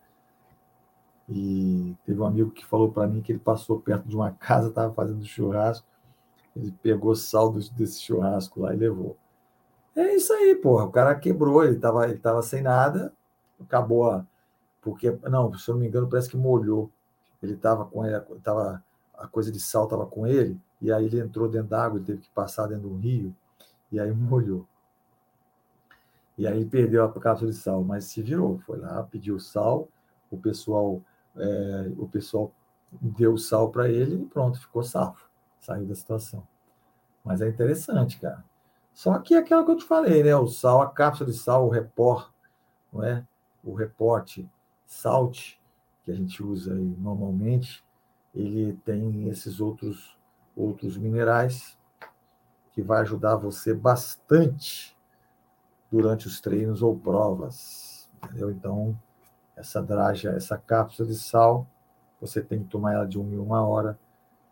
e 1.27 1.95
teve 2.05 2.19
um 2.19 2.25
amigo 2.25 2.51
que 2.51 2.65
falou 2.65 2.91
para 2.91 3.07
mim 3.07 3.21
que 3.21 3.31
ele 3.31 3.39
passou 3.39 3.79
perto 3.79 4.07
de 4.07 4.15
uma 4.15 4.31
casa, 4.39 4.69
estava 4.69 4.93
fazendo 4.93 5.25
churrasco, 5.25 5.87
ele 6.55 6.71
pegou 6.81 7.15
saldo 7.15 7.59
desse 7.71 8.01
churrasco 8.01 8.61
lá 8.61 8.73
e 8.73 8.77
levou. 8.77 9.17
É 9.95 10.15
isso 10.15 10.31
aí, 10.33 10.55
porra. 10.55 10.85
O 10.85 10.91
cara 10.91 11.15
quebrou, 11.15 11.63
ele 11.63 11.75
estava 11.75 12.07
ele 12.07 12.19
tava 12.19 12.41
sem 12.41 12.61
nada, 12.61 13.13
acabou 13.59 14.09
a. 14.09 14.25
Porque, 14.85 15.11
não, 15.23 15.51
se 15.57 15.67
eu 15.67 15.73
não 15.73 15.81
me 15.81 15.87
engano, 15.87 16.07
parece 16.07 16.29
que 16.29 16.37
molhou. 16.37 16.91
Ele 17.41 17.53
estava 17.53 17.85
com 17.85 18.05
ele, 18.05 18.19
tava, 18.43 18.83
a 19.15 19.27
coisa 19.27 19.51
de 19.51 19.59
sal 19.59 19.85
estava 19.85 20.05
com 20.05 20.27
ele, 20.27 20.61
e 20.79 20.91
aí 20.91 21.05
ele 21.05 21.19
entrou 21.19 21.49
dentro 21.49 21.69
d'água, 21.69 21.97
ele 21.97 22.05
teve 22.05 22.21
que 22.21 22.29
passar 22.29 22.67
dentro 22.67 22.87
do 22.87 22.95
rio, 22.95 23.35
e 23.91 23.99
aí 23.99 24.11
molhou. 24.13 24.67
E 26.37 26.45
aí 26.45 26.63
perdeu 26.63 27.03
a 27.03 27.11
cápsula 27.11 27.49
de 27.49 27.57
sal, 27.57 27.83
mas 27.83 28.05
se 28.05 28.21
virou, 28.21 28.59
foi 28.59 28.77
lá, 28.77 29.01
pediu 29.01 29.39
sal, 29.39 29.87
o 30.29 30.37
pessoal 30.37 31.01
é, 31.35 31.91
o 31.97 32.07
pessoal 32.07 32.51
deu 32.91 33.37
sal 33.39 33.71
para 33.71 33.89
ele 33.89 34.21
e 34.21 34.25
pronto, 34.25 34.59
ficou 34.59 34.83
safo, 34.83 35.27
saiu 35.59 35.87
da 35.87 35.95
situação. 35.95 36.47
Mas 37.23 37.41
é 37.41 37.49
interessante, 37.49 38.19
cara. 38.19 38.45
Só 38.93 39.17
que 39.17 39.33
é 39.33 39.39
aquela 39.39 39.65
que 39.65 39.71
eu 39.71 39.77
te 39.77 39.83
falei, 39.83 40.23
né? 40.23 40.35
O 40.35 40.47
sal, 40.47 40.81
a 40.81 40.89
cápsula 40.89 41.31
de 41.31 41.37
sal, 41.37 41.65
o 41.65 41.69
repor, 41.69 42.31
não 42.93 43.03
é? 43.03 43.25
O 43.63 43.73
reporte 43.73 44.47
salt, 44.85 45.57
que 46.03 46.11
a 46.11 46.15
gente 46.15 46.43
usa 46.43 46.73
normalmente, 46.73 47.83
ele 48.33 48.73
tem 48.85 49.27
esses 49.29 49.59
outros 49.59 50.15
outros 50.55 50.97
minerais 50.97 51.77
que 52.71 52.81
vai 52.81 53.01
ajudar 53.01 53.35
você 53.35 53.73
bastante 53.73 54.95
durante 55.91 56.27
os 56.27 56.39
treinos 56.39 56.81
ou 56.81 56.97
provas, 56.97 58.09
entendeu? 58.23 58.51
Então, 58.51 58.97
essa 59.55 59.81
draja, 59.81 60.31
essa 60.31 60.57
cápsula 60.57 61.07
de 61.07 61.15
sal, 61.15 61.67
você 62.19 62.41
tem 62.41 62.63
que 62.63 62.69
tomar 62.69 62.93
ela 62.93 63.07
de 63.07 63.19
uma 63.19 63.33
em 63.33 63.37
uma 63.37 63.65
hora, 63.65 63.99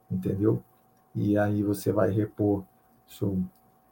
entendeu? 0.09 0.63
E 1.15 1.38
aí 1.38 1.63
você 1.63 1.91
vai 1.91 2.11
repor 2.11 2.63
seu 3.07 3.41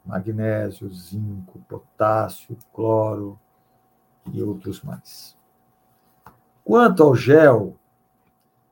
magnésio, 0.04 0.90
zinco, 0.90 1.58
potássio, 1.68 2.56
cloro 2.72 3.38
e 4.32 4.42
outros 4.42 4.82
mais. 4.82 5.36
Quanto 6.64 7.02
ao 7.02 7.14
gel, 7.14 7.76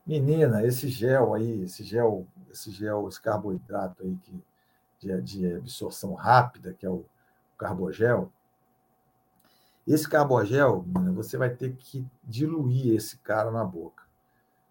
menina, 0.07 0.65
esse 0.65 0.89
gel 0.89 1.35
aí, 1.35 1.63
esse 1.63 1.83
gel, 1.83 2.27
esse 2.51 2.71
gel, 2.71 3.09
esse 3.09 3.21
carboidrato 3.21 4.03
aí 4.03 4.17
que, 4.17 4.45
de, 5.01 5.23
de 5.23 5.55
absorção 5.55 6.15
rápida, 6.15 6.73
que 6.73 6.87
é 6.87 6.91
o 6.91 7.05
carbogel, 7.59 8.33
esse 9.87 10.09
carbogel, 10.09 10.85
você 11.15 11.37
vai 11.37 11.51
ter 11.51 11.75
que 11.75 12.07
diluir 12.23 12.95
esse 12.95 13.19
cara 13.19 13.51
na 13.51 13.65
boca. 13.65 14.05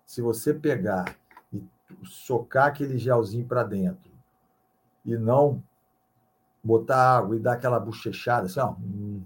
Se 0.05 0.22
você 0.22 0.53
pegar 0.53 1.15
e 1.51 1.61
socar 2.05 2.67
aquele 2.67 2.97
gelzinho 2.97 3.45
para 3.45 3.63
dentro 3.63 4.09
e 5.03 5.17
não 5.17 5.61
botar 6.63 7.17
água 7.17 7.36
e 7.36 7.39
dar 7.39 7.53
aquela 7.53 7.80
bochechada, 7.80 8.45
assim, 8.45 8.59
ó, 8.59 8.72
hum, 8.72 9.24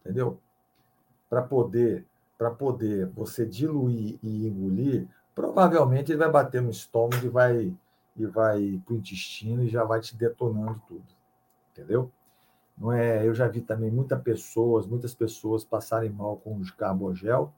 entendeu? 0.00 0.40
Para 1.28 1.42
poder, 1.42 2.06
para 2.42 2.50
poder 2.50 3.06
você 3.06 3.46
diluir 3.46 4.18
e 4.20 4.48
engolir, 4.48 5.06
provavelmente 5.32 6.10
ele 6.10 6.18
vai 6.18 6.28
bater 6.28 6.60
no 6.60 6.72
estômago 6.72 7.24
e 7.24 7.28
vai 7.28 7.72
e 8.16 8.26
vai 8.26 8.82
para 8.84 8.94
o 8.94 8.96
intestino 8.96 9.62
e 9.62 9.68
já 9.68 9.84
vai 9.84 10.00
te 10.00 10.16
detonando 10.16 10.82
tudo, 10.88 11.04
entendeu? 11.70 12.10
Não 12.76 12.92
é, 12.92 13.24
eu 13.24 13.32
já 13.32 13.46
vi 13.46 13.60
também 13.60 13.92
muitas 13.92 14.20
pessoas, 14.20 14.88
muitas 14.88 15.14
pessoas 15.14 15.64
passarem 15.64 16.10
mal 16.10 16.36
com 16.36 16.56
o 16.56 16.72
carbogel, 16.76 17.52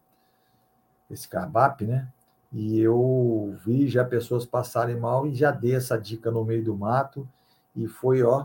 esse 1.11 1.27
carbap, 1.27 1.87
né? 1.87 2.07
E 2.53 2.79
eu 2.79 3.57
vi 3.65 3.89
já 3.89 4.05
pessoas 4.05 4.45
passarem 4.45 5.01
mal 5.01 5.27
e 5.27 5.35
já 5.35 5.51
dei 5.51 5.75
essa 5.75 5.97
dica 5.97 6.31
no 6.31 6.45
meio 6.45 6.63
do 6.63 6.77
mato 6.77 7.27
e 7.75 7.89
foi, 7.89 8.23
ó, 8.23 8.45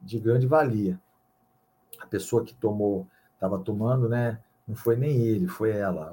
de 0.00 0.18
grande 0.18 0.46
valia. 0.46 0.98
A 2.00 2.06
pessoa 2.06 2.42
que 2.42 2.54
tomou, 2.54 3.06
estava 3.34 3.58
tomando, 3.58 4.08
né? 4.08 4.40
Não 4.68 4.76
foi 4.76 4.96
nem 4.96 5.22
ele, 5.22 5.48
foi 5.48 5.70
ela. 5.70 6.10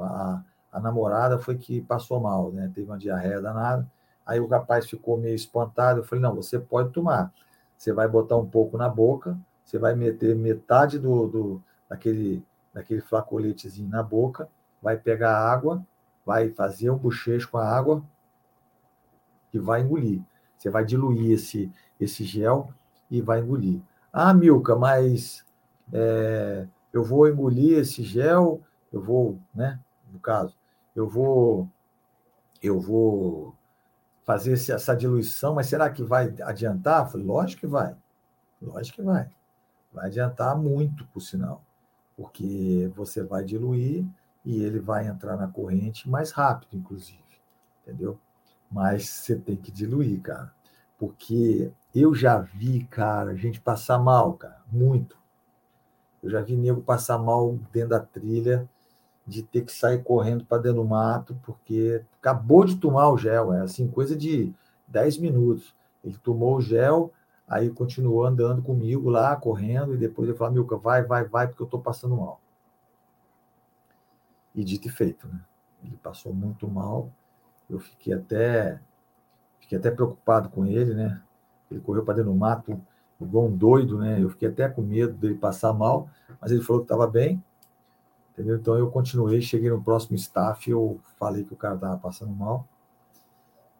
A, 0.72 0.78
a 0.78 0.80
namorada 0.80 1.38
foi 1.38 1.58
que 1.58 1.82
passou 1.82 2.22
mal, 2.22 2.52
né? 2.52 2.72
Teve 2.74 2.88
uma 2.88 2.98
diarreia 2.98 3.42
danada. 3.42 3.86
Aí 4.26 4.40
o 4.40 4.48
rapaz 4.48 4.90
ficou 4.90 5.18
meio 5.18 5.36
espantado. 5.36 6.00
Eu 6.00 6.04
falei: 6.06 6.22
não, 6.22 6.34
você 6.34 6.58
pode 6.58 6.92
tomar. 6.92 7.34
Você 7.78 7.92
vai 7.92 8.08
botar 8.08 8.38
um 8.38 8.48
pouco 8.48 8.78
na 8.78 8.88
boca, 8.88 9.38
você 9.64 9.78
vai 9.78 9.94
meter 9.94 10.34
metade 10.36 10.98
do, 10.98 11.28
do 11.28 11.64
daquele, 11.90 12.44
daquele 12.74 13.02
flacoletezinho 13.02 13.90
na 13.90 14.02
boca, 14.02 14.48
vai 14.82 14.98
pegar 14.98 15.38
água, 15.38 15.86
vai 16.26 16.50
fazer 16.50 16.90
um 16.90 16.98
bochecho 16.98 17.50
com 17.52 17.58
a 17.58 17.68
água 17.68 18.02
e 19.54 19.60
vai 19.60 19.82
engolir. 19.82 20.22
Você 20.58 20.70
vai 20.70 20.86
diluir 20.86 21.32
esse, 21.32 21.72
esse 22.00 22.24
gel 22.24 22.70
e 23.12 23.22
vai 23.22 23.42
engolir. 23.42 23.82
Ah, 24.12 24.34
Milka, 24.34 24.76
mas 24.76 25.46
é, 25.92 26.66
eu 26.96 27.04
vou 27.04 27.28
engolir 27.28 27.80
esse 27.80 28.02
gel, 28.04 28.62
eu 28.92 29.02
vou, 29.02 29.38
né? 29.54 29.78
No 30.14 30.18
caso, 30.18 30.56
eu 30.96 31.10
vou, 31.10 31.70
eu 32.64 32.80
vou 32.80 33.54
fazer 34.24 34.54
essa 34.54 34.96
diluição, 34.96 35.54
mas 35.54 35.68
será 35.68 35.90
que 35.90 36.02
vai 36.02 36.34
adiantar? 36.42 37.12
falei, 37.12 37.28
lógico 37.28 37.60
que 37.60 37.68
vai. 37.68 37.94
Lógico 38.62 38.96
que 38.96 39.02
vai. 39.02 39.30
Vai 39.92 40.06
adiantar 40.06 40.58
muito, 40.58 41.06
por 41.08 41.20
sinal. 41.20 41.62
Porque 42.16 42.90
você 42.96 43.22
vai 43.22 43.44
diluir 43.44 44.06
e 44.46 44.64
ele 44.64 44.80
vai 44.80 45.06
entrar 45.06 45.36
na 45.36 45.50
corrente 45.50 46.10
mais 46.10 46.32
rápido, 46.32 46.78
inclusive. 46.78 47.20
Entendeu? 47.84 48.18
Mas 48.72 49.10
você 49.10 49.36
tem 49.36 49.58
que 49.58 49.70
diluir, 49.70 50.22
cara. 50.22 50.50
Porque 50.98 51.74
eu 51.94 52.16
já 52.16 52.40
vi, 52.40 52.86
cara, 52.86 53.36
gente 53.36 53.60
passar 53.60 54.00
mal, 54.00 54.36
cara, 54.36 54.62
muito. 54.72 55.25
Eu 56.26 56.32
já 56.32 56.42
vi 56.42 56.58
nego 56.58 56.82
passar 56.82 57.18
mal 57.18 57.58
dentro 57.72 57.90
da 57.90 58.00
trilha, 58.00 58.68
de 59.26 59.42
ter 59.42 59.62
que 59.62 59.72
sair 59.72 60.04
correndo 60.04 60.44
para 60.46 60.62
dentro 60.62 60.82
do 60.82 60.88
mato, 60.88 61.40
porque 61.44 62.04
acabou 62.20 62.66
de 62.66 62.76
tomar 62.76 63.10
o 63.10 63.18
gel, 63.18 63.54
é 63.54 63.62
assim, 63.62 63.88
coisa 63.88 64.16
de 64.16 64.54
10 64.88 65.20
minutos. 65.20 65.74
Ele 66.04 66.18
tomou 66.18 66.58
o 66.58 66.62
gel, 66.62 67.12
aí 67.48 67.70
continuou 67.70 68.26
andando 68.26 68.62
comigo 68.62 69.10
lá, 69.10 69.36
correndo, 69.36 69.94
e 69.96 69.98
depois 69.98 70.28
ele 70.28 70.38
falou, 70.38 70.54
Milka, 70.54 70.76
vai, 70.78 71.04
vai, 71.04 71.24
vai, 71.24 71.48
porque 71.48 71.62
eu 71.62 71.66
estou 71.66 71.80
passando 71.80 72.18
mal. 72.18 72.42
E 74.54 74.64
dito 74.64 74.88
e 74.88 74.92
feito, 74.92 75.28
né? 75.28 75.40
Ele 75.84 75.98
passou 75.98 76.34
muito 76.34 76.68
mal, 76.68 77.12
eu 77.70 77.80
fiquei 77.80 78.14
até 78.14 78.80
Fiquei 79.66 79.80
até 79.80 79.90
preocupado 79.90 80.50
com 80.50 80.64
ele, 80.64 80.94
né? 80.94 81.20
Ele 81.72 81.80
correu 81.80 82.06
para 82.06 82.14
dentro 82.14 82.32
do 82.32 82.38
mato 82.38 82.80
igual 83.20 83.46
um 83.46 83.56
doido, 83.56 83.98
né? 83.98 84.22
Eu 84.22 84.30
fiquei 84.30 84.50
até 84.50 84.68
com 84.68 84.82
medo 84.82 85.14
dele 85.14 85.36
passar 85.36 85.74
mal, 85.74 86.10
mas 86.40 86.52
ele 86.52 86.62
falou 86.62 86.82
que 86.82 86.86
estava 86.86 87.08
bem, 87.08 87.44
entendeu? 88.34 88.58
Então 88.58 88.76
eu 88.76 88.90
continuei, 88.90 89.42
cheguei 89.42 89.70
no 89.70 89.82
próximo 89.82 90.16
staff, 90.16 90.70
eu 90.70 91.00
falei 91.18 91.44
que 91.44 91.54
o 91.54 91.58
cara 91.58 91.76
estava 91.76 91.98
passando 91.98 92.32
mal 92.32 92.68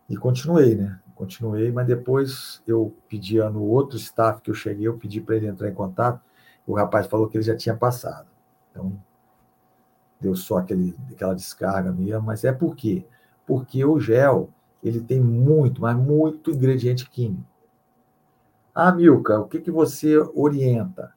e 0.10 0.16
continuei, 0.16 0.76
né? 0.76 1.00
Continuei, 1.16 1.72
mas 1.72 1.88
depois 1.88 2.62
eu 2.68 2.94
pedi 3.08 3.38
no 3.40 3.64
outro 3.64 3.98
staff 3.98 4.42
que 4.42 4.52
eu 4.52 4.56
cheguei, 4.56 4.88
eu 4.88 4.98
pedi 4.98 5.22
para 5.22 5.36
ele 5.36 5.48
entrar 5.48 5.70
em 5.70 5.74
contato. 5.74 6.22
O 6.68 6.74
rapaz 6.76 7.08
falou 7.08 7.28
que 7.28 7.38
ele 7.38 7.44
já 7.44 7.56
tinha 7.56 7.76
passado. 7.76 8.28
Então 8.70 8.94
deu 10.20 10.36
só 10.36 10.58
aquele, 10.58 10.96
aquela 11.12 11.34
descarga 11.34 11.92
mesmo, 11.92 12.22
mas 12.22 12.44
é 12.44 12.52
por 12.52 12.76
quê? 12.76 13.06
Porque 13.46 13.84
o 13.86 14.00
gel 14.00 14.50
ele 14.84 15.00
tem 15.00 15.20
muito, 15.20 15.82
mas 15.82 15.98
muito 15.98 16.52
ingrediente 16.52 17.10
químico. 17.10 17.44
Ah, 18.76 18.92
Milka, 18.92 19.40
o 19.40 19.48
que, 19.48 19.62
que 19.62 19.72
você 19.72 20.18
orienta? 20.36 21.16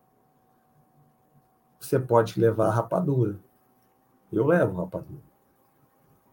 Você 1.80 1.98
pode 1.98 2.40
levar 2.40 2.70
rapadura. 2.70 3.36
Eu 4.32 4.46
levo 4.46 4.80
rapadura. 4.80 5.22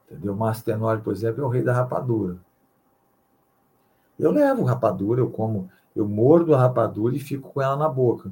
Entendeu? 0.05 0.35
Mastenol, 0.35 0.99
por 0.99 1.13
exemplo, 1.13 1.43
é 1.43 1.45
o 1.45 1.49
rei 1.49 1.63
da 1.63 1.73
rapadura. 1.73 2.37
Eu 4.19 4.31
levo 4.31 4.63
rapadura, 4.63 5.19
eu 5.19 5.29
como, 5.29 5.69
eu 5.95 6.07
mordo 6.07 6.53
a 6.53 6.59
rapadura 6.59 7.15
e 7.15 7.19
fico 7.19 7.51
com 7.51 7.61
ela 7.61 7.75
na 7.75 7.89
boca. 7.89 8.31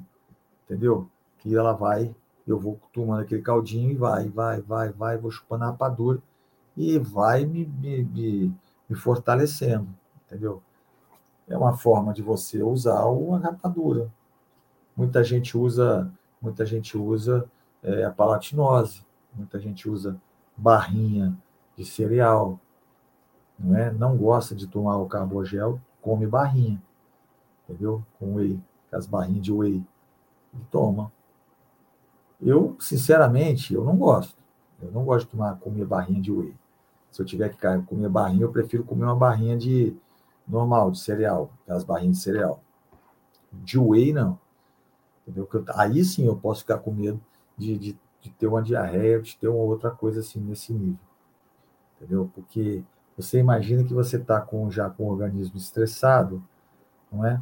Entendeu? 0.66 1.10
Que 1.40 1.56
ela 1.56 1.74
vai, 1.74 2.16
eu 2.48 2.60
vou 2.60 2.80
tomando 2.94 3.22
aquele 3.24 3.42
caldinho 3.42 3.92
e 3.92 3.96
vai, 3.96 4.30
vai, 4.30 4.62
vai, 4.62 4.92
vai, 4.92 5.18
vou 5.18 5.32
chupando 5.32 5.64
a 5.64 5.68
rapadura 5.68 6.22
e 6.78 6.98
vai 7.00 7.46
me, 7.46 7.66
me, 7.66 8.04
me 8.04 8.56
me 8.94 8.96
fortalecendo, 8.96 9.88
entendeu? 10.26 10.62
É 11.48 11.58
uma 11.58 11.74
forma 11.78 12.14
de 12.14 12.22
você 12.22 12.64
usar 12.64 13.00
a 13.00 13.38
rapadura. 13.38 14.12
Muita 14.96 15.24
gente 15.24 15.58
usa, 15.58 16.12
muita 16.42 16.66
gente 16.66 16.98
usa 16.98 17.50
é, 17.82 18.06
a 18.06 18.12
palatinose, 18.12 19.06
muita 19.34 19.60
gente 19.60 19.90
usa 19.90 20.20
barrinha 20.56 21.36
de 21.76 21.84
cereal, 21.84 22.60
não 23.58 23.76
é? 23.76 23.92
Não 23.92 24.16
gosta 24.16 24.56
de 24.56 24.68
tomar 24.68 24.98
o 24.98 25.08
carbogel, 25.08 25.80
come 26.02 26.28
barrinha, 26.28 26.82
entendeu? 27.64 28.04
Com 28.20 28.36
whey, 28.36 28.60
as 28.92 29.08
barrinhas 29.08 29.44
de 29.44 29.52
whey, 29.52 29.84
e 30.54 30.60
toma. 30.70 31.12
Eu, 32.42 32.76
sinceramente, 32.80 33.74
eu 33.74 33.84
não 33.84 33.96
gosto. 33.96 34.36
Eu 34.82 34.92
não 34.92 35.06
gosto 35.06 35.26
de 35.26 35.32
tomar 35.32 35.58
comer 35.60 35.86
barrinha 35.86 36.22
de 36.22 36.32
whey. 36.32 36.56
Se 37.10 37.22
eu 37.22 37.26
tiver 37.26 37.50
que 37.50 37.58
comer 37.86 38.10
barrinha, 38.10 38.44
eu 38.44 38.52
prefiro 38.52 38.84
comer 38.84 39.06
uma 39.06 39.16
barrinha 39.16 39.58
de 39.58 39.96
normal, 40.48 40.92
de 40.92 41.00
cereal, 41.00 41.52
aquelas 41.64 41.84
barrinhas 41.84 42.18
de 42.18 42.24
cereal. 42.24 42.62
De 43.52 43.78
whey, 43.78 44.14
não. 44.14 44.40
Entendeu? 45.22 45.48
Aí 45.76 46.04
sim 46.04 46.26
eu 46.26 46.36
posso 46.36 46.62
ficar 46.62 46.80
com 46.80 46.92
medo 46.92 47.22
de, 47.58 47.78
de, 47.78 48.00
de 48.22 48.30
ter 48.32 48.48
uma 48.48 48.62
diarreia, 48.62 49.22
de 49.22 49.38
ter 49.38 49.48
uma 49.48 49.64
outra 49.64 49.92
coisa 49.92 50.20
assim 50.20 50.40
nesse 50.40 50.74
nível. 50.74 51.00
Entendeu? 51.96 52.30
Porque 52.34 52.84
você 53.16 53.40
imagina 53.40 53.84
que 53.84 53.94
você 53.94 54.18
está 54.18 54.42
com, 54.42 54.70
já 54.70 54.90
com 54.90 55.04
o 55.04 55.12
organismo 55.12 55.58
estressado, 55.58 56.44
não 57.12 57.26
é? 57.26 57.42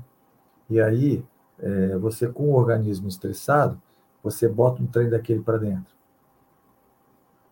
E 0.70 0.80
aí, 0.80 1.26
é, 1.60 1.98
você 1.98 2.28
com 2.28 2.50
o 2.50 2.54
organismo 2.54 3.08
estressado, 3.08 3.82
você 4.22 4.48
bota 4.48 4.82
um 4.82 4.88
trem 4.88 5.10
daquele 5.10 5.42
para 5.42 5.58
dentro. 5.58 5.94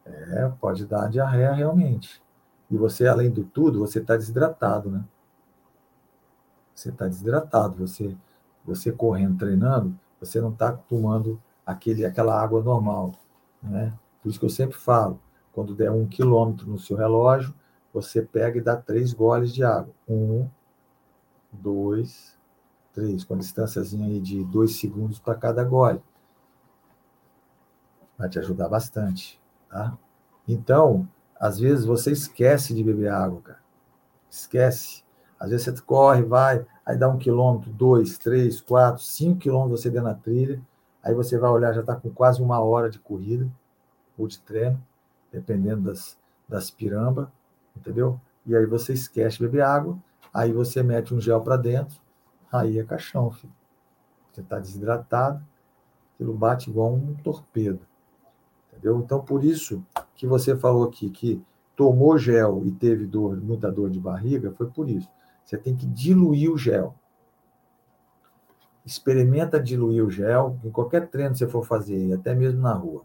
É, 0.05 0.51
pode 0.59 0.85
dar 0.85 1.09
diarreia 1.09 1.53
realmente. 1.53 2.21
E 2.69 2.77
você, 2.77 3.07
além 3.07 3.29
do 3.31 3.43
tudo, 3.43 3.79
você 3.79 3.99
está 3.99 4.15
desidratado, 4.15 4.89
né? 4.89 5.03
Você 6.79 6.89
está 6.89 7.07
desidratado. 7.07 7.75
Você, 7.85 8.15
você 8.63 8.89
correndo, 8.89 9.37
treinando, 9.37 9.99
você 10.19 10.39
não 10.39 10.49
está 10.49 10.71
tomando 10.71 11.41
aquele, 11.65 12.05
aquela 12.05 12.41
água 12.41 12.63
normal, 12.63 13.11
né? 13.61 13.93
Por 14.21 14.29
isso 14.29 14.39
que 14.39 14.45
eu 14.45 14.49
sempre 14.49 14.77
falo, 14.77 15.19
quando 15.51 15.75
der 15.75 15.91
um 15.91 16.07
quilômetro 16.07 16.69
no 16.69 16.79
seu 16.79 16.95
relógio, 16.95 17.53
você 17.93 18.21
pega 18.21 18.57
e 18.57 18.61
dá 18.61 18.77
três 18.77 19.13
goles 19.13 19.53
de 19.53 19.63
água. 19.63 19.93
Um, 20.07 20.47
dois, 21.51 22.37
três, 22.93 23.25
com 23.25 23.33
a 23.33 23.37
distânciazinha 23.37 24.07
aí 24.07 24.21
de 24.21 24.43
dois 24.45 24.77
segundos 24.77 25.19
para 25.19 25.35
cada 25.35 25.63
gole. 25.65 26.01
Vai 28.17 28.29
te 28.29 28.39
ajudar 28.39 28.69
bastante. 28.69 29.39
Tá? 29.69 29.97
Então, 30.47 31.07
às 31.37 31.59
vezes 31.59 31.83
você 31.83 32.11
esquece 32.11 32.73
de 32.73 32.83
beber 32.83 33.09
água, 33.09 33.41
cara. 33.41 33.59
Esquece. 34.29 35.03
Às 35.39 35.51
vezes 35.51 35.65
você 35.65 35.81
corre, 35.81 36.21
vai, 36.23 36.65
aí 36.85 36.97
dá 36.97 37.07
um 37.07 37.17
quilômetro, 37.17 37.71
dois, 37.71 38.17
três, 38.17 38.59
quatro, 38.59 39.01
cinco 39.01 39.39
quilômetros 39.39 39.81
você 39.81 39.89
dentro 39.89 40.09
na 40.09 40.15
trilha, 40.15 40.61
aí 41.01 41.13
você 41.13 41.37
vai 41.37 41.49
olhar, 41.49 41.73
já 41.73 41.81
está 41.81 41.95
com 41.95 42.09
quase 42.09 42.41
uma 42.41 42.59
hora 42.59 42.89
de 42.89 42.99
corrida 42.99 43.49
ou 44.17 44.27
de 44.27 44.39
treino, 44.39 44.81
dependendo 45.31 45.83
das, 45.83 46.17
das 46.47 46.69
piramba, 46.69 47.31
entendeu? 47.75 48.19
E 48.45 48.55
aí 48.55 48.65
você 48.65 48.93
esquece 48.93 49.37
de 49.37 49.43
beber 49.43 49.61
água, 49.61 49.97
aí 50.33 50.51
você 50.51 50.83
mete 50.83 51.13
um 51.13 51.21
gel 51.21 51.41
para 51.41 51.55
dentro, 51.55 52.01
aí 52.51 52.77
é 52.77 52.83
caixão, 52.83 53.31
filho. 53.31 53.53
Você 54.31 54.41
está 54.41 54.59
desidratado, 54.59 55.41
aquilo 56.13 56.33
bate 56.33 56.69
igual 56.69 56.93
um 56.93 57.15
torpedo. 57.15 57.79
Entendeu? 58.71 58.99
Então, 58.99 59.21
por 59.21 59.43
isso 59.43 59.83
que 60.15 60.27
você 60.27 60.55
falou 60.55 60.87
aqui 60.87 61.09
que 61.09 61.41
tomou 61.75 62.17
gel 62.17 62.61
e 62.65 62.71
teve 62.71 63.05
dor, 63.05 63.37
muita 63.37 63.71
dor 63.71 63.89
de 63.89 63.99
barriga, 63.99 64.51
foi 64.51 64.67
por 64.67 64.89
isso. 64.89 65.09
Você 65.49 65.57
tem 65.57 65.75
que 65.75 65.87
diluir 65.87 66.51
o 66.51 66.55
gel. 66.59 66.93
Experimenta 68.85 69.59
diluir 69.59 70.05
o 70.05 70.11
gel, 70.11 70.59
em 70.63 70.69
qualquer 70.69 71.07
treino 71.07 71.31
que 71.31 71.39
você 71.39 71.47
for 71.47 71.65
fazer, 71.65 72.13
até 72.13 72.35
mesmo 72.35 72.61
na 72.61 72.71
rua. 72.71 73.01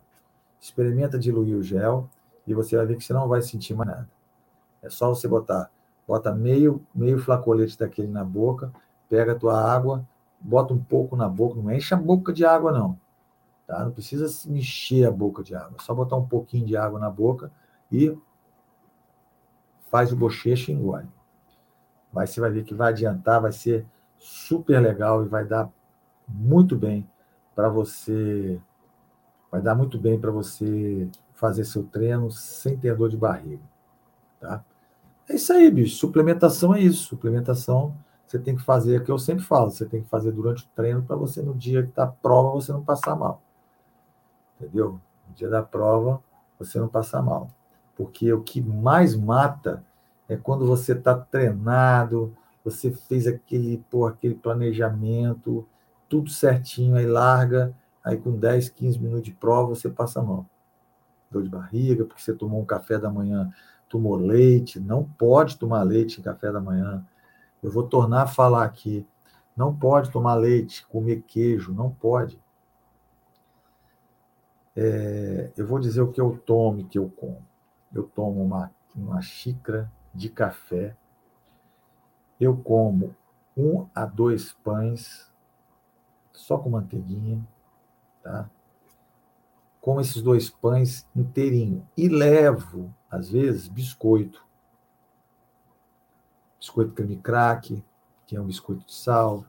Experimenta 0.61 1.19
diluir 1.19 1.57
o 1.57 1.63
gel 1.63 2.07
e 2.47 2.53
você 2.53 2.77
vai 2.77 2.85
ver 2.85 2.99
que 2.99 3.03
você 3.05 3.15
não 3.15 3.27
vai 3.29 3.41
sentir 3.41 3.73
mais 3.73 3.89
nada. 3.89 4.11
É 4.83 4.91
só 4.91 5.09
você 5.09 5.27
botar, 5.27 5.71
bota 6.07 6.35
meio, 6.35 6.85
meio 6.95 7.19
flacolete 7.19 7.79
daquele 7.79 8.09
na 8.09 8.23
boca, 8.23 8.71
pega 9.09 9.33
a 9.33 9.37
tua 9.37 9.59
água, 9.59 10.07
bota 10.39 10.75
um 10.75 10.85
pouco 10.85 11.17
na 11.17 11.31
boca, 11.31 11.59
não 11.59 11.73
enche 11.73 11.95
a 11.95 11.97
boca 11.97 12.31
de 12.31 12.45
água 12.45 12.71
não. 12.71 13.01
Tá? 13.67 13.83
Não 13.83 13.91
precisa 13.91 14.27
mexer 14.51 15.07
a 15.07 15.11
boca 15.11 15.43
de 15.43 15.55
água, 15.55 15.77
é 15.81 15.83
só 15.83 15.95
botar 15.95 16.17
um 16.17 16.29
pouquinho 16.29 16.67
de 16.67 16.77
água 16.77 17.01
na 17.01 17.09
boca 17.09 17.51
e 17.91 18.15
faz 19.91 20.13
o 20.13 20.17
bochecho 20.17 20.71
e 20.71 20.75
engole. 20.75 21.14
Mas 22.15 22.31
você 22.31 22.41
vai 22.41 22.51
ver 22.51 22.65
que 22.65 22.75
vai 22.75 22.93
adiantar, 22.93 23.41
vai 23.41 23.53
ser 23.53 23.85
super 24.19 24.81
legal 24.81 25.25
e 25.25 25.29
vai 25.29 25.45
dar 25.45 25.69
muito 26.29 26.77
bem 26.77 27.09
para 27.55 27.69
você. 27.69 28.61
Vai 29.51 29.61
dar 29.61 29.75
muito 29.75 29.99
bem 29.99 30.19
para 30.19 30.31
você 30.31 31.09
fazer 31.35 31.65
seu 31.65 31.83
treino 31.85 32.31
sem 32.31 32.77
ter 32.77 32.97
dor 32.97 33.09
de 33.11 33.17
barriga. 33.17 33.63
Tá? 34.41 34.65
É 35.29 35.35
isso 35.35 35.53
aí, 35.53 35.71
bicho. 35.71 35.97
Suplementação 35.97 36.75
é 36.75 36.81
isso. 36.81 37.05
Suplementação 37.05 37.95
você 38.27 38.39
tem 38.39 38.57
que 38.57 38.63
fazer, 38.63 38.97
é 38.97 39.05
que 39.05 39.11
eu 39.11 39.19
sempre 39.19 39.45
falo, 39.45 39.71
você 39.71 39.85
tem 39.85 40.03
que 40.03 40.09
fazer 40.09 40.33
durante 40.33 40.65
o 40.65 40.69
treino 40.75 41.03
para 41.03 41.15
você, 41.15 41.43
no 41.43 41.55
dia 41.55 41.85
que 41.85 41.93
tá 41.93 42.07
prova, 42.07 42.51
você 42.53 42.73
não 42.73 42.83
passar 42.83 43.15
mal 43.15 43.41
entendeu? 44.65 45.01
No 45.29 45.35
dia 45.35 45.49
da 45.49 45.63
prova, 45.63 46.23
você 46.59 46.79
não 46.79 46.89
passar 46.89 47.23
mal. 47.23 47.51
Porque 47.97 48.33
o 48.33 48.43
que 48.43 48.61
mais 48.61 49.15
mata 49.15 49.85
é 50.29 50.37
quando 50.37 50.67
você 50.67 50.93
está 50.93 51.15
treinado, 51.15 52.35
você 52.65 52.91
fez 52.91 53.27
aquele, 53.27 53.85
pô, 53.91 54.07
aquele 54.07 54.35
planejamento, 54.35 55.67
tudo 56.09 56.31
certinho, 56.31 56.97
aí 56.97 57.07
larga, 57.07 57.75
aí 58.03 58.17
com 58.17 58.37
10, 58.37 58.71
15 58.71 58.99
minutos 58.99 59.25
de 59.25 59.33
prova 59.33 59.69
você 59.75 59.91
passa 59.91 60.23
mal. 60.23 60.47
Dor 61.31 61.43
de 61.43 61.49
barriga, 61.49 62.05
porque 62.05 62.23
você 62.23 62.33
tomou 62.33 62.61
um 62.61 62.65
café 62.65 62.99
da 62.99 63.11
manhã, 63.11 63.53
tomou 63.89 64.17
leite, 64.17 64.81
não 64.81 65.05
pode 65.05 65.59
tomar 65.59 65.83
leite 65.83 66.21
em 66.21 66.25
café 66.25 66.51
da 66.51 66.61
manhã. 66.61 67.05
Eu 67.63 67.71
vou 67.71 67.83
tornar 67.83 68.23
a 68.23 68.27
falar 68.27 68.65
aqui. 68.65 69.07
Não 69.57 69.75
pode 69.75 70.11
tomar 70.11 70.35
leite, 70.35 70.87
comer 70.87 71.23
queijo, 71.27 71.73
não 71.73 71.91
pode. 71.91 72.41
É, 74.77 75.53
eu 75.57 75.67
vou 75.67 75.79
dizer 75.79 76.03
o 76.03 76.11
que 76.11 76.21
eu 76.21 76.37
tomo 76.45 76.81
e 76.81 76.85
que 76.85 76.99
eu 76.99 77.09
como. 77.17 77.45
Eu 77.95 78.03
tomo 78.03 78.43
uma, 78.43 78.73
uma 78.97 79.23
xícara 79.23 79.91
de 80.15 80.29
café. 80.29 80.97
Eu 82.41 82.57
como 82.57 83.15
um 83.57 83.87
a 83.95 84.05
dois 84.05 84.53
pães 84.53 85.31
só 86.33 86.59
com 86.59 86.71
manteiguinha, 86.71 87.47
tá? 88.23 88.49
Como 89.81 90.01
esses 90.01 90.23
dois 90.23 90.51
pães 90.51 91.07
inteirinho. 91.15 91.87
E 91.97 92.09
levo 92.09 92.93
às 93.11 93.31
vezes 93.31 93.69
biscoito, 93.69 94.45
biscoito 96.59 96.93
creme 96.93 97.17
crack, 97.17 97.85
que 98.27 98.37
é 98.37 98.41
um 98.41 98.47
biscoito 98.47 98.87
de 98.87 98.95
sal, 98.95 99.45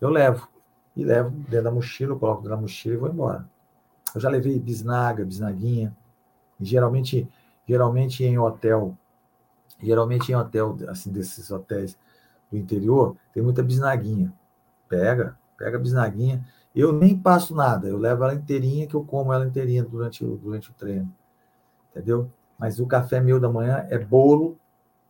eu 0.00 0.10
levo 0.10 0.48
e 0.94 1.04
levo 1.04 1.30
dentro 1.30 1.64
da 1.64 1.70
mochila, 1.70 2.12
eu 2.12 2.18
coloco 2.18 2.42
dentro 2.42 2.56
da 2.56 2.60
mochila 2.60 2.94
e 2.94 2.98
vou 2.98 3.08
embora. 3.08 3.48
Eu 4.14 4.20
já 4.20 4.28
levei 4.28 4.58
bisnaga, 4.58 5.24
bisnaguinha, 5.24 5.96
e 6.60 6.64
geralmente, 6.64 7.26
geralmente 7.66 8.22
em 8.24 8.38
hotel 8.38 8.96
Geralmente 9.82 10.30
em 10.30 10.34
hotel, 10.34 10.76
assim, 10.88 11.10
desses 11.10 11.50
hotéis 11.50 11.98
do 12.50 12.56
interior, 12.56 13.16
tem 13.32 13.42
muita 13.42 13.62
bisnaguinha. 13.62 14.32
Pega, 14.88 15.36
pega 15.58 15.76
a 15.76 15.80
bisnaguinha. 15.80 16.44
Eu 16.74 16.92
nem 16.92 17.18
passo 17.18 17.54
nada, 17.54 17.88
eu 17.88 17.98
levo 17.98 18.24
ela 18.24 18.34
inteirinha, 18.34 18.86
que 18.86 18.94
eu 18.94 19.04
como 19.04 19.32
ela 19.32 19.46
inteirinha 19.46 19.82
durante 19.82 20.24
durante 20.24 20.70
o 20.70 20.74
treino. 20.74 21.12
Entendeu? 21.90 22.30
Mas 22.58 22.78
o 22.78 22.86
café 22.86 23.20
meu 23.20 23.40
da 23.40 23.48
manhã 23.48 23.86
é 23.90 23.98
bolo, 23.98 24.56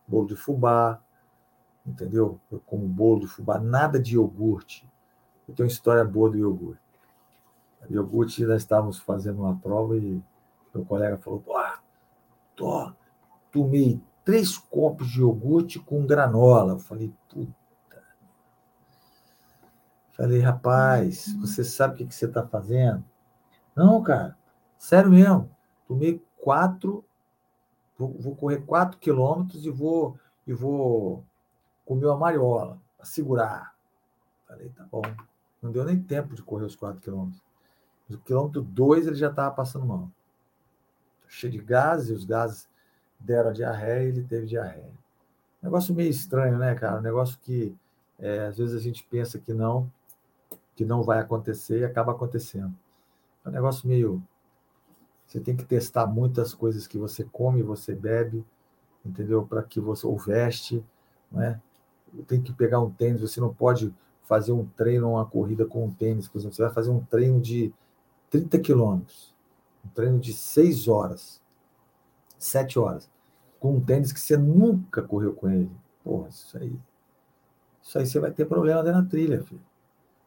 bolo 0.07 0.27
de 0.27 0.35
fubá, 0.35 0.99
entendeu? 1.85 2.39
Eu 2.51 2.59
como 2.65 2.85
bolo 2.87 3.21
de 3.21 3.27
fubá, 3.27 3.59
nada 3.59 3.99
de 3.99 4.15
iogurte. 4.15 4.89
Eu 5.47 5.53
tenho 5.53 5.67
uma 5.67 5.71
história 5.71 6.03
boa 6.03 6.29
do 6.29 6.37
iogurte. 6.37 6.81
Iogurte, 7.89 8.45
nós 8.45 8.61
estávamos 8.61 8.99
fazendo 8.99 9.41
uma 9.41 9.55
prova 9.55 9.95
e 9.97 10.21
meu 10.73 10.85
colega 10.85 11.17
falou: 11.17 11.39
Pô, 11.39 11.53
tô, 12.55 12.91
tomei 13.51 14.01
três 14.23 14.57
copos 14.57 15.07
de 15.09 15.19
iogurte 15.19 15.79
com 15.79 16.05
granola. 16.05 16.73
Eu 16.73 16.79
falei, 16.79 17.13
puta. 17.29 17.53
Falei, 20.11 20.39
rapaz, 20.39 21.27
uhum. 21.27 21.41
você 21.41 21.63
sabe 21.63 21.95
o 21.95 21.97
que, 21.97 22.05
que 22.05 22.15
você 22.15 22.25
está 22.25 22.45
fazendo? 22.45 23.03
Não, 23.75 24.01
cara, 24.03 24.37
sério 24.77 25.09
mesmo. 25.09 25.49
Tomei 25.87 26.23
quatro, 26.39 27.03
vou, 27.97 28.13
vou 28.19 28.35
correr 28.35 28.61
quatro 28.61 28.99
quilômetros 28.99 29.65
e 29.65 29.71
vou, 29.71 30.17
e 30.45 30.53
vou 30.53 31.23
comer 31.83 32.05
uma 32.05 32.17
mariola 32.17 32.79
para 32.95 33.05
segurar. 33.05 33.73
Falei, 34.47 34.69
tá 34.69 34.85
bom. 34.91 35.01
Não 35.61 35.71
deu 35.71 35.83
nem 35.83 36.01
tempo 36.01 36.35
de 36.35 36.43
correr 36.43 36.65
os 36.65 36.75
quatro 36.75 37.01
quilômetros. 37.01 37.41
No 38.07 38.19
quilômetro 38.19 38.61
dois 38.61 39.07
ele 39.07 39.15
já 39.15 39.29
estava 39.29 39.55
passando 39.55 39.85
mal. 39.85 40.11
Cheio 41.27 41.51
de 41.51 41.59
gases, 41.59 42.09
e 42.09 42.13
os 42.13 42.25
gases 42.25 42.69
deram 43.23 43.53
diarreia 43.53 44.03
e 44.03 44.07
ele 44.09 44.23
teve 44.23 44.45
diarreia. 44.45 44.91
Negócio 45.61 45.95
meio 45.95 46.09
estranho, 46.09 46.57
né, 46.57 46.75
cara? 46.75 46.99
Um 46.99 47.01
negócio 47.01 47.39
que 47.39 47.75
é, 48.19 48.47
às 48.47 48.57
vezes 48.57 48.75
a 48.75 48.79
gente 48.79 49.03
pensa 49.09 49.39
que 49.39 49.53
não, 49.53 49.89
que 50.75 50.83
não 50.83 51.01
vai 51.01 51.19
acontecer 51.19 51.79
e 51.79 51.85
acaba 51.85 52.11
acontecendo. 52.11 52.73
É 53.45 53.49
um 53.49 53.51
negócio 53.51 53.87
meio. 53.87 54.21
Você 55.25 55.39
tem 55.39 55.55
que 55.55 55.63
testar 55.63 56.05
muitas 56.05 56.53
coisas 56.53 56.85
que 56.85 56.97
você 56.97 57.23
come, 57.23 57.63
você 57.63 57.95
bebe, 57.95 58.45
entendeu? 59.05 59.45
Para 59.45 59.63
que 59.63 59.79
você. 59.79 60.05
ou 60.05 60.17
veste, 60.17 60.83
né? 61.31 61.61
Tem 62.27 62.41
que 62.41 62.53
pegar 62.53 62.79
um 62.79 62.91
tênis, 62.91 63.21
você 63.21 63.39
não 63.39 63.53
pode 63.53 63.93
fazer 64.23 64.51
um 64.51 64.65
treino, 64.65 65.11
uma 65.11 65.25
corrida 65.25 65.65
com 65.65 65.85
um 65.85 65.91
tênis, 65.91 66.27
por 66.27 66.37
exemplo, 66.37 66.55
você 66.55 66.61
vai 66.61 66.71
fazer 66.71 66.91
um 66.91 67.03
treino 67.03 67.41
de 67.41 67.73
30 68.29 68.59
quilômetros, 68.59 69.33
um 69.83 69.89
treino 69.89 70.19
de 70.19 70.31
6 70.31 70.87
horas, 70.87 71.41
7 72.37 72.77
horas 72.77 73.12
com 73.63 73.77
um 73.77 73.79
tênis 73.79 74.11
que 74.11 74.19
você 74.19 74.35
nunca 74.35 75.01
correu 75.01 75.33
com 75.33 75.49
ele. 75.49 75.71
Porra, 76.03 76.27
isso 76.27 76.57
aí. 76.57 76.77
Isso 77.81 77.97
aí 77.97 78.05
você 78.05 78.19
vai 78.19 78.29
ter 78.29 78.43
problema 78.43 78.83
dentro 78.83 79.01
da 79.01 79.07
trilha, 79.07 79.41
filho. 79.41 79.61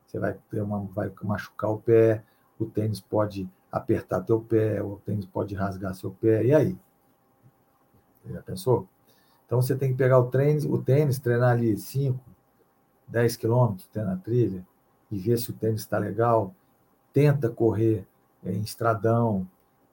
Você 0.07 0.19
vai 0.19 0.39
ter 0.51 0.63
uma, 0.63 0.81
vai 0.87 1.13
machucar 1.23 1.71
o 1.71 1.79
pé, 1.79 2.25
o 2.59 2.65
tênis 2.65 2.99
pode 2.99 3.47
apertar 3.71 4.23
teu 4.23 4.41
pé, 4.41 4.83
o 4.83 4.97
tênis 5.05 5.27
pode 5.27 5.55
rasgar 5.55 5.95
seu 5.95 6.13
pé. 6.13 6.47
E 6.47 6.55
aí? 6.55 6.79
Você 8.25 8.33
já 8.33 8.41
pensou? 8.41 8.89
Então 9.45 9.61
você 9.61 9.77
tem 9.77 9.91
que 9.91 9.99
pegar 9.99 10.19
o 10.19 10.31
tênis, 10.31 10.65
o 10.65 10.79
tênis, 10.79 11.19
treinar 11.19 11.51
ali 11.51 11.77
5, 11.77 12.19
10 13.07 13.37
quilômetros 13.37 13.87
na 13.97 14.17
trilha 14.17 14.67
e 15.11 15.19
ver 15.19 15.37
se 15.37 15.51
o 15.51 15.53
tênis 15.53 15.83
está 15.83 15.99
legal. 15.99 16.55
Tenta 17.13 17.51
correr 17.51 18.07
em 18.43 18.63
estradão, 18.63 19.47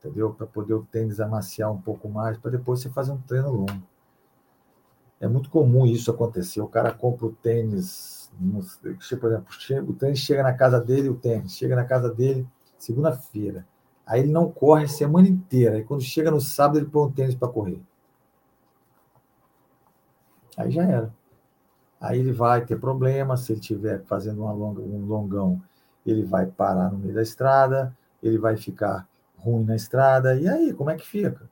entendeu? 0.03 0.33
Para 0.33 0.45
poder 0.45 0.73
o 0.73 0.83
tênis 0.83 1.19
amaciar 1.19 1.71
um 1.71 1.81
pouco 1.81 2.09
mais, 2.09 2.37
para 2.37 2.51
depois 2.51 2.81
você 2.81 2.89
fazer 2.89 3.11
um 3.13 3.17
treino 3.17 3.51
longo. 3.51 3.81
É 5.19 5.27
muito 5.27 5.49
comum 5.49 5.85
isso 5.85 6.11
acontecer. 6.11 6.59
O 6.59 6.67
cara 6.67 6.91
compra 6.91 7.27
o 7.27 7.31
tênis, 7.31 8.29
por 9.19 9.31
exemplo, 9.31 9.47
o 9.87 9.93
tênis 9.93 10.19
chega 10.19 10.43
na 10.43 10.53
casa 10.53 10.81
dele, 10.81 11.07
o 11.07 11.15
tênis 11.15 11.53
chega 11.53 11.75
na 11.75 11.85
casa 11.85 12.13
dele 12.13 12.45
segunda-feira. 12.77 13.65
Aí 14.05 14.19
ele 14.19 14.31
não 14.31 14.51
corre 14.51 14.83
a 14.83 14.87
semana 14.89 15.29
inteira. 15.29 15.77
Aí 15.77 15.83
quando 15.83 16.01
chega 16.01 16.29
no 16.29 16.41
sábado, 16.41 16.79
ele 16.79 16.87
põe 16.87 17.07
um 17.07 17.11
tênis 17.11 17.35
para 17.35 17.47
correr. 17.47 17.81
Aí 20.57 20.69
já 20.69 20.83
era. 20.83 21.13
Aí 22.01 22.19
ele 22.19 22.33
vai 22.33 22.65
ter 22.65 22.77
problema. 22.77 23.37
Se 23.37 23.53
ele 23.53 23.61
estiver 23.61 24.03
fazendo 24.03 24.41
longa, 24.41 24.81
um 24.81 25.05
longão, 25.05 25.61
ele 26.05 26.25
vai 26.25 26.45
parar 26.45 26.91
no 26.91 26.97
meio 26.97 27.13
da 27.13 27.21
estrada, 27.21 27.97
ele 28.21 28.37
vai 28.37 28.57
ficar 28.57 29.07
ruim 29.43 29.65
na 29.65 29.75
estrada. 29.75 30.35
E 30.35 30.47
aí, 30.47 30.73
como 30.73 30.89
é 30.89 30.95
que 30.95 31.05
fica? 31.05 31.49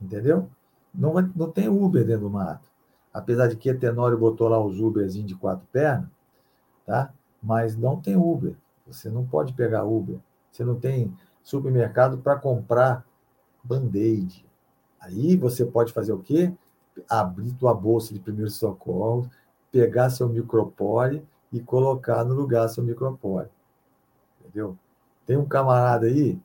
Entendeu? 0.00 0.48
Não, 0.94 1.12
vai, 1.12 1.28
não 1.34 1.50
tem 1.50 1.68
Uber 1.68 2.04
dentro 2.04 2.22
do 2.22 2.30
mato. 2.30 2.70
Apesar 3.12 3.48
de 3.48 3.56
que 3.56 3.70
a 3.70 3.76
Tenório 3.76 4.18
botou 4.18 4.48
lá 4.48 4.62
os 4.62 4.80
Uberzinhos 4.80 5.28
de 5.28 5.34
quatro 5.34 5.66
pernas, 5.72 6.08
tá? 6.84 7.12
Mas 7.42 7.76
não 7.76 8.00
tem 8.00 8.16
Uber. 8.16 8.56
Você 8.86 9.08
não 9.08 9.24
pode 9.24 9.52
pegar 9.54 9.84
Uber. 9.84 10.18
Você 10.50 10.64
não 10.64 10.78
tem 10.78 11.16
supermercado 11.42 12.18
para 12.18 12.36
comprar 12.38 13.04
band-aid. 13.62 14.44
Aí 15.00 15.36
você 15.36 15.64
pode 15.64 15.92
fazer 15.92 16.12
o 16.12 16.18
quê? 16.18 16.52
Abrir 17.08 17.52
tua 17.54 17.74
bolsa 17.74 18.12
de 18.12 18.20
primeiro 18.20 18.50
socorro, 18.50 19.28
pegar 19.70 20.10
seu 20.10 20.28
micropore 20.28 21.26
e 21.52 21.60
colocar 21.60 22.24
no 22.24 22.34
lugar 22.34 22.68
seu 22.68 22.82
micropore. 22.82 23.48
Entendeu? 24.40 24.76
Tem 25.26 25.36
um 25.36 25.46
camarada 25.46 26.06
aí 26.06 26.40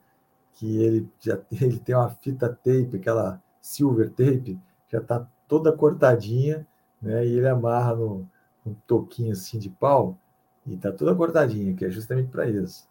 que 0.54 0.78
ele 0.78 1.10
já 1.20 1.40
ele 1.52 1.80
tem 1.80 1.96
uma 1.96 2.10
fita 2.10 2.50
tape, 2.50 2.98
aquela 2.98 3.42
silver 3.62 4.10
tape, 4.10 4.60
já 4.88 5.00
está 5.00 5.28
toda 5.48 5.72
cortadinha, 5.72 6.68
né? 7.02 7.26
E 7.26 7.38
ele 7.38 7.48
amarra 7.48 7.96
no, 7.96 8.28
um 8.66 8.74
toquinho 8.88 9.32
assim 9.34 9.60
de 9.60 9.70
pau 9.70 10.18
e 10.66 10.76
está 10.76 10.92
toda 10.92 11.16
cortadinha, 11.16 11.74
que 11.74 11.86
é 11.86 11.90
justamente 11.90 12.30
para 12.30 12.50
isso. 12.50 12.88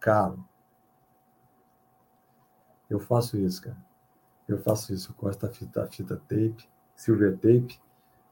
Calo. 0.00 0.44
Eu 2.88 2.98
faço 2.98 3.36
isso, 3.36 3.62
cara. 3.62 3.76
Eu 4.48 4.58
faço 4.58 4.94
isso. 4.94 5.10
Eu 5.10 5.14
corto 5.16 5.44
a 5.46 5.50
fita, 5.50 5.82
a 5.82 5.86
fita 5.86 6.16
tape, 6.16 6.68
silver 6.96 7.36
tape, 7.36 7.78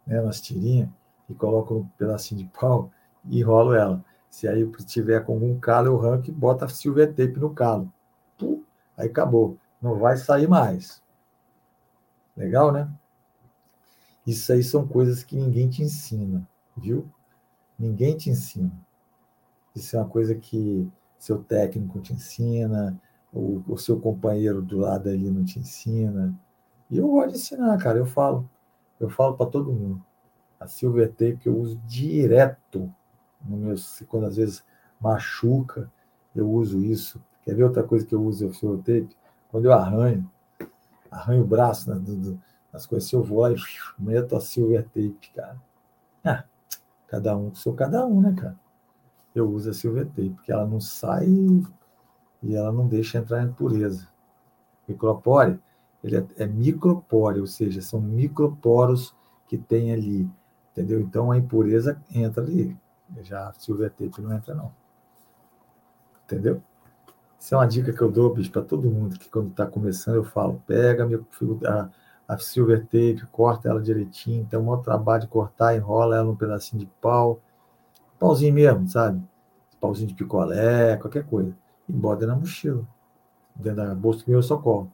né, 0.06 0.20
nas 0.22 0.40
tirinhas, 0.40 0.88
e 1.28 1.34
coloco 1.34 1.74
um 1.74 1.86
pedacinho 1.98 2.42
de 2.42 2.50
pau 2.58 2.90
e 3.24 3.40
enrolo 3.40 3.74
ela. 3.74 4.04
Se 4.36 4.46
aí 4.46 4.70
tiver 4.84 5.24
com 5.24 5.32
algum 5.32 5.58
calo, 5.58 5.86
eu 5.86 5.98
arranco 5.98 6.28
e 6.28 6.30
bota 6.30 6.68
silver 6.68 7.08
tape 7.08 7.40
no 7.40 7.54
calo. 7.54 7.90
Pum, 8.36 8.62
aí 8.94 9.08
acabou. 9.08 9.56
Não 9.80 9.98
vai 9.98 10.18
sair 10.18 10.46
mais. 10.46 11.02
Legal, 12.36 12.70
né? 12.70 12.86
Isso 14.26 14.52
aí 14.52 14.62
são 14.62 14.86
coisas 14.86 15.24
que 15.24 15.34
ninguém 15.34 15.70
te 15.70 15.82
ensina, 15.82 16.46
viu? 16.76 17.08
Ninguém 17.78 18.14
te 18.14 18.28
ensina. 18.28 18.70
Isso 19.74 19.96
é 19.96 20.00
uma 20.00 20.08
coisa 20.10 20.34
que 20.34 20.86
seu 21.18 21.42
técnico 21.42 21.98
te 22.00 22.12
ensina, 22.12 23.00
o, 23.32 23.62
o 23.66 23.78
seu 23.78 23.98
companheiro 23.98 24.60
do 24.60 24.76
lado 24.76 25.08
ali 25.08 25.30
não 25.30 25.46
te 25.46 25.58
ensina. 25.58 26.38
E 26.90 26.98
eu 26.98 27.08
gosto 27.08 27.30
de 27.30 27.36
ensinar, 27.36 27.78
cara. 27.78 27.96
Eu 27.96 28.06
falo. 28.06 28.46
Eu 29.00 29.08
falo 29.08 29.34
para 29.34 29.50
todo 29.50 29.72
mundo. 29.72 30.04
A 30.60 30.66
silver 30.66 31.08
tape 31.08 31.46
eu 31.46 31.56
uso 31.56 31.80
direto 31.86 32.94
no 33.48 33.56
meu, 33.56 33.76
quando 34.08 34.26
às 34.26 34.36
vezes 34.36 34.64
machuca, 35.00 35.90
eu 36.34 36.50
uso 36.50 36.80
isso. 36.80 37.22
Quer 37.42 37.54
ver 37.54 37.64
outra 37.64 37.82
coisa 37.82 38.04
que 38.04 38.14
eu 38.14 38.22
uso 38.22 38.48
o 38.48 38.78
tape? 38.78 39.16
Quando 39.50 39.66
eu 39.66 39.72
arranho, 39.72 40.28
arranho 41.10 41.42
o 41.42 41.46
braço 41.46 41.90
né, 41.90 42.36
nas 42.72 42.86
coisas, 42.86 43.10
eu 43.12 43.22
vou 43.22 43.40
lá 43.40 43.52
e 43.52 43.56
meto 43.98 44.36
a 44.36 44.40
silver 44.40 44.84
tape, 44.84 45.30
cara. 45.34 45.56
Ah, 46.24 46.44
cada 47.06 47.36
um 47.36 47.54
sou 47.54 47.72
cada 47.72 48.04
um, 48.04 48.20
né, 48.20 48.34
cara? 48.36 48.58
Eu 49.34 49.48
uso 49.48 49.70
a 49.70 49.74
silver 49.74 50.06
tape, 50.06 50.30
porque 50.30 50.52
ela 50.52 50.66
não 50.66 50.80
sai 50.80 51.28
e 52.42 52.54
ela 52.54 52.72
não 52.72 52.86
deixa 52.86 53.18
entrar 53.18 53.42
em 53.42 53.46
impureza. 53.46 54.08
Micropore, 54.88 55.58
ele 56.02 56.16
é, 56.16 56.26
é 56.38 56.46
micropore, 56.46 57.40
ou 57.40 57.46
seja, 57.46 57.80
são 57.80 58.00
microporos 58.00 59.14
que 59.48 59.56
tem 59.56 59.92
ali, 59.92 60.28
entendeu? 60.72 61.00
Então 61.00 61.30
a 61.30 61.38
impureza 61.38 62.00
entra 62.12 62.42
ali. 62.42 62.76
Já 63.22 63.48
a 63.48 63.52
silver 63.54 63.90
tape 63.90 64.20
não 64.20 64.32
entra, 64.32 64.54
não. 64.54 64.72
Entendeu? 66.24 66.62
Isso 67.38 67.54
é 67.54 67.58
uma 67.58 67.66
dica 67.66 67.92
que 67.92 68.00
eu 68.02 68.10
dou, 68.10 68.34
bicho, 68.34 68.50
para 68.50 68.62
todo 68.62 68.90
mundo 68.90 69.18
que 69.18 69.28
quando 69.28 69.50
está 69.50 69.66
começando 69.66 70.16
eu 70.16 70.24
falo, 70.24 70.60
pega 70.66 71.06
a, 71.66 71.88
a 72.26 72.38
silver 72.38 72.84
tape, 72.84 73.24
corta 73.30 73.68
ela 73.68 73.80
direitinho, 73.80 74.44
tem 74.46 74.58
um 74.58 74.82
trabalho 74.82 75.22
de 75.22 75.28
cortar, 75.28 75.76
enrola 75.76 76.16
ela 76.16 76.24
num 76.24 76.34
pedacinho 76.34 76.80
de 76.80 76.86
pau, 77.00 77.40
pauzinho 78.18 78.54
mesmo, 78.54 78.88
sabe? 78.88 79.22
Pauzinho 79.80 80.08
de 80.08 80.14
picolé, 80.14 80.96
qualquer 80.96 81.24
coisa. 81.24 81.54
E 81.88 81.92
bota 81.92 82.26
na 82.26 82.34
mochila, 82.34 82.84
dentro 83.54 83.84
da 83.84 83.94
bolsa 83.94 84.24
do 84.24 84.30
meu 84.32 84.42
socorro. 84.42 84.90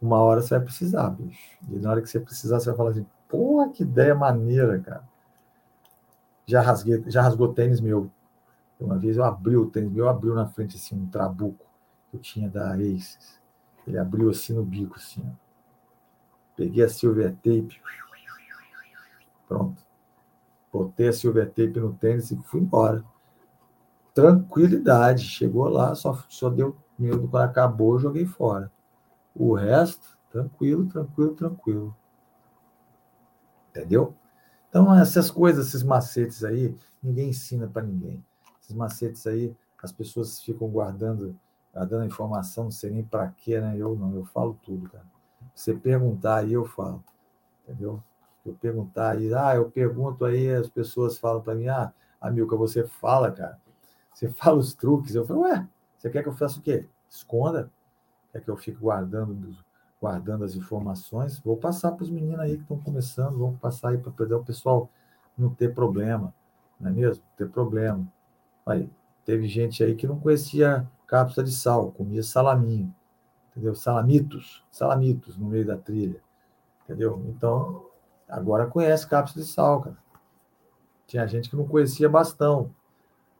Uma 0.00 0.18
hora 0.18 0.42
você 0.42 0.56
vai 0.56 0.64
precisar, 0.64 1.08
bicho. 1.10 1.56
E 1.70 1.78
na 1.78 1.90
hora 1.90 2.02
que 2.02 2.08
você 2.08 2.20
precisar, 2.20 2.60
você 2.60 2.66
vai 2.66 2.76
falar 2.76 2.90
assim, 2.90 3.06
pô, 3.28 3.70
que 3.70 3.82
ideia 3.82 4.14
maneira, 4.14 4.78
cara. 4.80 5.04
Já 6.46 6.60
rasguei, 6.60 7.02
já 7.08 7.22
rasgou 7.22 7.52
tênis 7.52 7.80
meu. 7.80 8.10
Uma 8.78 8.96
vez 8.96 9.16
eu 9.16 9.24
abri 9.24 9.56
o 9.56 9.68
tênis 9.68 9.90
meu, 9.90 10.08
abriu 10.08 10.34
na 10.34 10.46
frente 10.46 10.76
assim 10.76 10.94
um 10.94 11.08
trabuco 11.08 11.66
que 12.10 12.16
eu 12.16 12.20
tinha 12.20 12.48
da 12.48 12.74
Aces. 12.74 13.40
Ele 13.86 13.98
abriu 13.98 14.30
assim 14.30 14.52
no 14.52 14.64
bico, 14.64 14.96
assim. 14.96 15.22
Ó. 15.26 15.46
Peguei 16.56 16.84
a 16.84 16.88
silver 16.88 17.34
tape. 17.36 17.80
Pronto. 19.48 19.84
Botei 20.72 21.08
a 21.08 21.12
silver 21.12 21.48
tape 21.48 21.80
no 21.80 21.92
tênis 21.94 22.30
e 22.30 22.36
fui 22.36 22.60
embora. 22.60 23.04
Tranquilidade. 24.14 25.24
Chegou 25.24 25.68
lá, 25.68 25.94
só, 25.94 26.14
só 26.28 26.48
deu 26.48 26.76
medo 26.98 27.28
quando 27.28 27.42
acabou, 27.42 27.98
joguei 27.98 28.24
fora. 28.24 28.70
O 29.34 29.54
resto, 29.54 30.16
tranquilo, 30.30 30.86
tranquilo, 30.86 31.34
tranquilo. 31.34 31.96
Entendeu? 33.70 34.14
Então, 34.78 34.94
essas 34.94 35.30
coisas, 35.30 35.68
esses 35.68 35.82
macetes 35.82 36.44
aí, 36.44 36.76
ninguém 37.02 37.30
ensina 37.30 37.66
para 37.66 37.80
ninguém. 37.80 38.22
Esses 38.60 38.76
macetes 38.76 39.26
aí, 39.26 39.56
as 39.82 39.90
pessoas 39.90 40.42
ficam 40.42 40.68
guardando, 40.68 41.34
guardando 41.72 42.04
informação, 42.04 42.64
não 42.64 42.70
sei 42.70 42.90
nem 42.90 43.02
para 43.02 43.26
quê, 43.28 43.58
né? 43.58 43.74
Eu 43.78 43.96
não, 43.96 44.14
eu 44.14 44.26
falo 44.26 44.52
tudo, 44.62 44.86
cara. 44.90 45.06
Você 45.54 45.72
perguntar 45.72 46.40
aí, 46.40 46.52
eu 46.52 46.66
falo. 46.66 47.02
Entendeu? 47.64 48.02
Eu 48.44 48.52
perguntar 48.52 49.12
aí, 49.12 49.32
ah, 49.32 49.56
eu 49.56 49.70
pergunto 49.70 50.26
aí, 50.26 50.54
as 50.54 50.68
pessoas 50.68 51.16
falam 51.16 51.40
para 51.40 51.54
mim, 51.54 51.68
ah, 51.68 51.90
Amilca, 52.20 52.54
você 52.54 52.86
fala, 52.86 53.32
cara. 53.32 53.58
Você 54.12 54.28
fala 54.36 54.58
os 54.58 54.74
truques. 54.74 55.14
Eu 55.14 55.24
falo, 55.24 55.40
ué, 55.40 55.66
você 55.96 56.10
quer 56.10 56.22
que 56.22 56.28
eu 56.28 56.36
faça 56.36 56.58
o 56.58 56.62
quê? 56.62 56.86
Esconda. 57.08 57.70
Quer 58.30 58.42
que 58.42 58.50
eu 58.50 58.58
fique 58.58 58.78
guardando 58.78 59.56
guardando 60.06 60.44
as 60.44 60.54
informações, 60.54 61.40
vou 61.40 61.56
passar 61.56 61.90
para 61.90 62.04
os 62.04 62.10
meninos 62.10 62.38
aí 62.38 62.56
que 62.56 62.62
estão 62.62 62.78
começando, 62.78 63.36
vamos 63.36 63.58
passar 63.58 63.88
aí 63.88 63.98
para 63.98 64.36
o 64.36 64.44
pessoal 64.44 64.88
não 65.36 65.50
ter 65.50 65.74
problema, 65.74 66.32
não 66.78 66.90
é 66.90 66.92
mesmo? 66.92 67.24
Ter 67.36 67.50
problema. 67.50 68.06
Aí, 68.64 68.88
teve 69.24 69.48
gente 69.48 69.82
aí 69.82 69.96
que 69.96 70.06
não 70.06 70.20
conhecia 70.20 70.88
cápsula 71.08 71.44
de 71.44 71.50
sal, 71.50 71.90
comia 71.90 72.22
salaminho, 72.22 72.94
entendeu? 73.50 73.74
Salamitos, 73.74 74.64
salamitos 74.70 75.36
no 75.36 75.48
meio 75.48 75.66
da 75.66 75.76
trilha, 75.76 76.22
entendeu? 76.84 77.20
Então, 77.26 77.86
agora 78.28 78.66
conhece 78.66 79.08
cápsula 79.08 79.44
de 79.44 79.50
sal, 79.50 79.80
cara. 79.80 79.96
Tinha 81.04 81.26
gente 81.26 81.50
que 81.50 81.56
não 81.56 81.66
conhecia 81.66 82.08
bastão. 82.08 82.70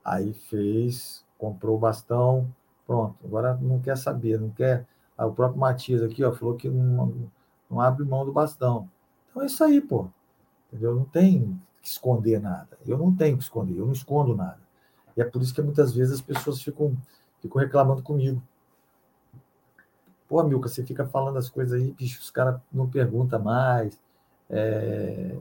Aí 0.04 0.32
fez, 0.34 1.24
comprou 1.38 1.76
o 1.76 1.80
bastão, 1.80 2.52
pronto. 2.84 3.16
Agora 3.24 3.54
não 3.54 3.80
quer 3.80 3.96
saber, 3.96 4.40
não 4.40 4.50
quer 4.50 4.84
o 5.24 5.32
próprio 5.32 5.60
Matias 5.60 6.02
aqui, 6.02 6.22
ó, 6.22 6.32
falou 6.32 6.56
que 6.56 6.68
não, 6.68 7.30
não 7.70 7.80
abre 7.80 8.04
mão 8.04 8.24
do 8.24 8.32
bastão. 8.32 8.88
Então 9.30 9.42
é 9.42 9.46
isso 9.46 9.62
aí, 9.64 9.80
pô. 9.80 10.08
Entendeu? 10.68 10.94
Não 10.94 11.04
tem 11.04 11.60
que 11.80 11.88
esconder 11.88 12.40
nada. 12.40 12.76
Eu 12.86 12.98
não 12.98 13.14
tenho 13.14 13.36
que 13.36 13.44
esconder, 13.44 13.78
eu 13.78 13.86
não 13.86 13.92
escondo 13.92 14.36
nada. 14.36 14.60
E 15.16 15.22
é 15.22 15.24
por 15.24 15.40
isso 15.40 15.54
que 15.54 15.62
muitas 15.62 15.94
vezes 15.94 16.14
as 16.14 16.20
pessoas 16.20 16.60
ficam, 16.60 16.96
ficam 17.40 17.60
reclamando 17.60 18.02
comigo. 18.02 18.42
Pô, 20.28 20.42
Milka, 20.42 20.68
você 20.68 20.84
fica 20.84 21.06
falando 21.06 21.38
as 21.38 21.48
coisas 21.48 21.80
aí, 21.80 21.92
bicho, 21.92 22.20
os 22.20 22.30
caras 22.30 22.60
não 22.72 22.88
perguntam 22.88 23.40
mais. 23.40 23.98
É... 24.50 25.38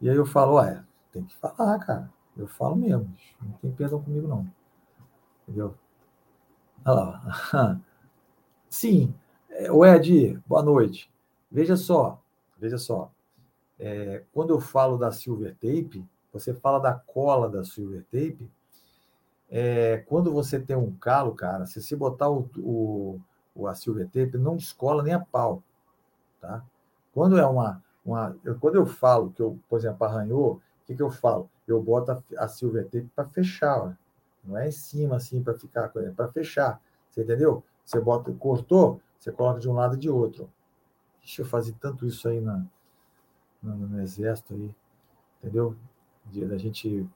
E 0.00 0.08
aí 0.08 0.16
eu 0.16 0.26
falo, 0.26 0.56
ué, 0.56 0.82
tem 1.10 1.24
que 1.24 1.34
falar, 1.36 1.78
cara. 1.80 2.10
Eu 2.36 2.46
falo 2.46 2.76
mesmo, 2.76 3.04
bicho. 3.04 3.34
não 3.42 3.52
tem 3.54 3.72
perdão 3.72 4.00
comigo, 4.00 4.28
não. 4.28 4.46
Entendeu? 5.42 5.74
Olha 6.84 7.00
lá. 7.00 7.80
Sim. 8.70 9.14
É, 9.50 9.70
o 9.72 9.84
Ed, 9.84 10.38
boa 10.46 10.62
noite. 10.62 11.10
Veja 11.50 11.76
só, 11.76 12.20
veja 12.58 12.78
só. 12.78 13.10
É, 13.78 14.22
quando 14.32 14.50
eu 14.50 14.60
falo 14.60 14.96
da 14.98 15.10
silver 15.12 15.54
tape, 15.54 16.04
você 16.32 16.52
fala 16.54 16.78
da 16.78 16.94
cola 16.94 17.48
da 17.48 17.64
silver 17.64 18.04
tape. 18.10 18.50
É, 19.50 19.98
quando 20.06 20.32
você 20.32 20.60
tem 20.60 20.76
um 20.76 20.92
calo, 20.96 21.34
cara, 21.34 21.64
se 21.66 21.80
você 21.80 21.96
botar 21.96 22.28
o, 22.30 22.48
o, 23.54 23.66
a 23.66 23.74
silver 23.74 24.06
tape, 24.06 24.36
não 24.36 24.56
descola 24.56 25.02
nem 25.02 25.14
a 25.14 25.20
pau, 25.20 25.62
tá? 26.40 26.62
Quando 27.14 27.38
é 27.38 27.46
uma, 27.46 27.82
uma 28.04 28.36
eu, 28.44 28.58
quando 28.58 28.76
eu 28.76 28.86
falo 28.86 29.30
que 29.32 29.42
eu, 29.42 29.58
por 29.68 29.78
exemplo, 29.78 30.04
arranhou, 30.06 30.54
o 30.54 30.86
que, 30.86 30.94
que 30.96 31.02
eu 31.02 31.10
falo? 31.10 31.50
Eu 31.66 31.82
boto 31.82 32.12
a, 32.12 32.22
a 32.38 32.48
silver 32.48 32.84
tape 32.86 33.08
para 33.14 33.26
fechar, 33.28 33.78
ó. 33.80 33.92
não 34.44 34.58
é 34.58 34.68
em 34.68 34.72
cima 34.72 35.16
assim 35.16 35.42
para 35.42 35.58
ficar, 35.58 35.90
é 35.96 36.10
para 36.10 36.28
fechar. 36.28 36.80
Você 37.10 37.22
entendeu? 37.22 37.64
Você 37.88 37.98
bota, 37.98 38.30
cortou, 38.34 39.00
você 39.18 39.32
coloca 39.32 39.58
de 39.58 39.66
um 39.66 39.72
lado 39.72 39.94
e 39.94 39.98
de 39.98 40.10
outro. 40.10 40.46
Deixa 41.20 41.40
eu 41.40 41.46
fazer 41.46 41.72
tanto 41.80 42.06
isso 42.06 42.28
aí 42.28 42.38
na, 42.38 42.62
no, 43.62 43.74
no 43.74 44.02
exército 44.02 44.52
aí, 44.52 44.76
entendeu? 45.38 45.74
De, 46.26 46.44
da 46.44 46.58
gente 46.58 47.08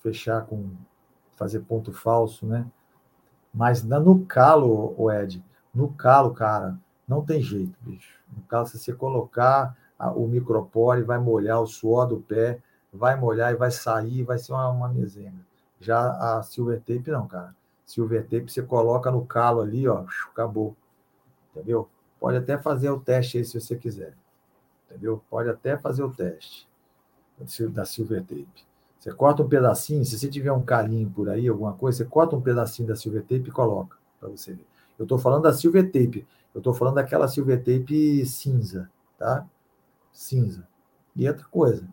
fechar 0.00 0.46
com 0.46 0.70
fazer 1.34 1.58
ponto 1.62 1.92
falso, 1.92 2.46
né? 2.46 2.64
Mas 3.52 3.82
no 3.82 4.24
calo, 4.24 4.94
o 4.96 5.10
Ed, 5.10 5.44
no 5.74 5.92
calo, 5.94 6.32
cara, 6.32 6.78
não 7.08 7.24
tem 7.24 7.42
jeito, 7.42 7.76
bicho. 7.80 8.20
No 8.32 8.44
calo, 8.44 8.68
se 8.68 8.78
você 8.78 8.92
colocar 8.92 9.76
a, 9.98 10.12
o 10.12 10.28
micropore, 10.28 11.02
vai 11.02 11.18
molhar 11.18 11.60
o 11.60 11.66
suor 11.66 12.06
do 12.06 12.20
pé, 12.20 12.62
vai 12.92 13.16
molhar 13.16 13.52
e 13.52 13.56
vai 13.56 13.72
sair, 13.72 14.22
vai 14.22 14.38
ser 14.38 14.52
uma, 14.52 14.68
uma 14.68 14.88
mesenga. 14.88 15.44
Já 15.80 16.38
a 16.38 16.40
silver 16.44 16.78
tape, 16.78 17.10
não, 17.10 17.26
cara 17.26 17.52
silver 17.90 18.22
tape, 18.22 18.50
você 18.50 18.62
coloca 18.62 19.10
no 19.10 19.26
calo 19.26 19.60
ali, 19.60 19.88
ó, 19.88 20.04
acabou. 20.30 20.76
Entendeu? 21.50 21.88
Pode 22.20 22.36
até 22.36 22.56
fazer 22.56 22.90
o 22.90 23.00
teste 23.00 23.38
aí 23.38 23.44
se 23.44 23.58
você 23.58 23.74
quiser. 23.76 24.14
Entendeu? 24.86 25.22
Pode 25.28 25.48
até 25.48 25.76
fazer 25.76 26.02
o 26.02 26.10
teste 26.10 26.68
da 27.72 27.84
silver 27.84 28.22
tape. 28.22 28.64
Você 28.98 29.12
corta 29.12 29.42
um 29.42 29.48
pedacinho, 29.48 30.04
se 30.04 30.18
você 30.18 30.28
tiver 30.28 30.52
um 30.52 30.62
calinho 30.62 31.10
por 31.10 31.28
aí, 31.30 31.48
alguma 31.48 31.72
coisa, 31.72 31.98
você 31.98 32.04
corta 32.04 32.36
um 32.36 32.40
pedacinho 32.40 32.86
da 32.86 32.94
silver 32.94 33.22
tape 33.22 33.48
e 33.48 33.50
coloca 33.50 33.96
para 34.20 34.28
você 34.28 34.52
ver. 34.52 34.66
Eu 34.98 35.04
estou 35.04 35.18
falando 35.18 35.42
da 35.44 35.52
silver 35.52 35.86
tape. 35.86 36.26
Eu 36.54 36.58
estou 36.58 36.74
falando 36.74 36.96
daquela 36.96 37.26
silver 37.26 37.58
tape 37.58 38.24
cinza, 38.26 38.90
tá? 39.18 39.46
Cinza. 40.12 40.68
E 41.16 41.26
outra 41.26 41.46
coisa, 41.46 41.88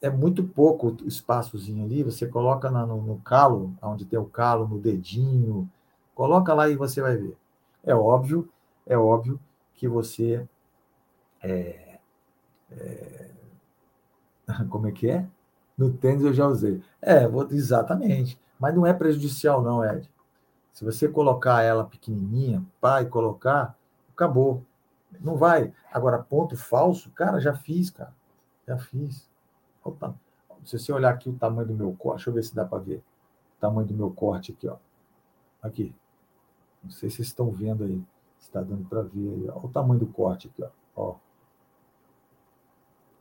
é 0.00 0.10
muito 0.10 0.44
pouco 0.44 0.96
espaçozinho 1.04 1.84
ali, 1.84 2.02
você 2.02 2.26
coloca 2.26 2.70
na, 2.70 2.84
no, 2.86 3.00
no, 3.00 3.18
calo, 3.20 3.74
onde 3.82 4.04
tem 4.04 4.18
o 4.18 4.26
calo, 4.26 4.68
no 4.68 4.78
dedinho, 4.78 5.68
coloca 6.14 6.52
lá 6.54 6.68
e 6.68 6.76
você 6.76 7.00
vai 7.00 7.16
ver. 7.16 7.36
É 7.84 7.94
óbvio, 7.94 8.48
é 8.86 8.96
óbvio 8.96 9.40
que 9.74 9.88
você 9.88 10.46
é, 11.42 11.98
é, 12.70 13.30
como 14.70 14.88
é 14.88 14.92
que 14.92 15.08
é? 15.08 15.26
No 15.76 15.92
tênis 15.92 16.24
eu 16.24 16.32
já 16.32 16.46
usei. 16.46 16.82
É, 17.00 17.28
vou, 17.28 17.46
exatamente. 17.50 18.38
Mas 18.58 18.74
não 18.74 18.86
é 18.86 18.92
prejudicial, 18.92 19.62
não, 19.62 19.84
Ed. 19.84 20.10
Se 20.72 20.84
você 20.84 21.08
colocar 21.08 21.62
ela 21.62 21.84
pequenininha, 21.84 22.64
pá, 22.80 23.02
e 23.02 23.06
colocar, 23.06 23.76
acabou. 24.12 24.62
Não 25.20 25.36
vai. 25.36 25.72
Agora, 25.92 26.18
ponto 26.18 26.56
falso, 26.56 27.10
cara, 27.10 27.40
já 27.40 27.54
fiz, 27.54 27.90
cara. 27.90 28.12
Já 28.66 28.78
fiz. 28.78 29.28
Opa, 29.86 30.14
se 30.64 30.78
você 30.78 30.92
olhar 30.92 31.14
aqui 31.14 31.30
o 31.30 31.34
tamanho 31.34 31.68
do 31.68 31.74
meu 31.74 31.94
corte, 31.96 32.16
deixa 32.16 32.30
eu 32.30 32.34
ver 32.34 32.42
se 32.42 32.54
dá 32.54 32.64
para 32.64 32.78
ver. 32.78 32.98
O 33.56 33.60
tamanho 33.60 33.86
do 33.86 33.94
meu 33.94 34.10
corte 34.10 34.52
aqui, 34.52 34.66
ó. 34.68 34.76
Aqui. 35.62 35.94
Não 36.82 36.90
sei 36.90 37.08
se 37.08 37.16
vocês 37.16 37.28
estão 37.28 37.50
vendo 37.50 37.84
aí. 37.84 38.02
Se 38.38 38.48
está 38.48 38.60
dando 38.62 38.84
para 38.88 39.02
ver 39.02 39.30
aí. 39.30 39.48
Olha 39.48 39.64
o 39.64 39.68
tamanho 39.68 40.00
do 40.00 40.06
corte 40.06 40.48
aqui, 40.48 40.62
ó. 40.62 40.70
ó. 40.96 41.12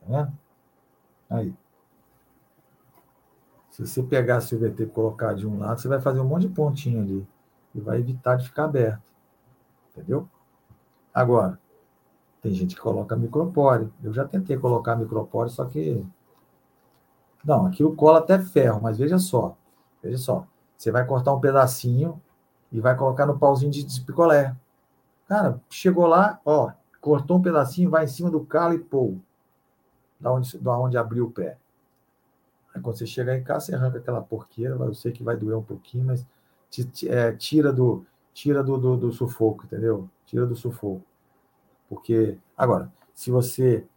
Tá 0.01 0.07
vendo? 0.07 0.33
Aí. 1.29 1.53
Se 3.69 3.85
você 3.85 4.01
pegar 4.01 4.37
a 4.37 4.41
CVT 4.41 4.83
e 4.83 4.87
colocar 4.87 5.33
de 5.33 5.45
um 5.45 5.59
lado, 5.59 5.79
você 5.81 5.87
vai 5.87 5.99
fazer 6.01 6.19
um 6.19 6.25
monte 6.25 6.47
de 6.47 6.53
pontinho 6.53 7.01
ali. 7.01 7.27
E 7.75 7.79
vai 7.81 7.99
evitar 7.99 8.37
de 8.37 8.45
ficar 8.45 8.65
aberto. 8.65 9.03
Entendeu? 9.91 10.27
Agora, 11.13 11.59
Tem 12.41 12.53
gente 12.53 12.75
que 12.75 12.81
coloca 12.81 13.15
micropore. 13.15 13.91
Eu 14.03 14.13
já 14.13 14.23
tentei 14.23 14.55
colocar 14.57 14.95
micropore, 14.95 15.49
só 15.49 15.65
que. 15.65 16.05
Não, 17.45 17.67
aquilo 17.67 17.95
cola 17.95 18.19
até 18.19 18.39
ferro, 18.39 18.81
mas 18.81 18.97
veja 18.97 19.19
só. 19.19 19.55
Veja 20.01 20.17
só. 20.17 20.47
Você 20.75 20.91
vai 20.91 21.05
cortar 21.05 21.33
um 21.33 21.39
pedacinho 21.39 22.21
e 22.71 22.81
vai 22.81 22.95
colocar 22.97 23.25
no 23.25 23.37
pauzinho 23.37 23.71
de 23.71 24.01
picolé. 24.01 24.55
Cara, 25.27 25.61
chegou 25.69 26.07
lá, 26.07 26.39
ó, 26.43 26.71
cortou 26.99 27.37
um 27.37 27.41
pedacinho, 27.41 27.89
vai 27.89 28.05
em 28.05 28.07
cima 28.07 28.29
do 28.29 28.43
calo 28.43 28.73
e 28.73 28.79
pô, 28.79 29.15
da 30.19 30.31
onde, 30.31 30.57
da 30.57 30.77
onde 30.77 30.97
abriu 30.97 31.25
o 31.25 31.31
pé. 31.31 31.57
Aí 32.73 32.81
quando 32.81 32.97
você 32.97 33.05
chegar 33.05 33.37
em 33.37 33.43
casa, 33.43 33.67
você 33.67 33.75
arranca 33.75 33.99
aquela 33.99 34.21
porqueira, 34.21 34.75
eu 34.75 34.93
sei 34.93 35.11
que 35.11 35.23
vai 35.23 35.37
doer 35.37 35.57
um 35.57 35.63
pouquinho, 35.63 36.05
mas 36.05 36.25
te, 36.69 37.07
é, 37.07 37.31
tira 37.31 37.71
do 37.71 38.05
tira 38.33 38.61
do, 38.61 38.77
do, 38.77 38.97
do 38.97 39.11
sufoco, 39.13 39.63
entendeu? 39.65 40.09
Tira 40.25 40.45
do 40.45 40.57
sufoco. 40.57 41.01
Porque, 41.87 42.37
agora, 42.57 42.91
se 43.13 43.31
você 43.31 43.87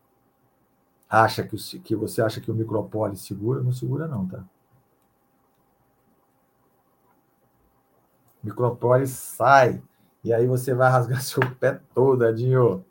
acha 1.08 1.42
que, 1.42 1.56
que 1.80 1.96
você 1.96 2.20
acha 2.22 2.40
que 2.40 2.50
o 2.50 2.54
micropole 2.54 3.16
segura, 3.16 3.62
não 3.62 3.72
segura 3.72 4.06
não, 4.06 4.26
tá? 4.26 4.44
O 8.42 8.46
micropole 8.46 9.06
sai 9.06 9.82
e 10.22 10.32
aí 10.32 10.46
você 10.46 10.74
vai 10.74 10.90
rasgar 10.90 11.20
seu 11.22 11.42
pé 11.56 11.80
todo, 11.94 12.24
Adinho. 12.24 12.84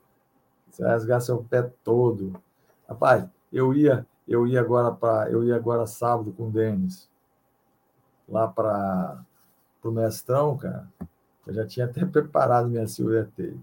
Você 0.70 0.84
vai 0.84 0.92
rasgar 0.94 1.22
seu 1.22 1.44
pé 1.44 1.64
todo. 1.84 2.34
Rapaz, 2.88 3.28
eu 3.52 3.74
ia 3.74 4.06
eu 4.28 4.46
ia 4.46 4.60
agora 4.60 4.92
para 4.92 5.30
eu 5.32 5.44
ia 5.44 5.56
agora 5.56 5.88
sábado 5.88 6.34
com 6.34 6.48
o 6.48 6.52
Denis 6.52 7.10
lá 8.28 8.48
para 8.48 9.24
o 9.84 9.92
mestrão, 9.92 10.58
cara. 10.58 10.88
Eu 11.46 11.54
já 11.54 11.66
tinha 11.66 11.86
até 11.86 12.04
preparado 12.06 12.68
minha 12.68 12.88
silver 12.88 13.28
tape. 13.28 13.60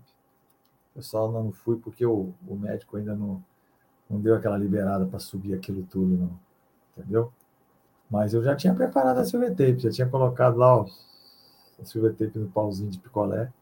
Eu 0.97 1.03
só 1.03 1.31
não 1.31 1.53
fui 1.53 1.77
porque 1.79 2.07
o, 2.07 2.33
o 2.47 2.57
médico 2.57 2.97
ainda 2.97 3.15
não, 3.15 3.45
não 4.09 4.21
deu 4.21 4.35
aquela 4.35 4.57
liberada 4.57 5.07
para 5.07 5.19
subir 5.19 5.55
aquilo 5.55 5.83
tudo, 5.85 6.17
não. 6.17 6.31
Entendeu? 6.97 7.33
Mas 8.11 8.35
eu 8.35 8.43
já 8.43 8.55
tinha 8.55 8.75
preparado 8.75 9.19
a 9.19 9.25
silver 9.25 9.51
tape, 9.51 9.81
já 9.81 9.91
tinha 9.91 10.09
colocado 10.09 10.57
lá 10.57 10.77
ó, 10.79 10.87
a 11.81 11.85
silver 11.85 12.15
tape 12.15 12.39
no 12.39 12.49
pauzinho 12.49 12.91
de 12.91 12.99
picolé. 12.99 13.53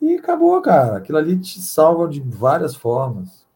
E 0.00 0.16
acabou, 0.16 0.60
cara. 0.62 0.96
Aquilo 0.96 1.18
ali 1.18 1.38
te 1.38 1.60
salva 1.60 2.08
de 2.08 2.20
várias 2.20 2.74
formas. 2.74 3.46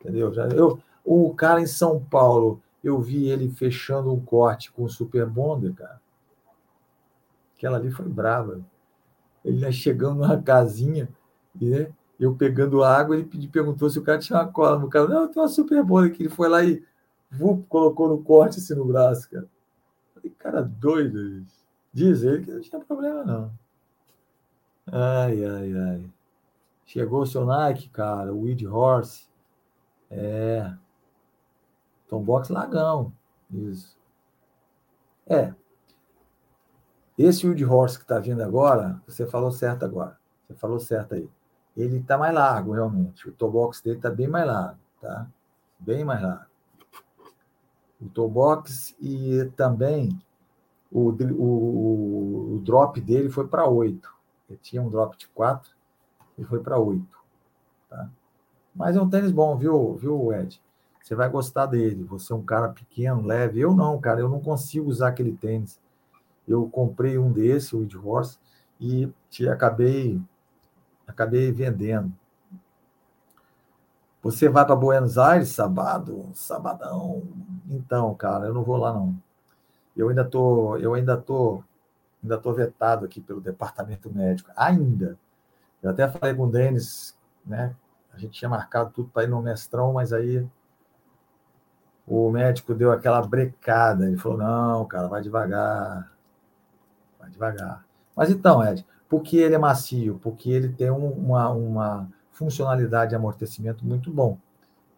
Entendeu? 0.00 0.32
Já, 0.32 0.48
eu, 0.48 0.80
o 1.04 1.32
cara 1.34 1.60
em 1.60 1.66
São 1.66 2.00
Paulo, 2.00 2.60
eu 2.82 3.00
vi 3.00 3.28
ele 3.28 3.48
fechando 3.48 4.12
um 4.12 4.20
corte 4.20 4.72
com 4.72 4.82
o 4.82 4.88
Super 4.88 5.26
Bonder, 5.26 5.72
cara. 5.74 6.00
Aquela 7.56 7.78
ali 7.78 7.90
foi 7.90 8.08
brava. 8.08 8.60
Ele 9.44 9.70
chegando 9.70 10.16
numa 10.16 10.42
casinha, 10.42 11.08
né? 11.54 11.88
Eu 12.18 12.34
pegando 12.34 12.82
água, 12.82 13.16
ele 13.16 13.24
pediu, 13.26 13.50
perguntou 13.50 13.90
se 13.90 13.98
o 13.98 14.02
cara 14.02 14.18
tinha 14.18 14.38
uma 14.38 14.50
cola. 14.50 14.84
O 14.84 14.88
cara, 14.88 15.06
não, 15.08 15.22
eu 15.22 15.28
tenho 15.28 15.42
uma 15.42 15.48
Super 15.48 15.82
Bonder, 15.84 16.12
que 16.12 16.22
ele 16.22 16.30
foi 16.30 16.48
lá 16.48 16.64
e 16.64 16.82
vup, 17.30 17.66
colocou 17.68 18.08
no 18.08 18.22
corte 18.22 18.58
assim 18.58 18.74
no 18.74 18.84
braço, 18.84 19.28
cara. 19.30 19.46
Falei, 20.14 20.30
cara 20.38 20.62
doido. 20.62 21.44
Diz 21.92 22.22
ele 22.22 22.44
que 22.44 22.50
não 22.50 22.60
tinha 22.60 22.80
problema, 22.80 23.24
não. 23.24 23.52
Ai, 24.86 25.44
ai, 25.44 25.72
ai. 25.76 26.10
Chegou 26.84 27.22
o 27.22 27.26
seu 27.26 27.44
Nike, 27.44 27.88
cara, 27.88 28.32
o 28.32 28.42
Weed 28.42 28.66
Horse. 28.66 29.26
É, 30.10 30.72
Tombox 32.08 32.48
Lagão. 32.48 33.12
Isso. 33.50 33.96
É. 35.26 35.52
Esse 37.18 37.46
Wood 37.46 37.64
Horse 37.64 37.98
que 37.98 38.04
está 38.04 38.18
vindo 38.18 38.42
agora, 38.42 39.00
você 39.06 39.26
falou 39.26 39.50
certo 39.50 39.84
agora. 39.84 40.18
Você 40.46 40.54
falou 40.54 40.78
certo 40.78 41.14
aí. 41.14 41.28
Ele 41.76 41.98
está 41.98 42.16
mais 42.16 42.34
largo, 42.34 42.72
realmente. 42.72 43.28
O 43.28 43.32
toolbox 43.32 43.80
dele 43.80 43.96
está 43.96 44.10
bem 44.10 44.28
mais 44.28 44.46
largo, 44.46 44.78
tá? 45.00 45.26
Bem 45.78 46.04
mais 46.04 46.22
largo. 46.22 46.46
O 48.00 48.08
toolbox 48.08 48.94
e 49.00 49.44
também 49.56 50.18
o, 50.90 51.10
o, 51.10 52.54
o 52.54 52.60
drop 52.60 53.00
dele 53.00 53.28
foi 53.28 53.46
para 53.46 53.68
8. 53.68 54.08
Ele 54.48 54.58
tinha 54.62 54.82
um 54.82 54.88
drop 54.88 55.16
de 55.16 55.28
4, 55.28 55.70
ele 56.38 56.46
foi 56.46 56.60
para 56.60 56.78
8. 56.78 57.04
Tá? 57.88 58.08
Mas 58.74 58.96
é 58.96 59.00
um 59.00 59.08
tênis 59.08 59.32
bom, 59.32 59.56
viu, 59.56 59.96
viu 59.96 60.32
Ed? 60.32 60.60
Você 61.02 61.14
vai 61.14 61.28
gostar 61.28 61.66
dele. 61.66 62.02
Você 62.04 62.32
é 62.32 62.36
um 62.36 62.42
cara 62.42 62.68
pequeno, 62.68 63.24
leve. 63.24 63.60
Eu 63.60 63.74
não, 63.74 64.00
cara. 64.00 64.18
Eu 64.18 64.28
não 64.28 64.40
consigo 64.40 64.90
usar 64.90 65.08
aquele 65.08 65.32
tênis. 65.32 65.80
Eu 66.48 66.68
comprei 66.68 67.16
um 67.16 67.30
desse, 67.30 67.76
o 67.76 67.78
Weed 67.78 67.96
Horse, 67.96 68.38
e 68.80 69.08
te 69.30 69.48
acabei, 69.48 70.20
acabei 71.06 71.50
vendendo. 71.52 72.12
Você 74.22 74.48
vai 74.48 74.64
para 74.66 74.74
Buenos 74.74 75.18
Aires, 75.18 75.50
sábado, 75.50 76.28
sabadão. 76.34 77.22
Então, 77.68 78.12
cara, 78.14 78.46
eu 78.46 78.54
não 78.54 78.64
vou 78.64 78.76
lá 78.76 78.92
não. 78.92 79.16
Eu 79.96 80.08
ainda 80.08 80.24
tô, 80.24 80.76
eu 80.78 80.94
ainda 80.94 81.16
tô, 81.16 81.62
ainda 82.22 82.36
tô 82.36 82.52
vetado 82.52 83.04
aqui 83.04 83.20
pelo 83.20 83.40
departamento 83.40 84.12
médico. 84.12 84.50
Ainda. 84.56 85.16
Eu 85.82 85.90
até 85.90 86.08
falei 86.08 86.34
com 86.34 86.44
o 86.44 86.50
Denis, 86.50 87.16
né? 87.44 87.74
A 88.12 88.18
gente 88.18 88.32
tinha 88.32 88.48
marcado 88.48 88.90
tudo 88.90 89.10
para 89.10 89.24
ir 89.24 89.28
no 89.28 89.40
mestrão, 89.40 89.92
mas 89.92 90.12
aí 90.12 90.44
o 92.06 92.30
médico 92.30 92.74
deu 92.74 92.92
aquela 92.92 93.22
brecada. 93.22 94.06
Ele 94.06 94.16
falou: 94.16 94.38
não, 94.38 94.84
cara, 94.86 95.06
vai 95.06 95.22
devagar. 95.22 96.12
Vai 97.18 97.30
devagar. 97.30 97.84
Mas 98.16 98.30
então, 98.30 98.64
Ed, 98.64 98.84
por 99.08 99.22
que 99.22 99.38
ele 99.38 99.54
é 99.54 99.58
macio? 99.58 100.18
Porque 100.22 100.50
ele 100.50 100.68
tem 100.68 100.90
uma, 100.90 101.50
uma 101.50 102.08
funcionalidade 102.32 103.10
de 103.10 103.16
amortecimento 103.16 103.84
muito 103.84 104.10
bom. 104.10 104.38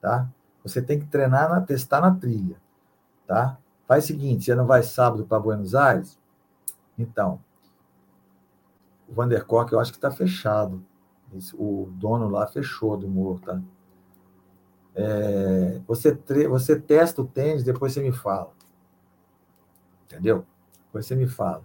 Tá? 0.01 0.29
Você 0.63 0.83
tem 0.83 0.99
que 0.99 1.07
treinar, 1.07 1.51
na, 1.51 1.61
testar 1.61 2.01
na 2.01 2.15
trilha. 2.15 2.57
Tá? 3.27 3.59
Faz 3.87 4.05
o 4.05 4.07
seguinte: 4.09 4.45
você 4.45 4.55
não 4.55 4.67
vai 4.67 4.83
sábado 4.83 5.25
para 5.25 5.41
Buenos 5.41 5.75
Aires? 5.75 6.19
Então, 6.99 7.41
o 9.09 9.15
Vanderkork 9.15 9.73
eu 9.73 9.81
acho 9.81 9.93
que 9.93 9.99
está 9.99 10.11
fechado. 10.11 10.85
O 11.55 11.89
dono 11.93 12.29
lá 12.29 12.47
fechou 12.47 12.97
do 12.97 13.07
morro, 13.07 13.39
tá? 13.41 13.61
É, 14.95 15.81
você, 15.87 16.19
você 16.49 16.81
testa 16.81 17.23
o 17.23 17.27
tênis, 17.27 17.63
depois 17.63 17.93
você 17.93 18.03
me 18.03 18.13
fala. 18.13 18.51
Entendeu? 20.05 20.45
Depois 20.87 21.07
você 21.07 21.15
me 21.15 21.29
fala. 21.29 21.63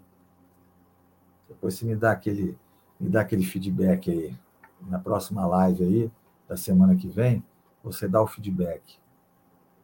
Depois 1.63 1.75
você 1.75 1.85
me 1.85 1.95
dá 1.95 2.11
aquele, 2.11 2.57
me 2.99 3.09
dá 3.09 3.21
aquele 3.21 3.45
feedback 3.45 4.11
aí. 4.11 4.35
Na 4.81 4.99
próxima 4.99 5.45
live 5.45 5.85
aí, 5.85 6.11
da 6.45 6.57
semana 6.57 6.93
que 6.93 7.07
vem, 7.07 7.41
você 7.81 8.05
dá 8.05 8.21
o 8.21 8.27
feedback. 8.27 8.99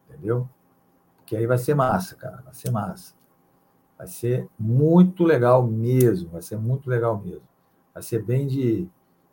Entendeu? 0.06 0.46
Porque 1.16 1.34
aí 1.34 1.46
vai 1.46 1.56
ser 1.56 1.74
massa, 1.74 2.14
cara. 2.16 2.42
Vai 2.44 2.52
ser 2.52 2.70
massa. 2.70 3.14
Vai 3.96 4.06
ser 4.06 4.46
muito 4.58 5.24
legal 5.24 5.66
mesmo. 5.66 6.28
Vai 6.28 6.42
ser 6.42 6.58
muito 6.58 6.90
legal 6.90 7.18
mesmo. 7.18 7.48
Vai 7.94 8.02
ser 8.02 8.22
bem 8.22 8.46
de 8.46 8.86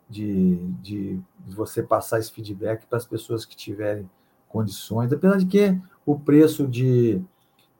de, 0.08 0.56
de 0.80 1.20
você 1.46 1.82
passar 1.82 2.18
esse 2.18 2.32
feedback 2.32 2.86
para 2.86 2.96
as 2.96 3.06
pessoas 3.06 3.44
que 3.44 3.54
tiverem 3.54 4.08
condições, 4.48 5.12
apesar 5.12 5.36
de 5.36 5.44
que 5.44 5.78
o 6.06 6.18
preço 6.18 6.66
de 6.66 7.22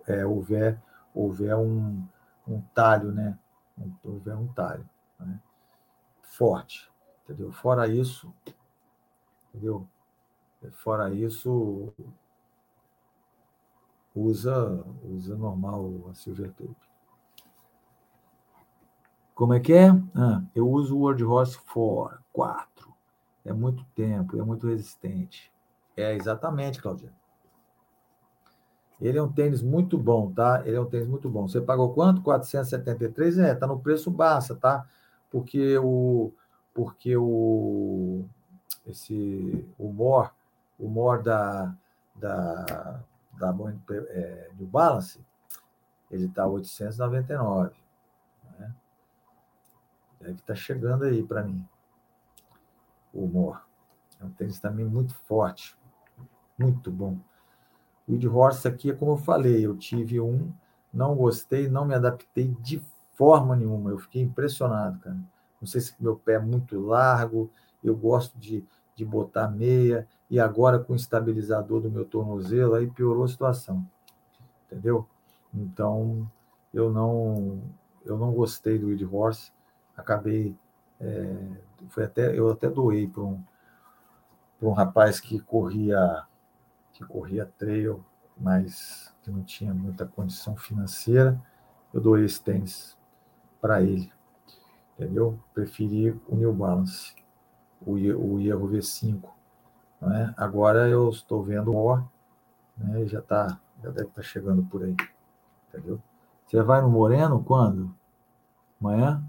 é, 0.06 0.24
houver 0.24 0.80
houver 1.12 1.56
um, 1.56 2.06
um 2.46 2.60
talho, 2.72 3.10
né? 3.10 3.36
Houver 4.04 4.36
um 4.36 4.46
talho, 4.46 4.88
né? 5.18 5.40
forte, 6.22 6.88
entendeu? 7.24 7.50
Fora 7.50 7.88
isso, 7.88 8.32
entendeu? 9.48 9.88
Fora 10.74 11.12
isso, 11.12 11.92
usa, 14.14 14.84
usa 15.02 15.36
normal 15.36 16.08
a 16.08 16.14
silver 16.14 16.52
tape. 16.52 16.76
Como 19.34 19.54
é 19.54 19.58
que 19.58 19.72
é? 19.72 19.88
Ah, 20.14 20.44
eu 20.54 20.70
uso 20.70 20.96
o 20.96 21.00
Word 21.00 21.24
Horse 21.24 21.58
4, 21.58 22.22
4. 22.32 22.75
É 23.46 23.52
muito 23.52 23.84
tempo, 23.94 24.38
é 24.38 24.42
muito 24.42 24.66
resistente. 24.66 25.52
É, 25.96 26.14
exatamente, 26.14 26.82
Claudia. 26.82 27.12
Ele 29.00 29.18
é 29.18 29.22
um 29.22 29.30
tênis 29.30 29.62
muito 29.62 29.96
bom, 29.96 30.32
tá? 30.32 30.62
Ele 30.64 30.76
é 30.76 30.80
um 30.80 30.86
tênis 30.86 31.06
muito 31.06 31.28
bom. 31.28 31.46
Você 31.46 31.60
pagou 31.60 31.94
quanto? 31.94 32.22
473? 32.22 33.38
É, 33.38 33.54
tá 33.54 33.66
no 33.66 33.78
preço 33.78 34.10
baixa, 34.10 34.54
tá? 34.54 34.86
Porque 35.30 35.78
o 35.78 36.32
porque 36.74 37.16
o 37.16 38.24
esse 38.86 39.66
o 39.78 39.90
More, 39.92 40.30
o 40.78 40.88
More 40.88 41.22
da 41.22 41.74
da 42.14 43.00
da 43.38 43.54
é, 44.08 44.50
New 44.58 44.66
Balance, 44.66 45.20
ele 46.10 46.28
tá 46.28 46.46
899, 46.46 47.76
né? 48.58 48.74
Deve 50.20 50.32
estar 50.32 50.46
tá 50.46 50.54
chegando 50.54 51.04
aí 51.04 51.22
para 51.22 51.42
mim. 51.42 51.66
More. 53.20 53.60
É 54.20 54.24
um 54.24 54.30
tênis 54.30 54.58
também 54.58 54.84
muito 54.84 55.14
forte, 55.14 55.76
muito 56.58 56.90
bom. 56.90 57.18
O 58.06 58.12
Weed 58.12 58.26
Horse 58.26 58.66
aqui 58.66 58.90
é 58.90 58.94
como 58.94 59.12
eu 59.12 59.16
falei, 59.16 59.64
eu 59.64 59.76
tive 59.76 60.20
um, 60.20 60.52
não 60.92 61.14
gostei, 61.14 61.68
não 61.68 61.84
me 61.84 61.94
adaptei 61.94 62.56
de 62.60 62.82
forma 63.14 63.56
nenhuma. 63.56 63.90
Eu 63.90 63.98
fiquei 63.98 64.22
impressionado, 64.22 64.98
cara. 65.00 65.16
Não 65.60 65.66
sei 65.66 65.80
se 65.80 65.94
meu 66.00 66.16
pé 66.16 66.34
é 66.34 66.38
muito 66.38 66.78
largo, 66.80 67.50
eu 67.82 67.96
gosto 67.96 68.38
de, 68.38 68.64
de 68.94 69.04
botar 69.04 69.48
meia, 69.48 70.06
e 70.30 70.38
agora 70.40 70.78
com 70.78 70.92
o 70.92 70.96
estabilizador 70.96 71.80
do 71.80 71.90
meu 71.90 72.04
tornozelo, 72.04 72.74
aí 72.74 72.88
piorou 72.88 73.24
a 73.24 73.28
situação. 73.28 73.86
Entendeu? 74.66 75.06
Então, 75.54 76.30
eu 76.72 76.90
não 76.90 77.60
eu 78.04 78.16
não 78.16 78.32
gostei 78.32 78.78
do 78.78 78.86
Weed 78.86 79.02
Horse, 79.02 79.52
acabei 79.96 80.54
é, 81.00 81.36
foi 81.88 82.04
até 82.04 82.36
eu 82.38 82.50
até 82.50 82.68
doei 82.68 83.06
para 83.06 83.22
um 83.22 83.42
um 84.62 84.72
rapaz 84.72 85.20
que 85.20 85.38
corria 85.38 86.26
que 86.92 87.04
corria 87.04 87.44
trail, 87.58 88.02
mas 88.36 89.14
que 89.22 89.30
não 89.30 89.42
tinha 89.42 89.74
muita 89.74 90.06
condição 90.06 90.56
financeira, 90.56 91.38
eu 91.92 92.00
doei 92.00 92.24
esse 92.24 92.42
tênis 92.42 92.96
para 93.60 93.82
ele, 93.82 94.10
entendeu? 94.94 95.38
Preferi 95.52 96.10
o 96.26 96.36
New 96.36 96.54
Balance, 96.54 97.14
o, 97.84 97.92
o 97.92 98.40
Erro 98.40 98.68
V5, 98.68 99.28
não 100.00 100.10
é? 100.14 100.32
Agora 100.38 100.88
eu 100.88 101.10
estou 101.10 101.42
vendo 101.42 101.70
o 101.70 101.76
O, 101.76 101.96
né? 102.78 103.06
Já 103.06 103.20
tá, 103.20 103.60
já 103.82 103.90
deve 103.90 104.08
estar 104.08 104.22
tá 104.22 104.22
chegando 104.22 104.62
por 104.64 104.82
aí, 104.82 104.96
entendeu? 105.68 106.00
Você 106.46 106.62
vai 106.62 106.80
no 106.80 106.88
Moreno 106.88 107.44
quando? 107.44 107.94
Amanhã? 108.80 109.22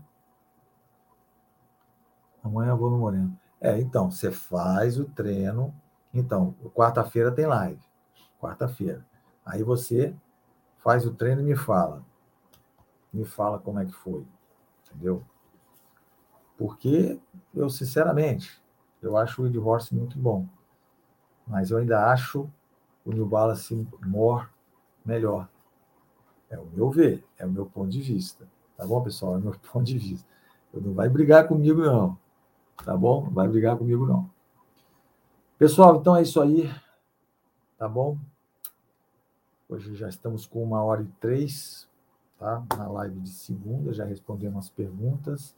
Amanhã 2.44 2.72
eu 2.72 2.78
vou 2.78 2.90
no 2.90 2.98
Moreno. 2.98 3.38
É, 3.60 3.80
então, 3.80 4.10
você 4.12 4.32
faz 4.32 5.00
o 5.00 5.06
treino 5.06 5.74
então, 6.18 6.56
quarta-feira 6.74 7.32
tem 7.32 7.46
live. 7.46 7.80
Quarta-feira. 8.40 9.06
Aí 9.46 9.62
você 9.62 10.16
faz 10.80 11.06
o 11.06 11.14
treino 11.14 11.42
e 11.42 11.44
me 11.44 11.56
fala. 11.56 12.04
Me 13.14 13.24
fala 13.24 13.60
como 13.60 13.80
é 13.80 13.86
que 13.86 13.92
foi. 13.92 14.26
Entendeu? 14.86 15.24
Porque 16.58 17.20
eu, 17.54 17.70
sinceramente, 17.70 18.62
eu 19.00 19.16
acho 19.16 19.42
o 19.42 19.46
Weed 19.46 19.58
Horse 19.58 19.94
muito 19.94 20.18
bom. 20.18 20.48
Mas 21.46 21.70
eu 21.70 21.78
ainda 21.78 22.12
acho 22.12 22.50
o 23.06 23.12
New 23.12 23.28
Balance 23.28 23.88
More 24.04 24.48
melhor. 25.06 25.48
É 26.50 26.58
o 26.58 26.66
meu 26.66 26.90
ver, 26.90 27.24
é 27.38 27.46
o 27.46 27.52
meu 27.52 27.68
ponto 27.68 27.90
de 27.90 28.02
vista. 28.02 28.48
Tá 28.76 28.88
bom, 28.88 29.04
pessoal? 29.04 29.36
É 29.36 29.38
o 29.38 29.42
meu 29.42 29.56
ponto 29.72 29.86
de 29.86 30.00
vista. 30.00 30.28
Não 30.74 30.94
vai 30.94 31.10
brigar 31.10 31.48
comigo, 31.48 31.82
não. 31.82 32.18
Tá 32.84 32.96
bom? 32.96 33.26
Não 33.26 33.32
vai 33.32 33.48
brigar 33.48 33.78
comigo, 33.78 34.06
não. 34.06 34.30
Pessoal, 35.58 35.98
então 35.98 36.16
é 36.16 36.22
isso 36.22 36.42
aí. 36.42 36.70
Tá 37.78 37.88
bom? 37.88 38.18
Hoje 39.70 39.96
já 39.96 40.08
estamos 40.08 40.46
com 40.46 40.64
uma 40.64 40.82
hora 40.84 41.02
e 41.02 41.08
três, 41.20 41.90
tá? 42.40 42.64
Na 42.78 42.88
live 42.88 43.20
de 43.20 43.30
segunda, 43.30 43.94
já 43.94 44.06
respondemos 44.06 44.66
as 44.66 44.70
perguntas. 44.70 45.56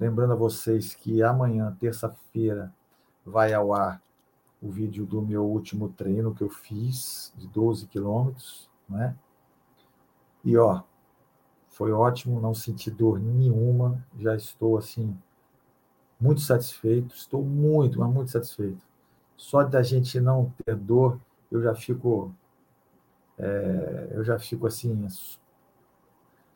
Lembrando 0.00 0.32
a 0.32 0.36
vocês 0.36 0.94
que 0.94 1.22
amanhã, 1.22 1.76
terça-feira, 1.78 2.72
vai 3.24 3.52
ao 3.54 3.72
ar 3.72 4.02
o 4.60 4.70
vídeo 4.70 5.06
do 5.06 5.22
meu 5.22 5.44
último 5.44 5.90
treino 5.90 6.34
que 6.34 6.42
eu 6.42 6.48
fiz, 6.48 7.32
de 7.36 7.46
12 7.46 7.86
quilômetros, 7.86 8.68
né? 8.88 9.14
E, 10.44 10.56
ó, 10.56 10.82
foi 11.68 11.92
ótimo, 11.92 12.40
não 12.40 12.54
senti 12.54 12.90
dor 12.90 13.20
nenhuma, 13.20 14.04
já 14.18 14.34
estou, 14.34 14.78
assim, 14.78 15.16
muito 16.24 16.40
satisfeito, 16.40 17.14
estou 17.14 17.42
muito, 17.42 17.98
mas 17.98 18.12
muito 18.12 18.30
satisfeito 18.30 18.84
só 19.36 19.62
da 19.62 19.82
gente 19.82 20.20
não 20.20 20.52
ter 20.64 20.74
dor, 20.76 21.20
eu 21.50 21.62
já 21.62 21.74
fico, 21.74 22.32
é, 23.38 24.08
eu 24.12 24.24
já 24.24 24.38
fico 24.38 24.66
assim, 24.66 25.06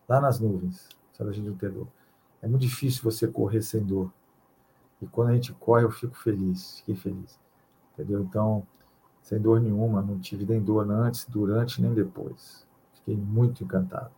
lá 0.08 0.20
nas 0.20 0.40
nuvens, 0.40 0.88
só 1.12 1.24
da 1.24 1.32
gente 1.32 1.48
não 1.48 1.56
ter 1.56 1.70
dor. 1.70 1.86
É 2.40 2.48
muito 2.48 2.62
difícil 2.62 3.02
você 3.02 3.26
correr 3.26 3.62
sem 3.62 3.84
dor. 3.84 4.12
E 5.02 5.06
quando 5.06 5.28
a 5.28 5.34
gente 5.34 5.52
corre, 5.54 5.84
eu 5.84 5.90
fico 5.90 6.16
feliz, 6.16 6.78
fiquei 6.78 6.96
feliz. 6.96 7.38
Entendeu? 7.92 8.22
Então, 8.22 8.66
sem 9.22 9.40
dor 9.40 9.60
nenhuma, 9.60 10.00
não 10.00 10.18
tive 10.18 10.44
nem 10.44 10.62
dor 10.62 10.88
antes, 10.90 11.24
durante, 11.26 11.82
nem 11.82 11.92
depois. 11.92 12.66
Fiquei 12.94 13.16
muito 13.16 13.64
encantado. 13.64 14.10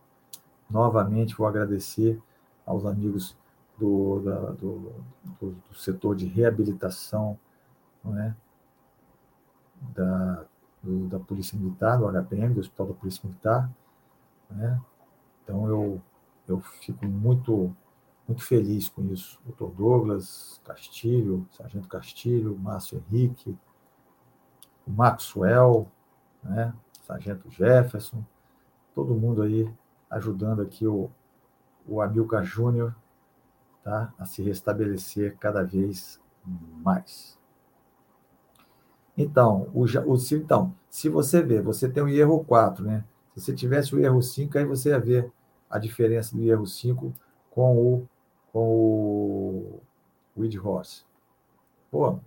Novamente, 0.69 1.35
vou 1.35 1.47
agradecer 1.47 2.21
aos 2.65 2.85
amigos 2.85 3.35
do, 3.81 4.19
da, 4.19 4.39
do, 4.51 4.93
do, 5.39 5.51
do 5.51 5.75
setor 5.75 6.15
de 6.15 6.27
reabilitação, 6.27 7.39
não 8.03 8.15
é? 8.19 8.35
da, 9.95 10.45
do, 10.83 11.07
da 11.07 11.19
Polícia 11.19 11.57
Militar, 11.57 11.97
do 11.97 12.07
HPM, 12.07 12.53
do 12.53 12.59
Hospital 12.59 12.87
da 12.87 12.93
Polícia 12.93 13.27
Militar. 13.27 13.71
Né? 14.51 14.79
Então, 15.43 15.67
eu, 15.67 15.99
eu 16.47 16.59
fico 16.59 17.07
muito, 17.07 17.75
muito 18.27 18.43
feliz 18.43 18.87
com 18.87 19.01
isso. 19.05 19.41
Doutor 19.43 19.71
Douglas, 19.71 20.61
Castilho, 20.63 21.47
Sargento 21.51 21.87
Castilho, 21.87 22.55
Márcio 22.59 23.03
Henrique, 23.09 23.57
o 24.85 24.91
Maxwell, 24.91 25.87
né? 26.43 26.71
Sargento 27.01 27.49
Jefferson, 27.49 28.23
todo 28.93 29.15
mundo 29.15 29.41
aí 29.41 29.67
ajudando 30.09 30.61
aqui 30.61 30.85
o, 30.85 31.09
o 31.87 31.99
Amilcar 31.99 32.43
Júnior 32.43 32.95
tá? 33.83 34.13
a 34.17 34.25
se 34.25 34.41
restabelecer 34.41 35.37
cada 35.37 35.63
vez 35.63 36.19
mais. 36.83 37.39
Então, 39.17 39.69
o, 39.73 39.83
o, 39.83 40.17
então, 40.31 40.73
se 40.89 41.09
você 41.09 41.41
ver, 41.41 41.61
você 41.61 41.89
tem 41.89 42.01
o 42.01 42.09
erro 42.09 42.43
4, 42.43 42.83
né? 42.83 43.03
Se 43.35 43.41
você 43.41 43.53
tivesse 43.53 43.95
o 43.95 43.99
erro 43.99 44.21
5, 44.21 44.57
aí 44.57 44.65
você 44.65 44.89
ia 44.89 44.99
ver 44.99 45.31
a 45.69 45.77
diferença 45.77 46.35
do 46.35 46.43
erro 46.43 46.65
5 46.65 47.13
com 47.49 47.77
o, 47.77 48.07
com 48.51 48.59
o 48.59 49.79
Weed 50.37 50.57
Horse. 50.57 51.05
Pô, 51.89 52.19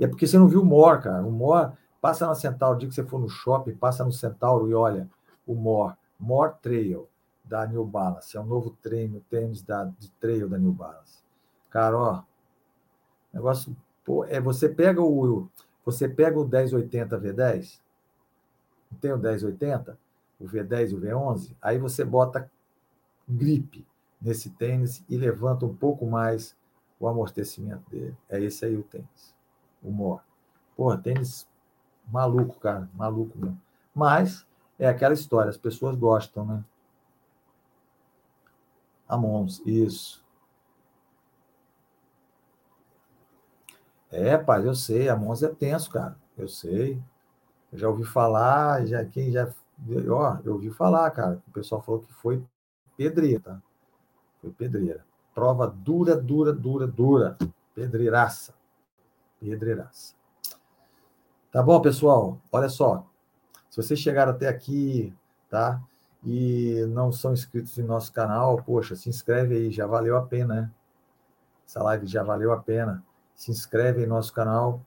é 0.00 0.06
porque 0.06 0.26
você 0.26 0.38
não 0.38 0.48
viu 0.48 0.62
o 0.62 0.64
More, 0.64 1.02
cara. 1.02 1.24
O 1.24 1.30
More, 1.30 1.72
passa 2.00 2.26
na 2.26 2.34
Centauro, 2.34 2.76
o 2.76 2.78
dia 2.78 2.88
que 2.88 2.94
você 2.94 3.04
for 3.04 3.20
no 3.20 3.28
shopping, 3.28 3.74
passa 3.74 4.04
no 4.04 4.12
Centauro 4.12 4.68
e 4.68 4.74
olha 4.74 5.08
o 5.46 5.54
More, 5.54 5.94
More 6.18 6.54
Trail 6.60 7.08
da 7.48 7.66
New 7.66 7.84
Balance. 7.84 8.36
É 8.36 8.40
um 8.40 8.46
novo 8.46 8.76
treino, 8.82 9.22
tênis 9.30 9.62
da, 9.62 9.84
de 9.84 10.10
trail 10.12 10.48
da 10.48 10.58
New 10.58 10.72
Balance. 10.72 11.18
Cara, 11.70 11.96
ó, 11.96 12.22
negócio, 13.32 13.76
pô, 14.04 14.24
é, 14.24 14.40
você 14.40 14.68
pega 14.68 15.00
o, 15.00 15.48
você 15.84 16.08
pega 16.08 16.38
o 16.38 16.46
1080 16.46 17.18
V10, 17.18 17.80
não 18.90 18.98
tem 18.98 19.12
o 19.12 19.18
1080, 19.18 19.98
o 20.40 20.44
V10 20.44 20.90
e 20.90 20.94
o 20.94 21.00
V11, 21.00 21.56
aí 21.60 21.78
você 21.78 22.04
bota 22.04 22.50
gripe 23.28 23.86
nesse 24.20 24.50
tênis 24.50 25.02
e 25.08 25.16
levanta 25.16 25.66
um 25.66 25.74
pouco 25.74 26.06
mais 26.06 26.56
o 26.98 27.06
amortecimento 27.06 27.88
dele. 27.90 28.16
É 28.28 28.40
esse 28.40 28.64
aí 28.64 28.76
o 28.76 28.82
tênis. 28.82 29.34
O 29.82 29.90
Mor. 29.90 30.22
Porra, 30.76 30.98
tênis 30.98 31.46
maluco, 32.10 32.58
cara. 32.58 32.88
Maluco 32.94 33.36
mesmo. 33.38 33.60
Mas 33.94 34.46
é 34.78 34.88
aquela 34.88 35.14
história, 35.14 35.50
as 35.50 35.56
pessoas 35.56 35.96
gostam, 35.96 36.44
né? 36.44 36.64
Amons, 39.08 39.62
isso. 39.64 40.24
É, 44.10 44.36
pai, 44.36 44.66
eu 44.66 44.74
sei, 44.74 45.08
Amons 45.08 45.42
é 45.42 45.48
tenso, 45.48 45.90
cara. 45.90 46.16
Eu 46.36 46.48
sei. 46.48 47.00
Eu 47.72 47.78
já 47.78 47.88
ouvi 47.88 48.04
falar, 48.04 48.86
já 48.86 49.04
quem 49.04 49.30
já 49.30 49.52
ó, 50.10 50.38
eu 50.44 50.54
ouvi 50.54 50.70
falar, 50.70 51.10
cara. 51.10 51.42
O 51.46 51.50
pessoal 51.50 51.82
falou 51.82 52.00
que 52.00 52.12
foi 52.12 52.42
pedreira, 52.96 53.40
tá? 53.40 53.62
Foi 54.40 54.50
pedreira. 54.50 55.04
Prova 55.34 55.66
dura, 55.66 56.16
dura, 56.16 56.52
dura, 56.52 56.86
dura. 56.86 57.38
Pedreiraça. 57.74 58.54
Pedreiraça. 59.38 60.14
Tá 61.52 61.62
bom, 61.62 61.80
pessoal? 61.80 62.40
Olha 62.50 62.68
só. 62.68 63.06
Se 63.70 63.76
vocês 63.76 64.00
chegaram 64.00 64.32
até 64.32 64.48
aqui, 64.48 65.14
tá? 65.48 65.80
E 66.24 66.84
não 66.88 67.12
são 67.12 67.32
inscritos 67.32 67.78
em 67.78 67.82
nosso 67.82 68.12
canal, 68.12 68.62
poxa, 68.62 68.96
se 68.96 69.08
inscreve 69.08 69.54
aí, 69.54 69.70
já 69.70 69.86
valeu 69.86 70.16
a 70.16 70.22
pena, 70.22 70.62
né? 70.62 70.70
Essa 71.66 71.82
live 71.82 72.06
já 72.06 72.22
valeu 72.22 72.52
a 72.52 72.58
pena. 72.58 73.04
Se 73.34 73.50
inscreve 73.50 74.02
em 74.02 74.06
nosso 74.06 74.32
canal, 74.32 74.82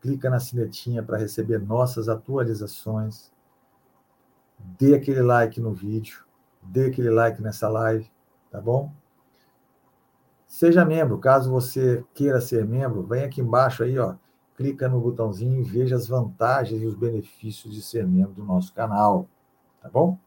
clica 0.00 0.30
na 0.30 0.38
sinetinha 0.38 1.02
para 1.02 1.18
receber 1.18 1.58
nossas 1.58 2.08
atualizações. 2.08 3.32
Dê 4.78 4.94
aquele 4.94 5.22
like 5.22 5.60
no 5.60 5.72
vídeo, 5.72 6.24
dê 6.62 6.86
aquele 6.86 7.10
like 7.10 7.42
nessa 7.42 7.68
live, 7.68 8.10
tá 8.50 8.60
bom? 8.60 8.92
Seja 10.46 10.84
membro, 10.84 11.18
caso 11.18 11.50
você 11.50 12.04
queira 12.14 12.40
ser 12.40 12.66
membro, 12.66 13.02
vem 13.02 13.24
aqui 13.24 13.40
embaixo 13.40 13.82
aí, 13.82 13.98
ó, 13.98 14.14
clica 14.56 14.88
no 14.88 15.00
botãozinho 15.00 15.60
e 15.60 15.62
veja 15.62 15.94
as 15.94 16.08
vantagens 16.08 16.82
e 16.82 16.86
os 16.86 16.94
benefícios 16.94 17.74
de 17.74 17.82
ser 17.82 18.06
membro 18.06 18.32
do 18.32 18.44
nosso 18.44 18.72
canal, 18.72 19.28
tá 19.80 19.88
bom? 19.88 20.18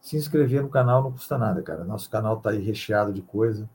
Se 0.00 0.16
inscrever 0.16 0.62
no 0.62 0.68
canal 0.68 1.02
não 1.02 1.12
custa 1.12 1.36
nada, 1.36 1.62
cara. 1.62 1.84
Nosso 1.84 2.08
canal 2.10 2.40
tá 2.40 2.50
aí 2.50 2.62
recheado 2.62 3.12
de 3.12 3.22
coisa, 3.22 3.68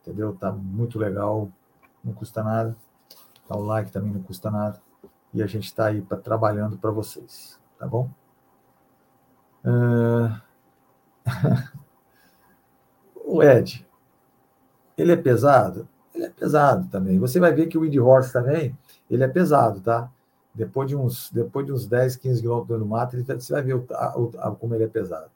entendeu? 0.00 0.34
Tá 0.34 0.52
muito 0.52 0.98
legal, 0.98 1.50
não 2.02 2.12
custa 2.12 2.42
nada. 2.42 2.76
Dá 3.48 3.56
o 3.56 3.62
like 3.62 3.90
também 3.90 4.12
não 4.12 4.22
custa 4.22 4.50
nada. 4.50 4.80
E 5.32 5.42
a 5.42 5.46
gente 5.46 5.64
está 5.64 5.86
aí 5.86 6.00
pra, 6.00 6.16
trabalhando 6.16 6.78
para 6.78 6.90
vocês, 6.90 7.60
tá 7.78 7.86
bom? 7.86 8.10
Uh... 9.64 10.40
o 13.24 13.42
Ed, 13.42 13.86
ele 14.96 15.12
é 15.12 15.16
pesado? 15.16 15.88
Ele 16.14 16.26
é 16.26 16.30
pesado 16.30 16.88
também. 16.88 17.18
Você 17.18 17.40
vai 17.40 17.52
ver 17.52 17.66
que 17.66 17.76
o 17.76 17.80
Wind 17.80 17.96
Horse 17.96 18.32
também, 18.32 18.76
ele 19.10 19.24
é 19.24 19.28
pesado, 19.28 19.80
tá? 19.80 20.10
Depois 20.54 20.88
de 20.88 20.94
uns, 20.94 21.30
depois 21.32 21.66
de 21.66 21.72
uns 21.72 21.86
10, 21.86 22.16
15 22.16 22.40
quilômetros 22.40 22.78
no 22.78 22.86
mato, 22.86 23.16
ele, 23.16 23.24
você 23.24 23.52
vai 23.52 23.62
ver 23.62 23.74
o, 23.74 23.86
a, 24.38 24.50
como 24.52 24.74
ele 24.74 24.84
é 24.84 24.88
pesado. 24.88 25.30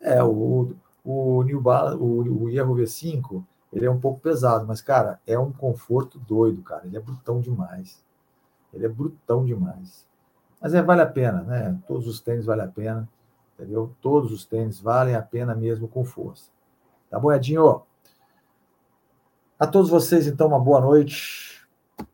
É, 0.00 0.22
o, 0.22 0.74
o 1.04 1.42
New 1.42 1.60
Balance, 1.60 2.02
o, 2.02 2.44
o 2.44 2.48
Hierro 2.48 2.74
V5, 2.74 3.44
ele 3.72 3.86
é 3.86 3.90
um 3.90 4.00
pouco 4.00 4.20
pesado, 4.20 4.66
mas, 4.66 4.80
cara, 4.80 5.20
é 5.26 5.38
um 5.38 5.52
conforto 5.52 6.18
doido, 6.18 6.62
cara. 6.62 6.86
Ele 6.86 6.96
é 6.96 7.00
brutão 7.00 7.40
demais. 7.40 8.02
Ele 8.72 8.86
é 8.86 8.88
brutão 8.88 9.44
demais. 9.44 10.06
Mas 10.60 10.74
é, 10.74 10.82
vale 10.82 11.02
a 11.02 11.06
pena, 11.06 11.42
né? 11.42 11.78
Todos 11.86 12.06
os 12.06 12.20
tênis 12.20 12.44
valem 12.44 12.64
a 12.64 12.68
pena, 12.68 13.08
entendeu? 13.54 13.94
Todos 14.00 14.32
os 14.32 14.44
tênis 14.44 14.80
valem 14.80 15.14
a 15.14 15.22
pena 15.22 15.54
mesmo 15.54 15.88
com 15.88 16.04
força. 16.04 16.50
Tá 17.08 17.18
bom, 17.18 17.32
Edinho? 17.32 17.82
A 19.58 19.66
todos 19.66 19.90
vocês, 19.90 20.26
então, 20.26 20.48
uma 20.48 20.58
boa 20.60 20.80
noite, 20.80 21.66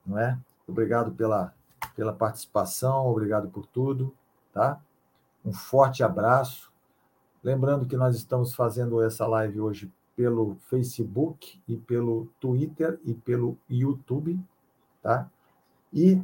não 0.04 0.18
é? 0.18 0.38
Obrigado 0.66 1.12
pela, 1.12 1.54
pela 1.94 2.12
participação, 2.12 3.06
obrigado 3.06 3.48
por 3.48 3.66
tudo, 3.66 4.12
tá? 4.52 4.80
Um 5.44 5.52
forte 5.52 6.02
abraço. 6.02 6.72
Lembrando 7.46 7.86
que 7.86 7.96
nós 7.96 8.16
estamos 8.16 8.56
fazendo 8.56 9.00
essa 9.00 9.24
live 9.24 9.60
hoje 9.60 9.92
pelo 10.16 10.56
Facebook 10.68 11.62
e 11.68 11.76
pelo 11.76 12.26
Twitter 12.40 12.98
e 13.04 13.14
pelo 13.14 13.56
YouTube, 13.70 14.36
tá? 15.00 15.30
E 15.92 16.20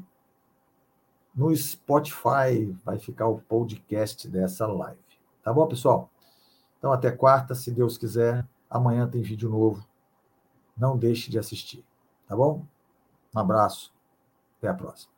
no 1.33 1.55
Spotify 1.55 2.77
vai 2.85 2.99
ficar 2.99 3.29
o 3.29 3.39
podcast 3.39 4.27
dessa 4.27 4.67
live. 4.67 4.99
Tá 5.45 5.53
bom, 5.53 5.65
pessoal? 5.69 6.11
Então 6.77 6.93
até 6.93 7.13
quarta, 7.13 7.55
se 7.55 7.71
Deus 7.71 7.97
quiser. 7.97 8.45
Amanhã 8.69 9.09
tem 9.09 9.23
vídeo 9.23 9.49
novo. 9.49 9.87
Não 10.77 10.99
deixe 10.99 11.31
de 11.31 11.39
assistir, 11.39 11.85
tá 12.27 12.35
bom? 12.35 12.67
Um 13.33 13.39
abraço. 13.39 13.95
Até 14.59 14.67
a 14.67 14.75
próxima. 14.75 15.12